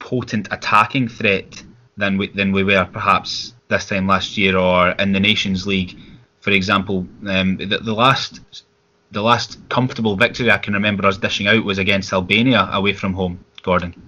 potent 0.00 0.48
attacking 0.50 1.08
threat 1.08 1.62
than 1.96 2.16
we 2.18 2.28
than 2.28 2.52
we 2.52 2.64
were 2.64 2.88
perhaps 2.92 3.54
this 3.68 3.86
time 3.86 4.06
last 4.06 4.36
year 4.36 4.56
or 4.56 4.90
in 4.90 5.12
the 5.12 5.20
Nations 5.20 5.66
League, 5.66 5.98
for 6.40 6.50
example. 6.50 7.06
Um, 7.26 7.56
the, 7.56 7.78
the 7.78 7.92
last 7.92 8.40
the 9.10 9.22
last 9.22 9.58
comfortable 9.68 10.16
victory 10.16 10.50
I 10.50 10.58
can 10.58 10.74
remember 10.74 11.06
us 11.06 11.18
dishing 11.18 11.48
out 11.48 11.64
was 11.64 11.78
against 11.78 12.12
Albania 12.12 12.68
away 12.72 12.92
from 12.92 13.14
home. 13.14 13.44
Gordon. 13.62 14.07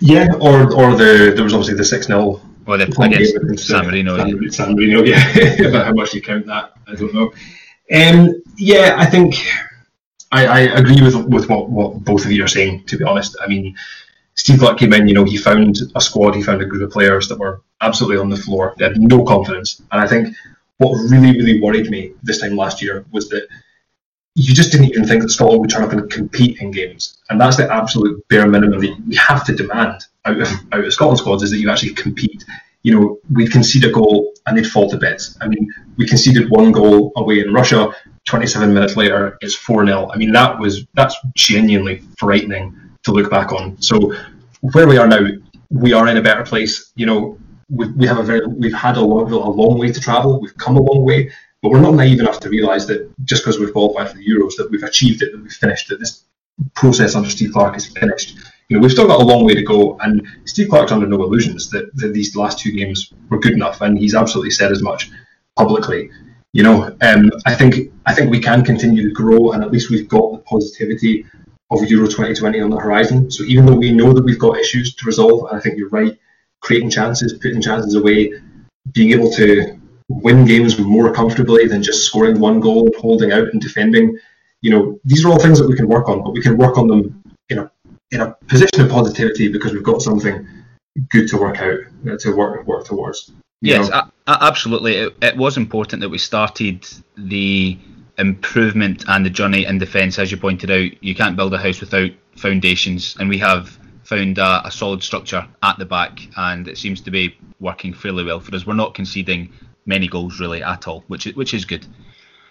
Yeah, 0.00 0.28
or 0.40 0.72
or 0.74 0.94
the 0.94 1.32
there 1.34 1.44
was 1.44 1.54
obviously 1.54 1.74
the 1.74 1.84
six 1.84 2.06
0 2.06 2.40
or 2.66 2.76
the 2.76 2.84
against 2.84 3.66
San 3.66 3.86
Marino. 3.86 4.16
San, 4.16 4.50
San 4.50 4.74
Marino, 4.74 5.02
yeah. 5.04 5.26
About 5.68 5.86
how 5.86 5.92
much 5.92 6.14
you 6.14 6.22
count 6.22 6.46
that, 6.46 6.72
I 6.86 6.94
don't 6.94 7.14
know. 7.14 7.32
Um, 7.90 8.42
yeah, 8.56 8.96
I 8.98 9.06
think 9.06 9.36
I, 10.30 10.46
I 10.46 10.60
agree 10.60 11.02
with 11.02 11.16
with 11.16 11.48
what, 11.48 11.70
what 11.70 12.04
both 12.04 12.24
of 12.24 12.32
you 12.32 12.44
are 12.44 12.48
saying. 12.48 12.84
To 12.84 12.98
be 12.98 13.04
honest, 13.04 13.36
I 13.42 13.46
mean, 13.48 13.74
Steve 14.34 14.60
Clarke 14.60 14.78
came 14.78 14.92
in, 14.92 15.08
you 15.08 15.14
know, 15.14 15.24
he 15.24 15.36
found 15.36 15.78
a 15.96 16.00
squad, 16.00 16.36
he 16.36 16.42
found 16.42 16.62
a 16.62 16.66
group 16.66 16.82
of 16.82 16.92
players 16.92 17.28
that 17.28 17.38
were 17.38 17.62
absolutely 17.80 18.18
on 18.18 18.28
the 18.28 18.36
floor. 18.36 18.74
They 18.76 18.84
had 18.84 18.96
no 18.96 19.24
confidence. 19.24 19.82
And 19.90 20.00
I 20.00 20.06
think 20.06 20.34
what 20.76 20.96
really, 21.10 21.32
really 21.32 21.60
worried 21.60 21.90
me 21.90 22.12
this 22.22 22.40
time 22.40 22.54
last 22.54 22.80
year 22.80 23.04
was 23.10 23.28
that 23.30 23.48
you 24.38 24.54
just 24.54 24.70
didn't 24.70 24.86
even 24.86 25.04
think 25.04 25.20
that 25.20 25.30
Scotland 25.30 25.60
would 25.60 25.70
turn 25.70 25.82
up 25.82 25.92
and 25.92 26.08
compete 26.08 26.60
in 26.60 26.70
games. 26.70 27.18
And 27.28 27.40
that's 27.40 27.56
the 27.56 27.70
absolute 27.72 28.26
bare 28.28 28.46
minimum 28.46 28.78
that 28.78 28.96
we 29.08 29.16
have 29.16 29.44
to 29.46 29.52
demand 29.52 30.04
out 30.24 30.40
of, 30.40 30.48
out 30.70 30.84
of 30.84 30.92
Scotland 30.92 31.18
squads 31.18 31.42
is 31.42 31.50
that 31.50 31.58
you 31.58 31.68
actually 31.68 31.94
compete. 31.94 32.44
You 32.84 32.94
know, 32.94 33.18
we'd 33.34 33.50
concede 33.50 33.84
a 33.84 33.90
goal 33.90 34.32
and 34.46 34.56
they'd 34.56 34.68
fall 34.68 34.88
to 34.90 34.96
bits. 34.96 35.36
I 35.40 35.48
mean, 35.48 35.68
we 35.96 36.06
conceded 36.06 36.50
one 36.50 36.70
goal 36.70 37.10
away 37.16 37.40
in 37.40 37.52
Russia. 37.52 37.90
27 38.26 38.72
minutes 38.72 38.96
later, 38.96 39.38
it's 39.40 39.56
4 39.56 39.84
0. 39.84 40.08
I 40.14 40.16
mean, 40.16 40.30
that 40.30 40.56
was 40.56 40.86
that's 40.94 41.16
genuinely 41.34 42.02
frightening 42.16 42.78
to 43.02 43.10
look 43.10 43.30
back 43.30 43.50
on. 43.50 43.82
So 43.82 44.14
where 44.60 44.86
we 44.86 44.98
are 44.98 45.08
now, 45.08 45.26
we 45.70 45.92
are 45.92 46.06
in 46.06 46.16
a 46.16 46.22
better 46.22 46.44
place. 46.44 46.92
You 46.94 47.06
know, 47.06 47.38
we, 47.70 47.88
we 47.90 48.06
have 48.06 48.18
a 48.18 48.22
very 48.22 48.46
we've 48.46 48.72
had 48.72 48.98
a 48.98 49.00
long 49.00 49.32
a 49.32 49.50
long 49.50 49.78
way 49.78 49.90
to 49.90 50.00
travel. 50.00 50.40
We've 50.40 50.56
come 50.56 50.76
a 50.76 50.80
long 50.80 51.04
way, 51.04 51.32
but 51.62 51.70
we're 51.70 51.80
not 51.80 51.94
naive 51.94 52.20
enough 52.20 52.40
to 52.40 52.48
realise 52.48 52.86
that 52.86 53.12
just 53.24 53.42
because 53.42 53.58
we've 53.58 53.72
qualified 53.72 54.10
for 54.10 54.16
the 54.16 54.26
Euros 54.26 54.56
that 54.56 54.70
we've 54.70 54.82
achieved 54.82 55.22
it, 55.22 55.32
that 55.32 55.42
we've 55.42 55.52
finished, 55.52 55.88
that 55.88 55.98
this 55.98 56.24
process 56.74 57.14
under 57.14 57.30
Steve 57.30 57.52
Clarke 57.52 57.76
is 57.76 57.86
finished. 57.86 58.36
You 58.68 58.76
know, 58.76 58.82
we've 58.82 58.92
still 58.92 59.06
got 59.06 59.20
a 59.20 59.24
long 59.24 59.44
way 59.44 59.54
to 59.54 59.62
go, 59.62 59.96
and 60.00 60.26
Steve 60.44 60.68
Clarke's 60.68 60.92
under 60.92 61.06
no 61.06 61.22
illusions 61.22 61.70
that, 61.70 61.94
that 61.96 62.12
these 62.12 62.36
last 62.36 62.58
two 62.58 62.72
games 62.72 63.12
were 63.30 63.40
good 63.40 63.54
enough, 63.54 63.80
and 63.80 63.98
he's 63.98 64.14
absolutely 64.14 64.50
said 64.50 64.70
as 64.70 64.82
much 64.82 65.10
publicly. 65.56 66.10
You 66.52 66.62
know, 66.62 66.96
um, 67.02 67.30
I 67.46 67.54
think 67.54 67.92
I 68.06 68.14
think 68.14 68.30
we 68.30 68.40
can 68.40 68.64
continue 68.64 69.08
to 69.08 69.14
grow, 69.14 69.52
and 69.52 69.62
at 69.62 69.70
least 69.70 69.90
we've 69.90 70.08
got 70.08 70.32
the 70.32 70.38
positivity 70.38 71.24
of 71.70 71.82
Euro 71.84 72.06
2020 72.06 72.60
on 72.60 72.70
the 72.70 72.78
horizon. 72.78 73.30
So 73.30 73.44
even 73.44 73.66
though 73.66 73.76
we 73.76 73.92
know 73.92 74.12
that 74.12 74.24
we've 74.24 74.38
got 74.38 74.58
issues 74.58 74.94
to 74.94 75.06
resolve, 75.06 75.48
and 75.50 75.58
I 75.58 75.60
think 75.60 75.76
you're 75.76 75.90
right, 75.90 76.18
creating 76.60 76.90
chances, 76.90 77.34
putting 77.34 77.60
chances 77.60 77.94
away, 77.94 78.32
being 78.92 79.12
able 79.12 79.30
to 79.32 79.77
win 80.08 80.44
games 80.44 80.78
more 80.78 81.12
comfortably 81.12 81.66
than 81.66 81.82
just 81.82 82.04
scoring 82.04 82.40
one 82.40 82.60
goal, 82.60 82.86
and 82.86 82.94
holding 82.96 83.32
out 83.32 83.48
and 83.48 83.60
defending, 83.60 84.18
you 84.60 84.70
know, 84.70 84.98
these 85.04 85.24
are 85.24 85.28
all 85.28 85.38
things 85.38 85.58
that 85.58 85.68
we 85.68 85.76
can 85.76 85.88
work 85.88 86.08
on, 86.08 86.22
but 86.22 86.32
we 86.32 86.42
can 86.42 86.56
work 86.56 86.78
on 86.78 86.88
them 86.88 87.22
in 87.48 87.58
a 87.58 87.70
in 88.10 88.20
a 88.20 88.34
position 88.48 88.80
of 88.80 88.90
positivity 88.90 89.48
because 89.48 89.72
we've 89.72 89.82
got 89.82 90.00
something 90.00 90.46
good 91.10 91.28
to 91.28 91.36
work 91.36 91.58
out, 91.58 91.78
uh, 92.10 92.16
to 92.18 92.32
work 92.32 92.66
work 92.66 92.84
towards. 92.86 93.30
Yes, 93.60 93.90
absolutely. 94.26 94.94
It, 94.94 95.16
it 95.20 95.36
was 95.36 95.56
important 95.56 96.00
that 96.02 96.08
we 96.08 96.18
started 96.18 96.86
the 97.16 97.76
improvement 98.18 99.04
and 99.08 99.24
the 99.24 99.30
journey 99.30 99.64
in 99.64 99.78
defence, 99.78 100.18
as 100.18 100.30
you 100.30 100.36
pointed 100.36 100.70
out, 100.70 101.02
you 101.02 101.14
can't 101.14 101.36
build 101.36 101.54
a 101.54 101.58
house 101.58 101.80
without 101.80 102.10
foundations, 102.36 103.16
and 103.18 103.28
we 103.28 103.38
have 103.38 103.78
found 104.04 104.38
a, 104.38 104.66
a, 104.66 104.70
solid 104.70 105.02
structure 105.02 105.46
at 105.62 105.78
the 105.78 105.84
back, 105.84 106.20
and 106.36 106.68
it 106.68 106.78
seems 106.78 107.00
to 107.00 107.10
be 107.10 107.36
working 107.60 107.92
fairly 107.92 108.24
well 108.24 108.40
for 108.40 108.54
us. 108.54 108.66
We're 108.66 108.74
not 108.74 108.94
conceding 108.94 109.52
many 109.88 110.06
goals 110.06 110.38
really 110.38 110.62
at 110.62 110.86
all, 110.86 111.02
which 111.08 111.26
is, 111.26 111.34
which 111.34 111.54
is 111.54 111.64
good. 111.64 111.84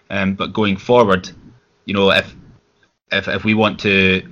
Um, 0.09 0.34
but 0.34 0.51
going 0.51 0.76
forward, 0.76 1.30
you 1.86 1.93
know, 1.93 2.11
if 2.11 2.36
if 3.11 3.28
if 3.28 3.45
we 3.45 3.53
want 3.53 3.80
to 3.82 4.28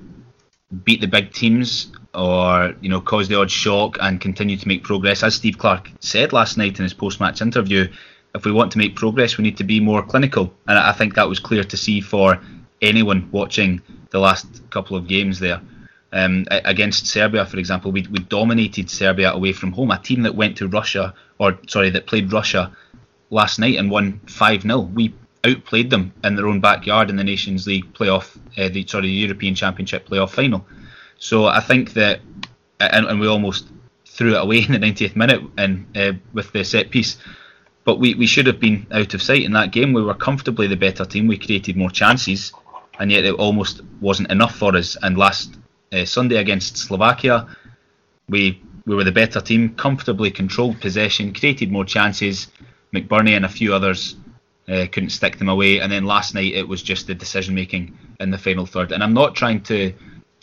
beat 0.83 0.99
the 0.99 1.07
big 1.07 1.31
teams 1.31 1.91
or 2.13 2.73
you 2.81 2.89
know 2.89 2.99
cause 2.99 3.27
the 3.27 3.39
odd 3.39 3.51
shock 3.51 3.97
and 4.01 4.19
continue 4.19 4.57
to 4.57 4.67
make 4.67 4.83
progress, 4.83 5.23
as 5.23 5.35
Steve 5.35 5.57
Clarke 5.57 5.91
said 5.99 6.33
last 6.33 6.57
night 6.57 6.79
in 6.79 6.83
his 6.83 6.93
post-match 6.93 7.41
interview, 7.41 7.87
if 8.33 8.43
we 8.43 8.51
want 8.51 8.71
to 8.71 8.77
make 8.77 8.95
progress, 8.95 9.37
we 9.37 9.43
need 9.43 9.57
to 9.57 9.63
be 9.63 9.79
more 9.79 10.01
clinical. 10.01 10.53
And 10.67 10.77
I 10.77 10.91
think 10.91 11.15
that 11.15 11.29
was 11.29 11.39
clear 11.39 11.63
to 11.63 11.77
see 11.77 12.01
for 12.01 12.41
anyone 12.81 13.29
watching 13.31 13.81
the 14.09 14.19
last 14.19 14.47
couple 14.69 14.97
of 14.97 15.07
games 15.07 15.39
there. 15.39 15.61
Um, 16.13 16.45
against 16.49 17.07
Serbia, 17.07 17.45
for 17.45 17.57
example, 17.57 17.91
we, 17.91 18.07
we 18.09 18.19
dominated 18.19 18.89
Serbia 18.89 19.33
away 19.33 19.51
from 19.51 19.73
home, 19.73 19.91
a 19.91 19.99
team 19.99 20.21
that 20.21 20.33
went 20.33 20.55
to 20.57 20.67
Russia, 20.69 21.13
or 21.39 21.59
sorry, 21.67 21.89
that 21.89 22.07
played 22.07 22.31
Russia 22.31 22.71
last 23.29 23.59
night 23.59 23.77
and 23.77 23.89
won 23.89 24.19
5 24.27 24.61
0. 24.63 24.79
We 24.79 25.13
outplayed 25.45 25.89
them 25.89 26.13
in 26.23 26.35
their 26.35 26.47
own 26.47 26.59
backyard 26.59 27.09
in 27.09 27.15
the 27.15 27.23
Nations 27.23 27.67
League 27.67 27.93
playoff, 27.93 28.37
uh, 28.57 28.69
the, 28.69 28.85
sorry, 28.87 29.09
European 29.09 29.55
Championship 29.55 30.07
playoff 30.07 30.31
final. 30.31 30.65
So 31.17 31.45
I 31.45 31.59
think 31.59 31.93
that, 31.93 32.21
and, 32.79 33.05
and 33.05 33.19
we 33.19 33.27
almost 33.27 33.67
threw 34.05 34.35
it 34.35 34.41
away 34.41 34.57
in 34.67 34.71
the 34.71 34.79
90th 34.79 35.15
minute 35.15 35.41
and 35.57 35.85
uh, 35.95 36.13
with 36.33 36.51
the 36.51 36.63
set 36.63 36.89
piece. 36.89 37.17
But 37.83 37.99
we, 37.99 38.15
we 38.15 38.25
should 38.25 38.47
have 38.47 38.59
been 38.59 38.87
out 38.91 39.13
of 39.13 39.21
sight 39.21 39.43
in 39.43 39.51
that 39.53 39.71
game. 39.71 39.93
We 39.93 40.01
were 40.01 40.15
comfortably 40.15 40.67
the 40.67 40.75
better 40.75 41.05
team. 41.05 41.27
We 41.27 41.37
created 41.37 41.77
more 41.77 41.91
chances, 41.91 42.51
and 42.99 43.11
yet 43.11 43.25
it 43.25 43.35
almost 43.35 43.81
wasn't 44.01 44.31
enough 44.31 44.55
for 44.55 44.75
us. 44.75 44.97
And 45.03 45.19
last 45.19 45.55
uh, 45.93 46.03
Sunday 46.03 46.37
against 46.37 46.77
Slovakia, 46.77 47.47
we 48.27 48.59
we 48.87 48.95
were 48.95 49.03
the 49.03 49.11
better 49.11 49.41
team, 49.41 49.75
comfortably 49.75 50.31
controlled 50.31 50.79
possession, 50.79 51.33
created 51.33 51.71
more 51.71 51.85
chances. 51.85 52.47
McBurnie 52.95 53.35
and 53.35 53.45
a 53.45 53.49
few 53.49 53.73
others 53.73 54.15
uh, 54.67 54.85
couldn't 54.91 55.09
stick 55.09 55.37
them 55.37 55.49
away. 55.49 55.79
And 55.79 55.91
then 55.91 56.05
last 56.05 56.33
night 56.33 56.53
it 56.53 56.67
was 56.67 56.81
just 56.81 57.07
the 57.07 57.15
decision 57.15 57.53
making 57.53 57.97
in 58.19 58.31
the 58.31 58.37
final 58.37 58.65
third. 58.65 58.91
And 58.91 59.03
I'm 59.03 59.13
not 59.13 59.35
trying 59.35 59.61
to 59.63 59.93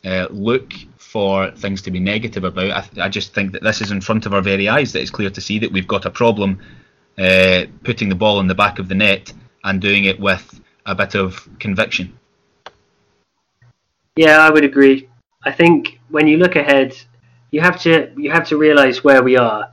uh, 0.04 0.26
look 0.30 0.72
for 0.98 1.50
things 1.50 1.82
to 1.82 1.90
be 1.90 2.00
negative 2.00 2.44
about. 2.44 2.70
I, 2.70 2.80
th- 2.80 2.98
I, 2.98 3.08
just 3.08 3.34
think 3.34 3.52
that 3.52 3.62
this 3.62 3.80
is 3.80 3.90
in 3.90 4.00
front 4.00 4.26
of 4.26 4.34
our 4.34 4.42
very 4.42 4.68
eyes. 4.68 4.92
That 4.92 5.00
it's 5.00 5.10
clear 5.10 5.30
to 5.30 5.40
see 5.40 5.58
that 5.58 5.70
we've 5.72 5.86
got 5.86 6.06
a 6.06 6.10
problem 6.10 6.58
uh, 7.18 7.64
putting 7.84 8.08
the 8.08 8.14
ball 8.14 8.40
in 8.40 8.46
the 8.46 8.54
back 8.54 8.78
of 8.78 8.88
the 8.88 8.94
net 8.94 9.32
and 9.64 9.80
doing 9.80 10.04
it 10.04 10.18
with 10.18 10.60
a 10.86 10.94
bit 10.94 11.14
of 11.14 11.48
conviction. 11.58 12.16
Yeah, 14.16 14.38
I 14.38 14.50
would 14.50 14.64
agree. 14.64 15.08
I 15.44 15.52
think 15.52 16.00
when 16.08 16.26
you 16.26 16.36
look 16.36 16.56
ahead, 16.56 16.96
you 17.50 17.60
have 17.60 17.80
to 17.82 18.12
you 18.16 18.30
have 18.30 18.46
to 18.48 18.56
realise 18.56 19.04
where 19.04 19.22
we 19.22 19.36
are. 19.36 19.71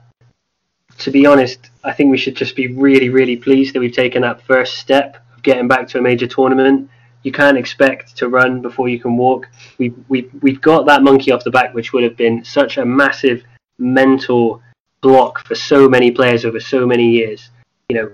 To 0.99 1.11
be 1.11 1.25
honest, 1.25 1.69
I 1.83 1.93
think 1.93 2.11
we 2.11 2.17
should 2.17 2.35
just 2.35 2.55
be 2.55 2.67
really, 2.67 3.09
really 3.09 3.37
pleased 3.37 3.73
that 3.73 3.79
we've 3.79 3.93
taken 3.93 4.21
that 4.23 4.41
first 4.41 4.77
step 4.77 5.23
of 5.35 5.41
getting 5.43 5.67
back 5.67 5.87
to 5.89 5.99
a 5.99 6.01
major 6.01 6.27
tournament. 6.27 6.89
You 7.23 7.31
can't 7.31 7.57
expect 7.57 8.15
to 8.17 8.29
run 8.29 8.61
before 8.61 8.89
you 8.89 8.99
can 8.99 9.17
walk. 9.17 9.47
We 9.77 9.89
we 10.07 10.29
we've 10.41 10.61
got 10.61 10.85
that 10.87 11.03
monkey 11.03 11.31
off 11.31 11.43
the 11.43 11.51
back, 11.51 11.73
which 11.73 11.93
would 11.93 12.03
have 12.03 12.17
been 12.17 12.43
such 12.43 12.77
a 12.77 12.85
massive 12.85 13.43
mental 13.77 14.61
block 15.01 15.45
for 15.45 15.55
so 15.55 15.87
many 15.87 16.11
players 16.11 16.45
over 16.45 16.59
so 16.59 16.85
many 16.85 17.09
years. 17.09 17.49
You 17.89 17.95
know, 17.97 18.11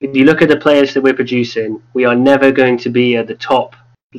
if 0.00 0.14
you 0.14 0.24
look 0.24 0.42
at 0.42 0.48
the 0.48 0.56
players 0.56 0.92
that 0.94 1.02
we're 1.02 1.14
producing, 1.14 1.82
we 1.94 2.04
are 2.04 2.14
never 2.14 2.50
going 2.50 2.78
to 2.78 2.90
be 2.90 3.16
at 3.16 3.26
the 3.26 3.36
top 3.36 3.76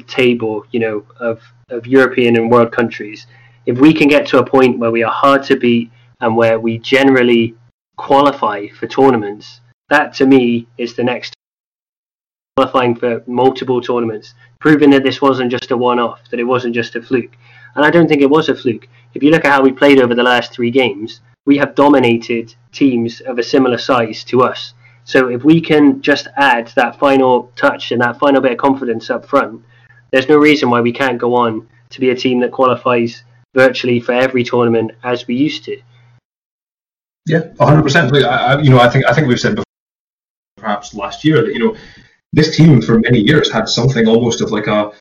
table, 0.08 0.66
you 0.72 0.80
know, 0.80 1.06
of, 1.20 1.42
of 1.70 1.86
European 1.86 2.36
and 2.38 2.50
world 2.50 2.72
countries. 2.72 3.28
If 3.66 3.78
we 3.78 3.94
can 3.94 4.08
get 4.08 4.28
to 4.28 4.40
a 4.40 4.46
point 4.46 4.80
where 4.80 4.92
we 4.92 5.04
are 5.04 5.12
hard 5.12 5.44
to 5.44 5.56
beat 5.56 5.92
and 6.22 6.36
where 6.36 6.60
we 6.60 6.78
generally 6.80 7.56
qualify 7.98 8.68
for 8.68 8.88
tournaments, 8.88 9.62
that 9.90 10.14
to 10.16 10.26
me 10.26 10.68
is 10.78 10.96
the 10.96 11.04
next 11.04 11.34
qualifying 12.56 12.96
for 12.96 13.22
multiple 13.28 13.82
tournaments, 13.82 14.34
proving 14.60 14.90
that 14.90 15.04
this 15.04 15.22
wasn't 15.22 15.52
just 15.52 15.72
a 15.72 15.78
one 15.78 16.00
off, 16.00 16.22
that 16.32 16.40
it 16.40 16.44
wasn't 16.44 16.74
just 16.74 16.96
a 16.96 17.02
fluke. 17.02 17.36
And 17.76 17.86
I 17.86 17.92
don't 17.92 18.08
think 18.08 18.22
it 18.22 18.30
was 18.30 18.48
a 18.48 18.56
fluke. 18.56 18.88
If 19.14 19.22
you 19.22 19.32
look 19.32 19.46
at 19.46 19.52
how 19.52 19.62
we 19.62 19.72
played 19.72 20.00
over 20.00 20.16
the 20.16 20.24
last 20.24 20.54
three 20.54 20.72
games, 20.72 21.22
we 21.46 21.58
have 21.58 21.76
dominated 21.76 22.56
teams 22.72 23.22
of 23.22 23.38
a 23.38 23.44
similar 23.44 23.78
size 23.78 24.24
to 24.26 24.42
us. 24.42 24.74
So 25.04 25.28
if 25.30 25.44
we 25.44 25.62
can 25.62 26.02
just 26.02 26.28
add 26.38 26.72
that 26.76 26.98
final 26.98 27.52
touch 27.56 27.92
and 27.92 28.02
that 28.02 28.18
final 28.18 28.42
bit 28.42 28.54
of 28.54 28.58
confidence 28.58 29.10
up 29.10 29.26
front, 29.26 29.62
there's 30.12 30.30
no 30.30 30.38
reason 30.38 30.70
why 30.70 30.82
we 30.82 30.94
can't 30.94 31.20
go 31.20 31.36
on 31.36 31.68
to 31.90 32.00
be 32.00 32.10
a 32.10 32.16
team 32.16 32.40
that 32.40 32.52
qualifies 32.52 33.24
virtually 33.54 34.00
for 34.00 34.14
every 34.14 34.44
tournament 34.44 34.92
as 35.04 35.28
we 35.28 35.36
used 35.36 35.64
to. 35.66 35.80
Yeah, 37.28 37.40
100. 37.58 37.84
percent 37.84 38.14
You 38.14 38.70
know, 38.70 38.80
I 38.80 38.90
think 38.90 39.06
I 39.06 39.14
think 39.14 39.28
we've 39.28 39.40
said 39.40 39.56
before, 39.56 39.66
perhaps 40.58 40.94
last 40.94 41.24
year 41.24 41.44
that 41.44 41.54
you 41.54 41.60
know 41.60 41.76
this 42.34 42.56
team 42.56 42.82
for 42.82 43.00
many 43.00 43.20
years 43.20 43.52
had 43.52 43.68
something 43.68 44.08
almost 44.08 44.42
of 44.42 44.52
like 44.52 44.68
a 44.68 44.92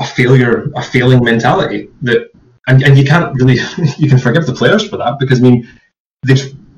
a 0.00 0.04
failure, 0.04 0.70
a 0.74 0.82
failing 0.82 1.22
mentality 1.24 1.88
that 2.02 2.30
and, 2.66 2.82
and 2.82 2.98
you 2.98 3.04
can't 3.04 3.34
really 3.34 3.58
you 3.98 4.08
can 4.08 4.18
forgive 4.18 4.46
the 4.46 4.52
players 4.52 4.86
for 4.88 4.96
that 4.98 5.18
because 5.18 5.40
I 5.40 5.42
mean 5.42 5.68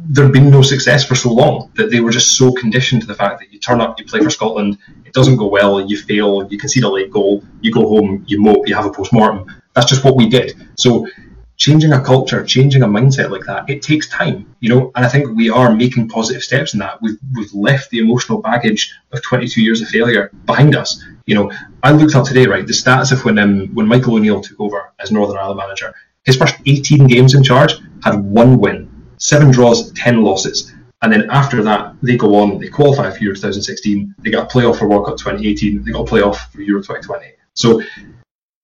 there'd 0.09 0.32
been 0.32 0.51
no 0.51 0.62
success 0.62 1.05
for 1.05 1.14
so 1.14 1.32
long 1.32 1.70
that 1.74 1.91
they 1.91 2.01
were 2.01 2.11
just 2.11 2.37
so 2.37 2.53
conditioned 2.53 3.01
to 3.01 3.07
the 3.07 3.14
fact 3.14 3.41
that 3.41 3.53
you 3.53 3.59
turn 3.59 3.80
up, 3.80 3.99
you 3.99 4.05
play 4.05 4.20
for 4.20 4.30
Scotland, 4.30 4.78
it 5.05 5.12
doesn't 5.12 5.37
go 5.37 5.47
well, 5.47 5.80
you 5.80 5.97
fail, 5.97 6.47
you 6.51 6.59
concede 6.59 6.84
a 6.84 6.89
late 6.89 7.11
goal, 7.11 7.43
you 7.61 7.72
go 7.72 7.89
home, 7.89 8.24
you 8.28 8.41
mope, 8.41 8.68
you 8.68 8.74
have 8.74 8.87
a 8.87 8.91
post 8.91 9.12
mortem. 9.12 9.47
That's 9.74 9.89
just 9.89 10.05
what 10.05 10.16
we 10.16 10.28
did. 10.28 10.55
So 10.78 11.07
changing 11.57 11.92
a 11.92 12.00
culture, 12.00 12.44
changing 12.44 12.82
a 12.82 12.86
mindset 12.86 13.30
like 13.30 13.44
that, 13.46 13.68
it 13.68 13.82
takes 13.82 14.09
time, 14.09 14.54
you 14.61 14.68
know. 14.68 14.92
And 14.94 15.04
I 15.04 15.09
think 15.09 15.34
we 15.34 15.50
are 15.50 15.74
making 15.74 16.09
positive 16.09 16.42
steps 16.42 16.74
in 16.74 16.80
that. 16.80 17.00
We've 17.00 17.18
we've 17.34 17.52
left 17.54 17.90
the 17.90 17.98
emotional 17.98 18.40
baggage 18.40 18.92
of 19.12 19.22
22 19.22 19.62
years 19.62 19.80
of 19.80 19.88
failure 19.88 20.30
behind 20.44 20.76
us. 20.76 21.02
You 21.26 21.34
know, 21.34 21.52
I 21.82 21.92
looked 21.92 22.14
up 22.14 22.26
today, 22.26 22.46
right, 22.46 22.66
the 22.66 22.72
stats 22.72 23.12
of 23.12 23.24
when 23.24 23.38
um, 23.38 23.68
when 23.74 23.86
Michael 23.86 24.14
O'Neill 24.14 24.40
took 24.40 24.61
over 24.61 24.92
as 24.98 25.11
Northern 25.11 25.38
Ireland 25.38 25.59
manager. 25.59 25.94
His 26.24 26.36
first 26.36 26.57
18 26.66 27.07
games 27.07 27.34
in 27.34 27.42
charge 27.44 27.74
had 28.02 28.16
one 28.16 28.59
win, 28.59 28.90
seven 29.18 29.52
draws, 29.52 29.92
10 29.92 30.22
losses. 30.22 30.72
And 31.02 31.12
then 31.12 31.30
after 31.30 31.62
that, 31.62 31.94
they 32.02 32.16
go 32.16 32.34
on, 32.36 32.59
they 32.59 32.68
qualify 32.68 33.11
for 33.11 33.22
Euro 33.22 33.36
2016, 33.36 34.14
they 34.18 34.30
got 34.30 34.50
a 34.50 34.52
playoff 34.52 34.78
for 34.78 34.88
World 34.88 35.07
Cup 35.07 35.18
2018, 35.18 35.84
they 35.84 35.92
got 35.92 36.09
a 36.09 36.11
playoff 36.11 36.50
for 36.50 36.62
Euro 36.62 36.80
2020. 36.80 37.26
So, 37.54 37.82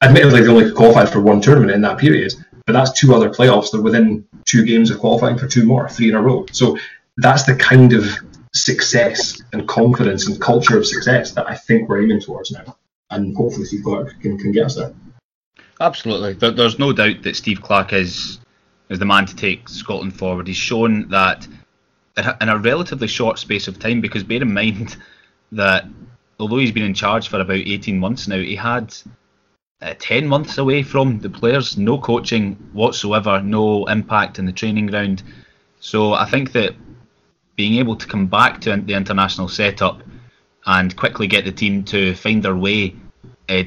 admittedly, 0.03 0.41
they 0.41 0.49
only 0.49 0.73
qualified 0.73 1.11
for 1.11 1.21
one 1.21 1.41
tournament 1.41 1.73
in 1.73 1.83
that 1.83 1.99
period, 1.99 2.33
but 2.67 2.73
that's 2.73 2.93
two 2.93 3.15
other 3.15 3.31
playoffs. 3.31 3.71
They're 3.71 3.81
within 3.81 4.27
two 4.45 4.65
games 4.65 4.91
of 4.91 4.99
qualifying 4.99 5.39
for 5.39 5.47
two 5.47 5.65
more, 5.65 5.89
three 5.89 6.09
in 6.09 6.15
a 6.15 6.23
row. 6.23 6.47
So 6.53 6.79
that's 7.17 7.45
the 7.45 7.57
kind 7.57 7.93
of 7.93 8.05
success 8.55 9.43
and 9.53 9.67
confidence 9.67 10.29
and 10.29 10.41
culture 10.41 10.77
of 10.77 10.87
success 10.87 11.33
that 11.33 11.49
I 11.49 11.57
think 11.57 11.89
we're 11.89 12.03
aiming 12.03 12.21
towards 12.21 12.51
now. 12.51 12.77
And 13.11 13.37
hopefully 13.37 13.67
Steve 13.67 13.85
Clarke 13.85 14.21
can, 14.21 14.39
can 14.39 14.53
get 14.53 14.67
us 14.67 14.77
there. 14.77 14.95
Absolutely. 15.81 16.35
There's 16.35 16.79
no 16.79 16.93
doubt 16.93 17.23
that 17.23 17.37
Steve 17.37 17.61
Clarke 17.61 17.93
is 17.93 18.39
is 18.89 18.99
the 18.99 19.07
man 19.07 19.25
to 19.27 19.35
take 19.35 19.69
Scotland 19.69 20.15
forward. 20.15 20.47
He's 20.47 20.57
shown 20.57 21.09
that 21.09 21.47
in 22.17 22.49
a 22.49 22.59
relatively 22.59 23.09
short 23.09 23.39
space 23.39 23.67
of 23.67 23.79
time, 23.79 24.01
because 24.03 24.23
bear 24.23 24.43
in 24.43 24.53
mind 24.53 24.97
that 25.53 25.87
although 26.39 26.59
he's 26.59 26.73
been 26.73 26.85
in 26.85 26.95
charge 26.95 27.29
for 27.29 27.41
about 27.41 27.57
18 27.57 27.99
months 27.99 28.29
now, 28.29 28.39
he 28.39 28.55
had 28.55 28.95
uh, 29.83 29.95
10 29.99 30.27
months 30.27 30.59
away 30.59 30.83
from 30.83 31.19
the 31.19 31.29
players, 31.29 31.77
no 31.77 31.99
coaching 31.99 32.55
whatsoever, 32.73 33.43
no 33.43 33.85
impact 33.87 34.39
in 34.39 34.47
the 34.47 34.53
training 34.53 34.87
ground. 34.87 35.23
So 35.81 36.15
I 36.15 36.25
think 36.27 36.53
that 36.53 36.75
being 37.57 37.75
able 37.75 37.97
to 37.97 38.07
come 38.07 38.27
back 38.27 38.61
to 38.63 38.77
the 38.77 38.95
international 38.95 39.49
setup 39.49 40.03
and 40.67 40.97
quickly 40.97 41.27
get 41.27 41.45
the 41.45 41.53
team 41.53 41.83
to 41.85 42.15
find 42.15 42.43
their 42.43 42.55
way 42.55 42.95
uh, 43.49 43.65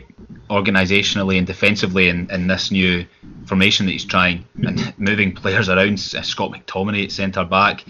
organisationally 0.50 1.38
and 1.38 1.46
defensively 1.46 2.08
in, 2.08 2.32
in 2.32 2.48
this 2.48 2.72
new 2.72 3.06
formation 3.46 3.86
that 3.86 3.92
he's 3.92 4.06
trying 4.06 4.46
and 4.64 4.94
moving 4.98 5.34
players 5.34 5.68
around, 5.68 5.94
uh, 5.94 6.22
Scott 6.22 6.52
McTominay 6.52 7.04
at 7.04 7.12
centre 7.12 7.44
back, 7.44 7.84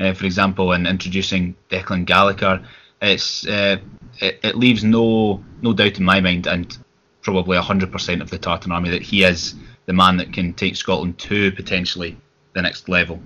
uh, 0.00 0.12
for 0.12 0.26
example, 0.26 0.72
and 0.72 0.86
introducing 0.86 1.54
Declan 1.70 2.04
Gallagher, 2.04 2.64
it's 3.00 3.46
uh, 3.46 3.76
it, 4.18 4.40
it 4.42 4.56
leaves 4.56 4.82
no 4.82 5.42
no 5.62 5.72
doubt 5.72 5.98
in 5.98 6.04
my 6.04 6.20
mind, 6.20 6.48
and 6.48 6.76
probably 7.28 7.58
100% 7.58 8.22
of 8.22 8.30
the 8.30 8.38
Tartan 8.38 8.72
army 8.72 8.88
that 8.88 9.02
he 9.02 9.22
is 9.22 9.54
the 9.84 9.92
man 9.92 10.16
that 10.16 10.32
can 10.32 10.54
take 10.54 10.74
Scotland 10.74 11.18
to 11.18 11.52
potentially 11.52 12.16
the 12.54 12.62
next 12.62 12.88
level. 12.88 13.20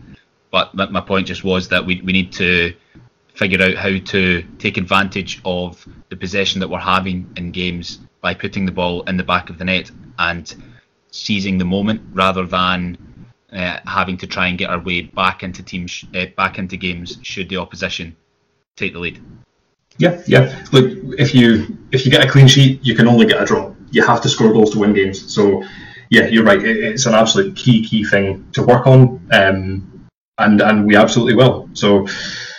But 0.50 0.74
my 0.74 1.00
point 1.00 1.28
just 1.28 1.44
was 1.44 1.68
that 1.68 1.86
we, 1.86 2.02
we 2.02 2.12
need 2.12 2.32
to 2.32 2.74
figure 3.34 3.62
out 3.62 3.76
how 3.76 3.96
to 3.96 4.42
take 4.58 4.76
advantage 4.76 5.40
of 5.44 5.86
the 6.08 6.16
possession 6.16 6.58
that 6.58 6.68
we're 6.68 6.80
having 6.80 7.32
in 7.36 7.52
games 7.52 8.00
by 8.20 8.34
putting 8.34 8.66
the 8.66 8.72
ball 8.72 9.02
in 9.02 9.16
the 9.16 9.22
back 9.22 9.50
of 9.50 9.58
the 9.58 9.64
net 9.64 9.88
and 10.18 10.52
seizing 11.12 11.58
the 11.58 11.64
moment 11.64 12.02
rather 12.12 12.44
than 12.44 12.98
uh, 13.52 13.78
having 13.86 14.16
to 14.16 14.26
try 14.26 14.48
and 14.48 14.58
get 14.58 14.68
our 14.68 14.80
way 14.80 15.02
back 15.02 15.44
into 15.44 15.62
teams 15.62 16.04
uh, 16.16 16.26
back 16.36 16.58
into 16.58 16.76
games 16.76 17.18
should 17.22 17.48
the 17.48 17.56
opposition 17.56 18.16
take 18.74 18.94
the 18.94 18.98
lead. 18.98 19.22
Yeah, 19.98 20.20
yeah. 20.26 20.64
Look, 20.72 20.90
if 21.18 21.34
you 21.36 21.78
if 21.92 22.04
you 22.04 22.10
get 22.10 22.26
a 22.26 22.28
clean 22.28 22.48
sheet, 22.48 22.80
you 22.82 22.96
can 22.96 23.06
only 23.06 23.26
get 23.26 23.40
a 23.40 23.44
draw 23.44 23.72
you 23.92 24.02
have 24.04 24.20
to 24.22 24.28
score 24.28 24.52
goals 24.52 24.70
to 24.72 24.78
win 24.78 24.92
games. 24.92 25.32
So, 25.32 25.62
yeah, 26.10 26.26
you're 26.26 26.44
right. 26.44 26.62
It's 26.62 27.06
an 27.06 27.14
absolute 27.14 27.54
key, 27.56 27.84
key 27.84 28.04
thing 28.04 28.48
to 28.52 28.62
work 28.62 28.86
on, 28.86 29.26
um, 29.32 30.08
and 30.38 30.60
and 30.60 30.86
we 30.86 30.96
absolutely 30.96 31.34
will. 31.34 31.68
So, 31.74 32.06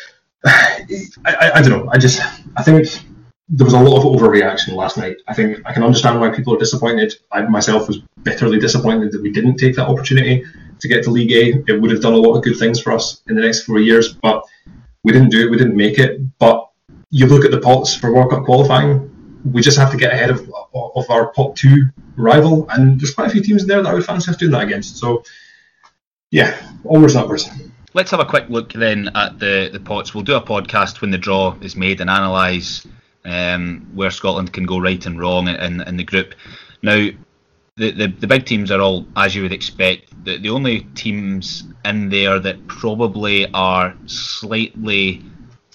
I, 0.46 0.86
I, 1.26 1.52
I, 1.56 1.62
don't 1.62 1.70
know. 1.70 1.90
I 1.92 1.98
just 1.98 2.22
I 2.56 2.64
think 2.64 2.88
there 3.50 3.66
was 3.66 3.74
a 3.74 3.80
lot 3.80 3.98
of 3.98 4.04
overreaction 4.04 4.76
last 4.76 4.98
night. 4.98 5.18
I 5.28 5.34
think 5.34 5.60
I 5.66 5.74
can 5.74 5.84
understand 5.84 6.20
why 6.20 6.30
people 6.30 6.56
are 6.56 6.60
disappointed. 6.60 7.14
I 7.32 7.42
myself 7.44 7.88
was 7.88 8.00
bitterly 8.24 8.60
disappointed 8.60 9.12
that 9.12 9.22
we 9.22 9.32
didn't 9.32 9.58
take 9.58 9.76
that 9.76 9.88
opportunity 9.88 10.46
to 10.80 10.88
get 10.88 11.04
to 11.04 11.12
League 11.12 11.32
A. 11.32 11.72
It 11.72 11.82
would 11.82 11.92
have 11.92 12.02
done 12.02 12.14
a 12.14 12.18
lot 12.18 12.36
of 12.36 12.44
good 12.44 12.58
things 12.58 12.82
for 12.82 12.92
us 12.92 13.22
in 13.28 13.36
the 13.36 13.42
next 13.42 13.64
four 13.64 13.80
years, 13.80 14.14
but 14.14 14.44
we 15.04 15.12
didn't 15.12 15.30
do 15.30 15.46
it. 15.46 15.52
We 15.52 15.58
didn't 15.58 15.76
make 15.76 16.00
it. 16.00 16.22
But 16.40 16.70
you 17.12 17.28
look 17.28 17.46
at 17.46 17.52
the 17.52 17.60
pots 17.60 17.96
for 17.96 18.14
World 18.14 18.32
Cup 18.32 18.46
qualifying 18.46 19.12
we 19.52 19.62
just 19.62 19.78
have 19.78 19.91
to 19.91 19.98
get 19.98 20.14
ahead 20.14 20.30
of 20.30 20.52
of 20.74 21.10
our 21.10 21.28
pot 21.28 21.56
two 21.56 21.89
rival, 22.16 22.68
and 22.70 23.00
there's 23.00 23.14
quite 23.14 23.28
a 23.28 23.32
few 23.32 23.41
teams 23.41 23.64
in 23.64 23.68
there 23.68 23.82
that 23.82 23.89
I 23.89 23.94
would 23.94 24.06
fancy 24.06 24.32
us 24.32 24.38
doing 24.38 24.52
that 24.52 24.64
against. 24.64 24.98
So, 24.98 25.24
yeah, 26.32 26.58
and 26.84 27.16
upwards. 27.16 27.50
Let's 27.94 28.10
have 28.12 28.20
a 28.20 28.26
quick 28.26 28.50
look 28.50 28.74
then 28.74 29.10
at 29.16 29.38
the, 29.39 29.70
the 29.72 29.80
pots. 29.80 30.16
We'll 30.16 30.24
do 30.24 30.36
a 30.36 30.41
podcast 30.41 31.02
when 31.02 31.12
the 31.12 31.18
draw 31.18 31.56
is 31.62 31.76
made 31.76 32.02
and 32.02 32.10
analyse 32.10 32.88
um, 33.24 33.88
where 33.94 34.10
Scotland 34.10 34.52
can 34.52 34.66
go 34.66 34.80
right 34.80 35.06
and 35.06 35.20
wrong 35.20 35.48
in, 35.48 35.82
in 35.82 35.98
the 35.98 36.04
group. 36.04 36.34
Now, 36.82 37.10
the, 37.76 37.91
the, 37.91 38.08
the 38.08 38.28
big 38.28 38.46
teams 38.46 38.72
are 38.72 38.82
all 38.82 39.06
as 39.16 39.36
you 39.36 39.44
would 39.44 39.54
expect. 39.54 40.12
The, 40.26 40.38
the 40.38 40.50
only 40.50 40.82
teams 40.96 41.64
in 41.86 42.10
there 42.10 42.39
that 42.39 42.68
probably 42.68 43.48
are 43.54 43.96
slightly 44.06 45.24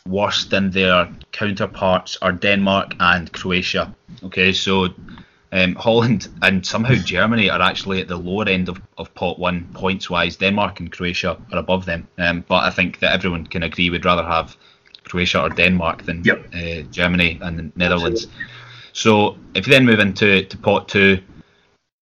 worse 0.08 0.44
than 0.46 0.70
their 0.70 1.08
counterparts 1.32 2.16
are 2.22 2.32
Denmark 2.32 2.94
and 3.00 3.32
Croatia. 3.32 3.94
Okay, 4.24 4.52
so 4.52 4.88
um, 5.52 5.74
Holland 5.74 6.28
and 6.42 6.64
somehow 6.64 6.94
Germany 6.94 7.50
are 7.50 7.60
actually 7.60 8.00
at 8.00 8.08
the 8.08 8.16
lower 8.16 8.48
end 8.48 8.68
of, 8.68 8.80
of 8.96 9.14
pot 9.14 9.38
one 9.38 9.68
points 9.74 10.10
wise. 10.10 10.36
Denmark 10.36 10.80
and 10.80 10.92
Croatia 10.92 11.40
are 11.52 11.58
above 11.58 11.84
them. 11.84 12.08
Um, 12.18 12.44
but 12.48 12.64
I 12.64 12.70
think 12.70 13.00
that 13.00 13.12
everyone 13.12 13.46
can 13.46 13.62
agree 13.62 13.90
we'd 13.90 14.04
rather 14.04 14.24
have 14.24 14.56
Croatia 15.04 15.42
or 15.42 15.48
Denmark 15.48 16.04
than 16.04 16.22
yep. 16.24 16.46
uh, 16.54 16.82
Germany 16.90 17.38
and 17.40 17.58
the 17.58 17.72
Netherlands. 17.76 18.26
So 18.92 19.38
if 19.54 19.66
you 19.66 19.72
then 19.72 19.86
move 19.86 20.00
into 20.00 20.44
to 20.44 20.58
pot 20.58 20.88
two, 20.88 21.20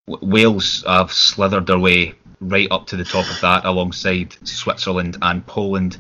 Wales 0.07 0.85
have 0.87 1.13
slithered 1.13 1.67
their 1.67 1.79
way 1.79 2.15
right 2.41 2.69
up 2.71 2.87
to 2.87 2.97
the 2.97 3.05
top 3.05 3.29
of 3.31 3.41
that 3.41 3.65
alongside 3.65 4.37
Switzerland 4.47 5.17
and 5.23 5.47
Poland. 5.47 5.99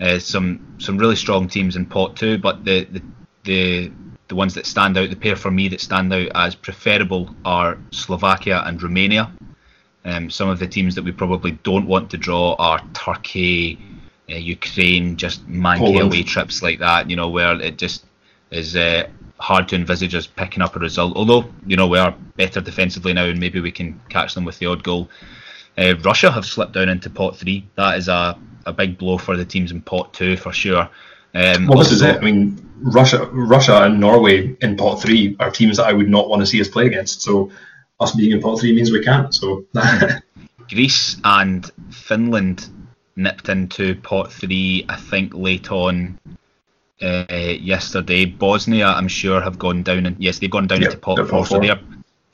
Uh, 0.00 0.18
some 0.18 0.76
some 0.78 0.98
really 0.98 1.16
strong 1.16 1.48
teams 1.48 1.76
in 1.76 1.86
pot 1.86 2.16
two, 2.16 2.36
but 2.38 2.64
the, 2.64 2.84
the 2.84 3.02
the 3.44 3.92
the 4.28 4.34
ones 4.34 4.54
that 4.54 4.66
stand 4.66 4.96
out, 4.96 5.10
the 5.10 5.16
pair 5.16 5.36
for 5.36 5.50
me 5.50 5.68
that 5.68 5.80
stand 5.80 6.12
out 6.12 6.28
as 6.34 6.54
preferable 6.54 7.34
are 7.44 7.78
Slovakia 7.90 8.62
and 8.64 8.82
Romania. 8.82 9.30
Um, 10.04 10.30
some 10.30 10.48
of 10.48 10.58
the 10.58 10.66
teams 10.66 10.94
that 10.94 11.04
we 11.04 11.12
probably 11.12 11.52
don't 11.62 11.86
want 11.86 12.10
to 12.10 12.18
draw 12.18 12.54
are 12.58 12.80
Turkey, 12.92 13.78
uh, 14.30 14.34
Ukraine, 14.34 15.16
just 15.16 15.48
manky 15.48 16.00
away 16.00 16.22
trips 16.22 16.62
like 16.62 16.78
that. 16.80 17.08
You 17.08 17.16
know 17.16 17.28
where 17.28 17.60
it 17.60 17.78
just 17.78 18.04
is 18.50 18.76
uh, 18.76 19.06
hard 19.38 19.68
to 19.68 19.76
envisage 19.76 20.14
us 20.14 20.26
picking 20.26 20.62
up 20.62 20.76
a 20.76 20.78
result. 20.78 21.16
Although 21.16 21.46
you 21.66 21.76
know 21.76 21.86
we 21.86 21.98
are 21.98 22.14
better 22.36 22.60
defensively 22.60 23.12
now, 23.12 23.26
and 23.26 23.38
maybe 23.38 23.60
we 23.60 23.70
can 23.70 24.00
catch 24.08 24.34
them 24.34 24.44
with 24.44 24.58
the 24.58 24.66
odd 24.66 24.82
goal. 24.82 25.08
Uh, 25.76 25.94
Russia 26.02 26.30
have 26.30 26.46
slipped 26.46 26.72
down 26.72 26.88
into 26.88 27.10
pot 27.10 27.36
three. 27.36 27.66
That 27.76 27.98
is 27.98 28.08
a, 28.08 28.38
a 28.66 28.72
big 28.72 28.98
blow 28.98 29.18
for 29.18 29.36
the 29.36 29.44
teams 29.44 29.70
in 29.70 29.82
pot 29.82 30.12
two 30.12 30.36
for 30.36 30.52
sure. 30.52 30.88
Um, 31.34 31.66
well, 31.66 31.78
this 31.78 31.90
is 31.90 32.02
it. 32.02 32.16
I 32.16 32.20
mean, 32.20 32.64
Russia, 32.78 33.26
Russia 33.32 33.82
and 33.82 33.98
Norway 33.98 34.56
in 34.60 34.76
pot 34.76 35.02
three 35.02 35.36
are 35.40 35.50
teams 35.50 35.78
that 35.78 35.86
I 35.86 35.92
would 35.92 36.08
not 36.08 36.28
want 36.28 36.40
to 36.40 36.46
see 36.46 36.60
us 36.60 36.68
play 36.68 36.86
against. 36.86 37.22
So 37.22 37.50
us 38.00 38.14
being 38.14 38.32
in 38.32 38.40
pot 38.40 38.60
three 38.60 38.74
means 38.74 38.90
we 38.90 39.04
can't. 39.04 39.34
So 39.34 39.64
Greece 40.68 41.16
and 41.24 41.70
Finland 41.90 42.68
nipped 43.16 43.48
into 43.48 43.96
pot 43.96 44.32
three. 44.32 44.84
I 44.88 44.96
think 44.96 45.34
late 45.34 45.72
on 45.72 46.18
uh, 47.02 47.24
yesterday. 47.30 48.24
Bosnia, 48.24 48.86
I'm 48.86 49.08
sure, 49.08 49.40
have 49.40 49.58
gone 49.58 49.82
down, 49.82 50.06
and 50.06 50.16
yes, 50.22 50.38
they've 50.38 50.50
gone 50.50 50.66
down 50.66 50.80
yep, 50.80 50.90
into 50.90 51.00
pot 51.00 51.28
four. 51.28 51.46
So 51.46 51.58
they're 51.58 51.80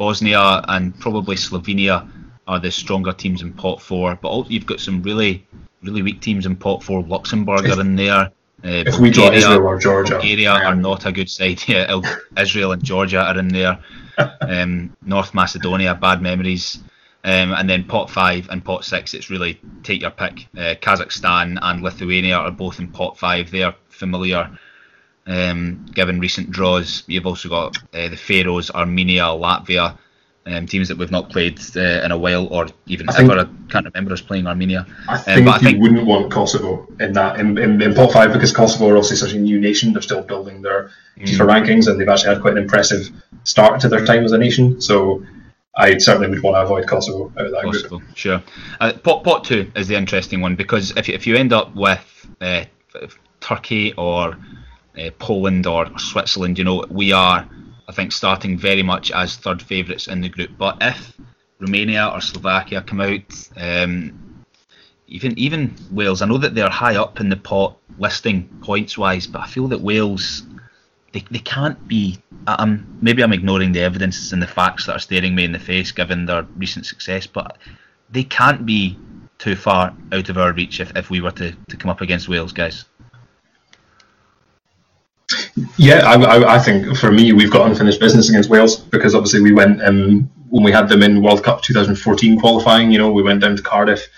Bosnia 0.01 0.65
and 0.67 0.99
probably 0.99 1.37
Slovenia 1.37 2.11
are 2.49 2.59
the 2.59 2.71
stronger 2.71 3.13
teams 3.13 3.43
in 3.43 3.53
pot 3.53 3.83
four. 3.83 4.15
But 4.15 4.29
also, 4.29 4.49
you've 4.49 4.65
got 4.65 4.81
some 4.81 5.03
really, 5.03 5.47
really 5.83 6.03
weak 6.03 6.21
teams 6.21 6.47
in 6.47 6.57
pot 6.57 6.83
four. 6.83 7.03
Luxembourg 7.03 7.65
if, 7.65 7.77
are 7.77 7.81
in 7.81 7.97
there. 7.97 8.31
Uh, 8.63 8.85
if 8.85 8.99
Bulgaria, 8.99 9.01
we 9.01 9.11
draw 9.11 9.33
Israel 9.33 9.67
or 9.67 9.79
Georgia, 9.79 10.15
Bulgaria 10.17 10.51
are 10.51 10.75
not 10.75 11.07
a 11.07 11.13
good 11.13 11.31
side. 11.31 11.63
Yeah, 11.67 11.99
Israel 12.39 12.73
and 12.73 12.85
Georgia 12.85 13.23
are 13.23 13.39
in 13.39 13.49
there. 13.49 13.79
um, 14.43 14.95
North 15.01 15.33
Macedonia, 15.33 15.95
bad 15.95 16.21
memories. 16.21 16.81
Um, 17.25 17.53
and 17.53 17.71
then 17.71 17.85
pot 17.85 18.11
five 18.11 18.49
and 18.51 18.63
pot 18.63 18.85
six, 18.85 19.15
it's 19.15 19.31
really 19.31 19.59
take 19.83 20.03
your 20.03 20.11
pick. 20.11 20.47
Uh, 20.55 20.75
Kazakhstan 20.75 21.59
and 21.63 21.83
Lithuania 21.83 22.37
are 22.37 22.51
both 22.51 22.79
in 22.81 22.89
pot 22.89 23.19
five. 23.19 23.51
They're 23.51 23.75
familiar 23.89 24.51
um, 25.27 25.87
given 25.95 26.19
recent 26.19 26.51
draws. 26.51 27.03
You've 27.07 27.27
also 27.27 27.49
got 27.49 27.77
uh, 27.95 28.09
the 28.09 28.17
Faroes, 28.17 28.71
Armenia, 28.71 29.25
Latvia, 29.25 29.97
um, 30.47 30.67
teams 30.67 30.89
that 30.89 30.99
we've 30.99 31.11
not 31.11 31.31
played 31.31 31.61
uh, 31.77 32.03
in 32.05 32.13
a 32.13 32.19
while, 32.19 32.47
or 32.47 32.67
even 32.87 33.09
I 33.09 33.19
ever. 33.19 33.45
Think, 33.45 33.59
I 33.69 33.73
can't 33.73 33.85
remember 33.87 34.13
us 34.13 34.21
playing 34.21 34.47
Armenia. 34.47 34.87
I 35.09 35.17
um, 35.17 35.23
think 35.23 35.39
um, 35.39 35.45
but 35.45 35.51
I 35.51 35.57
you 35.57 35.63
think, 35.63 35.83
wouldn't 35.83 36.07
want 36.07 36.33
Kosovo 36.33 36.87
in 36.99 37.13
that 37.13 37.39
in, 37.39 37.59
in, 37.59 37.83
in, 37.83 37.95
pot 37.95 38.13
five 38.13 38.33
because 38.33 38.53
Kosovo 38.53 38.89
are 38.89 38.97
also 38.97 39.15
such 39.15 39.33
a 39.33 39.39
new 39.39 39.61
nation. 39.61 39.93
They're 39.93 40.03
still 40.03 40.23
building 40.23 40.63
their 40.63 40.91
mm. 41.19 41.25
FIFA 41.25 41.47
rankings, 41.47 41.89
and 41.89 42.01
they've 42.01 42.09
actually 42.09 42.35
had 42.35 42.43
quite 42.43 42.57
an 42.57 42.63
impressive 42.63 43.11
start 43.45 43.81
to 43.81 43.89
their 43.89 44.05
time 44.05 44.25
as 44.25 44.33
a 44.33 44.39
nation. 44.39 44.81
So. 44.81 45.25
I 45.77 45.99
certainly 45.99 46.29
would 46.29 46.43
want 46.43 46.57
to 46.57 46.63
avoid 46.63 46.89
Kosovo 46.89 47.33
out 47.39 47.47
of 47.47 47.53
that 47.53 47.63
Kosovo, 47.63 47.99
group. 47.99 48.17
Sure. 48.17 48.43
Uh, 48.81 48.93
pot, 48.93 49.23
pot 49.23 49.45
two 49.45 49.71
is 49.77 49.87
the 49.87 49.95
interesting 49.95 50.41
one 50.41 50.57
because 50.57 50.91
if 50.97 51.07
you, 51.07 51.15
if 51.15 51.29
you 51.29 51.37
end 51.37 51.53
up 51.53 51.75
with 51.77 52.27
uh, 52.41 52.65
Turkey 53.41 53.93
or 53.95 54.37
uh, 54.99 55.11
Poland 55.19 55.67
or, 55.67 55.87
or 55.91 55.99
Switzerland, 55.99 56.59
you 56.59 56.65
know, 56.65 56.85
we 56.91 57.13
are, 57.13 57.49
I 57.91 57.93
think, 57.93 58.13
starting 58.13 58.57
very 58.57 58.85
much 58.85 59.11
as 59.11 59.35
third 59.35 59.61
favourites 59.61 60.07
in 60.07 60.21
the 60.21 60.29
group. 60.29 60.53
But 60.57 60.79
if 60.81 61.13
Romania 61.59 62.09
or 62.15 62.21
Slovakia 62.21 62.83
come 62.83 63.01
out, 63.01 63.49
um, 63.57 64.45
even 65.09 65.37
even 65.37 65.75
Wales, 65.91 66.23
I 66.23 66.27
know 66.27 66.39
that 66.39 66.55
they're 66.55 66.71
high 66.71 66.95
up 66.95 67.19
in 67.19 67.29
the 67.29 67.37
pot 67.37 67.77
listing 67.99 68.49
points 68.63 68.97
wise, 68.97 69.27
but 69.27 69.41
I 69.41 69.49
feel 69.49 69.67
that 69.69 69.81
Wales 69.81 70.45
they, 71.11 71.25
they 71.33 71.41
can't 71.41 71.89
be. 71.89 72.19
I'm 72.47 72.87
maybe 73.03 73.25
I'm 73.25 73.33
ignoring 73.33 73.73
the 73.73 73.81
evidence 73.81 74.31
and 74.31 74.41
the 74.41 74.47
facts 74.47 74.87
that 74.87 74.95
are 74.95 75.01
staring 75.01 75.35
me 75.35 75.45
in 75.45 75.51
the 75.51 75.59
face 75.59 75.91
given 75.91 76.27
their 76.27 76.47
recent 76.57 76.87
success, 76.87 77.27
but 77.27 77.59
they 78.09 78.23
can't 78.23 78.65
be 78.65 78.97
too 79.39 79.57
far 79.57 79.93
out 80.13 80.29
of 80.29 80.39
our 80.39 80.53
reach 80.53 80.79
if, 80.79 80.97
if 80.97 81.11
we 81.11 81.21
were 81.21 81.33
to, 81.33 81.51
to 81.69 81.77
come 81.77 81.91
up 81.91 82.03
against 82.03 82.29
Wales, 82.29 82.53
guys. 82.53 82.85
Yeah, 85.77 86.03
I, 86.07 86.15
I, 86.15 86.55
I, 86.57 86.59
think 86.59 86.97
for 86.97 87.13
me, 87.13 87.33
we've 87.33 87.51
got 87.51 87.69
unfinished 87.69 88.01
business 88.01 88.29
against 88.29 88.51
Wales 88.51 88.77
because 88.77 89.15
obviously 89.15 89.41
we 89.41 89.53
went 89.53 89.83
um, 89.83 90.31
when 90.49 90.65
we 90.65 90.73
had 90.73 90.89
them 90.89 91.03
in 91.03 91.23
World 91.23 91.45
Cup 91.45 91.63
2014 91.63 92.41
qualifying. 92.41 92.91
You 92.91 92.99
know, 92.99 93.13
we 93.13 93.23
went 93.23 93.41
down 93.41 93.57
to 93.57 93.63
Cardiff, 93.63 94.09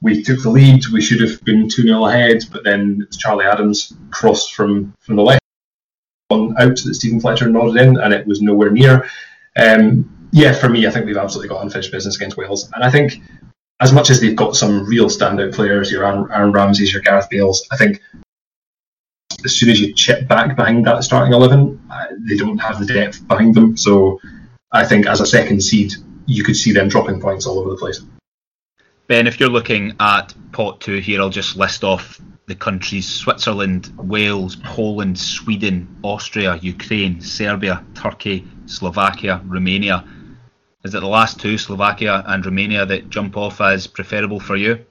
we 0.00 0.22
took 0.22 0.42
the 0.42 0.50
lead. 0.50 0.86
We 0.92 1.00
should 1.00 1.20
have 1.20 1.42
been 1.44 1.68
two 1.68 1.82
0 1.82 2.06
ahead, 2.06 2.44
but 2.52 2.64
then 2.64 3.06
Charlie 3.18 3.46
Adams 3.46 3.92
crossed 4.10 4.54
from 4.54 4.94
from 5.00 5.16
the 5.16 5.22
left 5.22 5.42
on 6.30 6.54
out 6.58 6.78
that 6.78 6.94
Steven 6.94 7.20
Fletcher 7.20 7.48
nodded 7.48 7.80
in, 7.80 7.98
and 7.98 8.12
it 8.12 8.26
was 8.26 8.42
nowhere 8.42 8.70
near. 8.70 9.08
Um, 9.56 10.28
yeah, 10.30 10.52
for 10.52 10.68
me, 10.68 10.86
I 10.86 10.90
think 10.90 11.06
we've 11.06 11.16
absolutely 11.16 11.48
got 11.48 11.62
unfinished 11.62 11.90
business 11.90 12.16
against 12.16 12.36
Wales, 12.36 12.70
and 12.74 12.84
I 12.84 12.90
think 12.90 13.20
as 13.80 13.92
much 13.92 14.10
as 14.10 14.20
they've 14.20 14.36
got 14.36 14.56
some 14.56 14.84
real 14.86 15.06
standout 15.06 15.54
players, 15.54 15.90
your 15.90 16.04
Aaron, 16.04 16.28
Aaron 16.32 16.74
your 16.74 17.00
Gareth 17.00 17.30
Bales, 17.30 17.66
I 17.70 17.76
think 17.76 18.02
as 19.44 19.56
soon 19.56 19.70
as 19.70 19.80
you 19.80 19.92
chip 19.94 20.26
back 20.26 20.56
behind 20.56 20.86
that 20.86 21.04
starting 21.04 21.32
11, 21.32 21.80
uh, 21.90 22.06
they 22.28 22.36
don't 22.36 22.58
have 22.58 22.78
the 22.78 22.86
depth 22.86 23.26
behind 23.28 23.54
them. 23.54 23.76
So 23.76 24.20
I 24.72 24.84
think 24.84 25.06
as 25.06 25.20
a 25.20 25.26
second 25.26 25.62
seed, 25.62 25.94
you 26.26 26.44
could 26.44 26.56
see 26.56 26.72
them 26.72 26.88
dropping 26.88 27.20
points 27.20 27.46
all 27.46 27.58
over 27.58 27.70
the 27.70 27.76
place. 27.76 28.00
Ben, 29.06 29.26
if 29.26 29.40
you're 29.40 29.48
looking 29.48 29.94
at 30.00 30.34
pot 30.52 30.80
two 30.80 30.98
here, 30.98 31.20
I'll 31.20 31.30
just 31.30 31.56
list 31.56 31.82
off 31.82 32.20
the 32.46 32.54
countries 32.54 33.08
Switzerland, 33.08 33.92
Wales, 33.96 34.56
Poland, 34.56 35.18
Sweden, 35.18 35.88
Austria, 36.02 36.58
Ukraine, 36.60 37.20
Serbia, 37.20 37.84
Turkey, 37.94 38.46
Slovakia, 38.66 39.40
Romania. 39.46 40.04
Is 40.84 40.94
it 40.94 41.00
the 41.00 41.06
last 41.06 41.40
two, 41.40 41.56
Slovakia 41.58 42.22
and 42.26 42.44
Romania, 42.44 42.84
that 42.86 43.08
jump 43.08 43.36
off 43.36 43.60
as 43.60 43.86
preferable 43.86 44.40
for 44.40 44.56
you? 44.56 44.84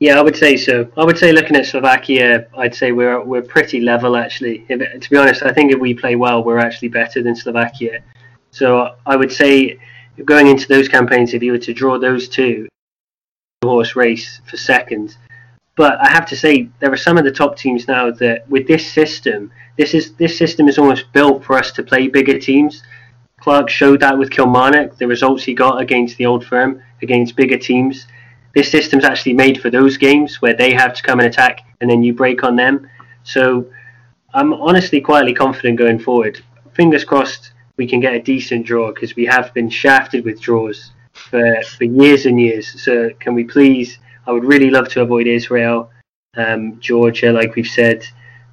Yeah, 0.00 0.18
I 0.18 0.22
would 0.22 0.36
say 0.36 0.56
so. 0.56 0.90
I 0.96 1.04
would 1.04 1.18
say 1.18 1.30
looking 1.30 1.56
at 1.56 1.66
Slovakia, 1.66 2.46
I'd 2.56 2.74
say 2.74 2.90
we're 2.90 3.22
we're 3.22 3.42
pretty 3.42 3.82
level 3.82 4.16
actually. 4.16 4.64
If, 4.70 4.80
to 5.02 5.10
be 5.10 5.16
honest, 5.18 5.42
I 5.42 5.52
think 5.52 5.72
if 5.72 5.78
we 5.78 5.92
play 5.92 6.16
well, 6.16 6.42
we're 6.42 6.58
actually 6.58 6.88
better 6.88 7.22
than 7.22 7.36
Slovakia. 7.36 8.02
So 8.50 8.96
I 9.04 9.14
would 9.16 9.30
say 9.30 9.78
going 10.24 10.46
into 10.46 10.66
those 10.68 10.88
campaigns, 10.88 11.34
if 11.34 11.42
you 11.42 11.52
were 11.52 11.58
to 11.58 11.74
draw 11.74 11.98
those 11.98 12.30
two, 12.30 12.66
horse 13.62 13.94
race 13.94 14.40
for 14.48 14.56
second. 14.56 15.18
But 15.76 16.00
I 16.00 16.08
have 16.08 16.24
to 16.26 16.36
say 16.36 16.70
there 16.80 16.92
are 16.92 16.96
some 16.96 17.18
of 17.18 17.24
the 17.24 17.30
top 17.30 17.58
teams 17.58 17.86
now 17.86 18.10
that 18.10 18.48
with 18.48 18.66
this 18.66 18.90
system, 18.90 19.52
this 19.76 19.92
is 19.92 20.14
this 20.14 20.36
system 20.36 20.66
is 20.66 20.78
almost 20.78 21.12
built 21.12 21.44
for 21.44 21.58
us 21.58 21.72
to 21.72 21.82
play 21.82 22.08
bigger 22.08 22.38
teams. 22.38 22.82
Clarke 23.38 23.68
showed 23.68 24.00
that 24.00 24.18
with 24.18 24.30
Kilmarnock, 24.30 24.96
the 24.96 25.06
results 25.06 25.44
he 25.44 25.52
got 25.52 25.78
against 25.78 26.16
the 26.16 26.24
old 26.24 26.46
firm, 26.46 26.82
against 27.02 27.36
bigger 27.36 27.58
teams 27.58 28.06
this 28.54 28.70
system's 28.70 29.04
actually 29.04 29.34
made 29.34 29.60
for 29.60 29.70
those 29.70 29.96
games 29.96 30.42
where 30.42 30.54
they 30.54 30.72
have 30.72 30.94
to 30.94 31.02
come 31.02 31.20
and 31.20 31.28
attack 31.28 31.60
and 31.80 31.90
then 31.90 32.02
you 32.02 32.12
break 32.12 32.42
on 32.44 32.56
them. 32.56 32.88
So 33.22 33.66
I'm 34.34 34.52
honestly 34.52 35.00
quietly 35.00 35.34
confident 35.34 35.78
going 35.78 35.98
forward. 35.98 36.40
Fingers 36.74 37.04
crossed 37.04 37.52
we 37.76 37.86
can 37.86 38.00
get 38.00 38.14
a 38.14 38.20
decent 38.20 38.66
draw 38.66 38.92
because 38.92 39.16
we 39.16 39.24
have 39.24 39.54
been 39.54 39.70
shafted 39.70 40.24
with 40.24 40.40
draws 40.40 40.92
for, 41.12 41.62
for 41.62 41.84
years 41.84 42.26
and 42.26 42.38
years. 42.38 42.82
So 42.82 43.10
can 43.20 43.34
we 43.34 43.44
please? 43.44 43.98
I 44.26 44.32
would 44.32 44.44
really 44.44 44.70
love 44.70 44.88
to 44.90 45.00
avoid 45.00 45.26
Israel, 45.26 45.90
um, 46.36 46.78
Georgia, 46.80 47.32
like 47.32 47.54
we've 47.54 47.66
said. 47.66 48.04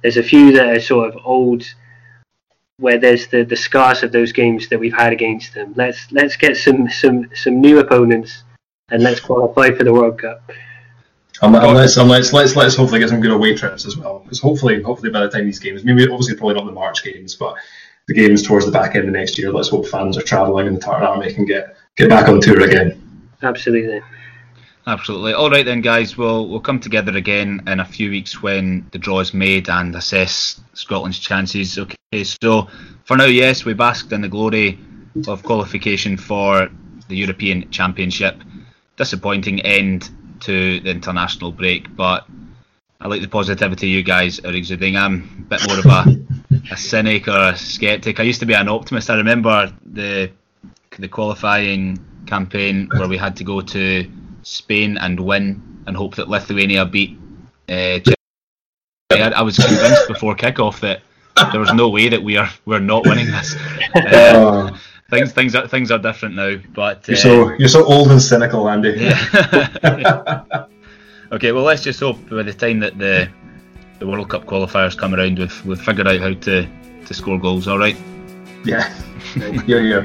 There's 0.02 0.16
a 0.16 0.22
few 0.22 0.52
that 0.52 0.76
are 0.76 0.80
sort 0.80 1.14
of 1.14 1.20
old 1.24 1.64
where 2.78 2.98
there's 2.98 3.26
the, 3.26 3.42
the 3.42 3.56
scars 3.56 4.02
of 4.02 4.12
those 4.12 4.32
games 4.32 4.68
that 4.68 4.78
we've 4.78 4.96
had 4.96 5.12
against 5.12 5.52
them. 5.52 5.74
Let's 5.76 6.10
let's 6.10 6.36
get 6.36 6.56
some 6.56 6.88
some 6.88 7.28
some 7.34 7.60
new 7.60 7.80
opponents 7.80 8.44
and 8.90 9.02
let's 9.02 9.20
qualify 9.20 9.70
for 9.70 9.84
the 9.84 9.92
World 9.92 10.18
Cup. 10.18 10.50
And, 11.40 11.54
and 11.54 11.74
let's, 11.74 11.96
and 11.96 12.08
let's 12.08 12.32
let's 12.32 12.56
let's 12.56 12.74
hopefully 12.74 13.00
get 13.00 13.10
some 13.10 13.20
good 13.20 13.30
away 13.30 13.54
trips 13.54 13.86
as 13.86 13.96
well. 13.96 14.20
Because 14.20 14.40
hopefully, 14.40 14.82
hopefully 14.82 15.10
by 15.10 15.20
the 15.20 15.28
time 15.28 15.44
these 15.44 15.60
games, 15.60 15.84
maybe 15.84 16.02
obviously 16.02 16.36
probably 16.36 16.54
not 16.54 16.66
the 16.66 16.72
March 16.72 17.04
games, 17.04 17.36
but 17.36 17.54
the 18.08 18.14
games 18.14 18.42
towards 18.42 18.66
the 18.66 18.72
back 18.72 18.96
end 18.96 19.06
of 19.06 19.12
next 19.12 19.38
year. 19.38 19.52
Let's 19.52 19.68
hope 19.68 19.86
fans 19.86 20.16
are 20.18 20.22
travelling 20.22 20.66
and 20.66 20.76
the 20.76 20.80
Tartan 20.80 21.06
Army 21.06 21.32
can 21.32 21.44
get 21.44 21.76
get 21.96 22.08
back 22.08 22.28
on 22.28 22.40
tour 22.40 22.62
again. 22.62 23.00
Absolutely. 23.42 24.00
Absolutely. 24.88 25.34
All 25.34 25.50
right 25.50 25.64
then, 25.64 25.80
guys. 25.80 26.16
We'll 26.16 26.48
we'll 26.48 26.60
come 26.60 26.80
together 26.80 27.16
again 27.16 27.62
in 27.68 27.78
a 27.78 27.84
few 27.84 28.10
weeks 28.10 28.42
when 28.42 28.88
the 28.90 28.98
draw 28.98 29.20
is 29.20 29.32
made 29.32 29.68
and 29.68 29.94
assess 29.94 30.60
Scotland's 30.72 31.18
chances. 31.18 31.78
Okay. 31.78 32.24
So 32.24 32.68
for 33.04 33.16
now, 33.16 33.26
yes, 33.26 33.64
we 33.64 33.74
basked 33.74 34.12
in 34.12 34.22
the 34.22 34.28
glory 34.28 34.78
of 35.28 35.42
qualification 35.42 36.16
for 36.16 36.68
the 37.08 37.16
European 37.16 37.70
Championship. 37.70 38.42
Disappointing 38.98 39.60
end 39.62 40.10
to 40.40 40.80
the 40.80 40.90
international 40.90 41.52
break, 41.52 41.94
but 41.96 42.26
I 43.00 43.06
like 43.06 43.22
the 43.22 43.28
positivity 43.28 43.88
you 43.88 44.02
guys 44.02 44.40
are 44.40 44.52
exuding. 44.52 44.96
I'm 44.96 45.46
a 45.46 45.56
bit 45.56 45.68
more 45.68 45.78
of 45.78 45.86
a, 45.86 46.72
a 46.72 46.76
cynic 46.76 47.28
or 47.28 47.50
a 47.50 47.56
skeptic. 47.56 48.18
I 48.18 48.24
used 48.24 48.40
to 48.40 48.46
be 48.46 48.54
an 48.54 48.68
optimist. 48.68 49.08
I 49.08 49.16
remember 49.16 49.72
the 49.86 50.30
the 50.98 51.08
qualifying 51.08 51.98
campaign 52.26 52.88
where 52.96 53.06
we 53.06 53.16
had 53.16 53.36
to 53.36 53.44
go 53.44 53.60
to 53.60 54.10
Spain 54.42 54.98
and 54.98 55.20
win 55.20 55.62
and 55.86 55.96
hope 55.96 56.16
that 56.16 56.28
Lithuania 56.28 56.84
beat. 56.84 57.16
Uh, 57.68 58.00
I, 59.10 59.30
I 59.30 59.42
was 59.42 59.56
convinced 59.56 60.08
before 60.08 60.34
kickoff 60.34 60.80
that 60.80 61.02
there 61.52 61.60
was 61.60 61.72
no 61.72 61.88
way 61.88 62.08
that 62.08 62.22
we 62.22 62.36
are 62.36 62.50
we're 62.66 62.80
not 62.80 63.06
winning 63.06 63.26
this. 63.26 63.54
Uh, 63.94 64.76
things 65.10 65.32
things 65.32 65.54
are 65.54 65.66
things 65.66 65.90
are 65.90 65.98
different 65.98 66.34
now. 66.34 66.56
But 66.74 67.06
you're 67.08 67.16
so 67.16 67.48
uh, 67.48 67.56
you're 67.58 67.68
so 67.68 67.84
old 67.84 68.10
and 68.10 68.20
cynical, 68.20 68.68
Andy. 68.68 68.90
Yeah. 68.90 70.44
okay, 71.32 71.52
well 71.52 71.64
let's 71.64 71.82
just 71.82 72.00
hope 72.00 72.28
by 72.28 72.42
the 72.42 72.52
time 72.52 72.80
that 72.80 72.98
the 72.98 73.28
the 73.98 74.06
World 74.06 74.28
Cup 74.28 74.44
qualifiers 74.44 74.96
come 74.96 75.14
around, 75.14 75.38
we've 75.38 75.66
we've 75.66 75.80
figured 75.80 76.06
out 76.06 76.20
how 76.20 76.34
to 76.34 76.68
to 77.06 77.14
score 77.14 77.38
goals. 77.38 77.66
All 77.66 77.78
right. 77.78 77.96
Yeah. 78.64 78.92
yeah, 79.66 79.78
yeah. 79.78 80.04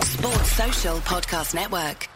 Sports 0.00 0.52
Social 0.52 0.96
Podcast 0.98 1.54
Network. 1.54 2.08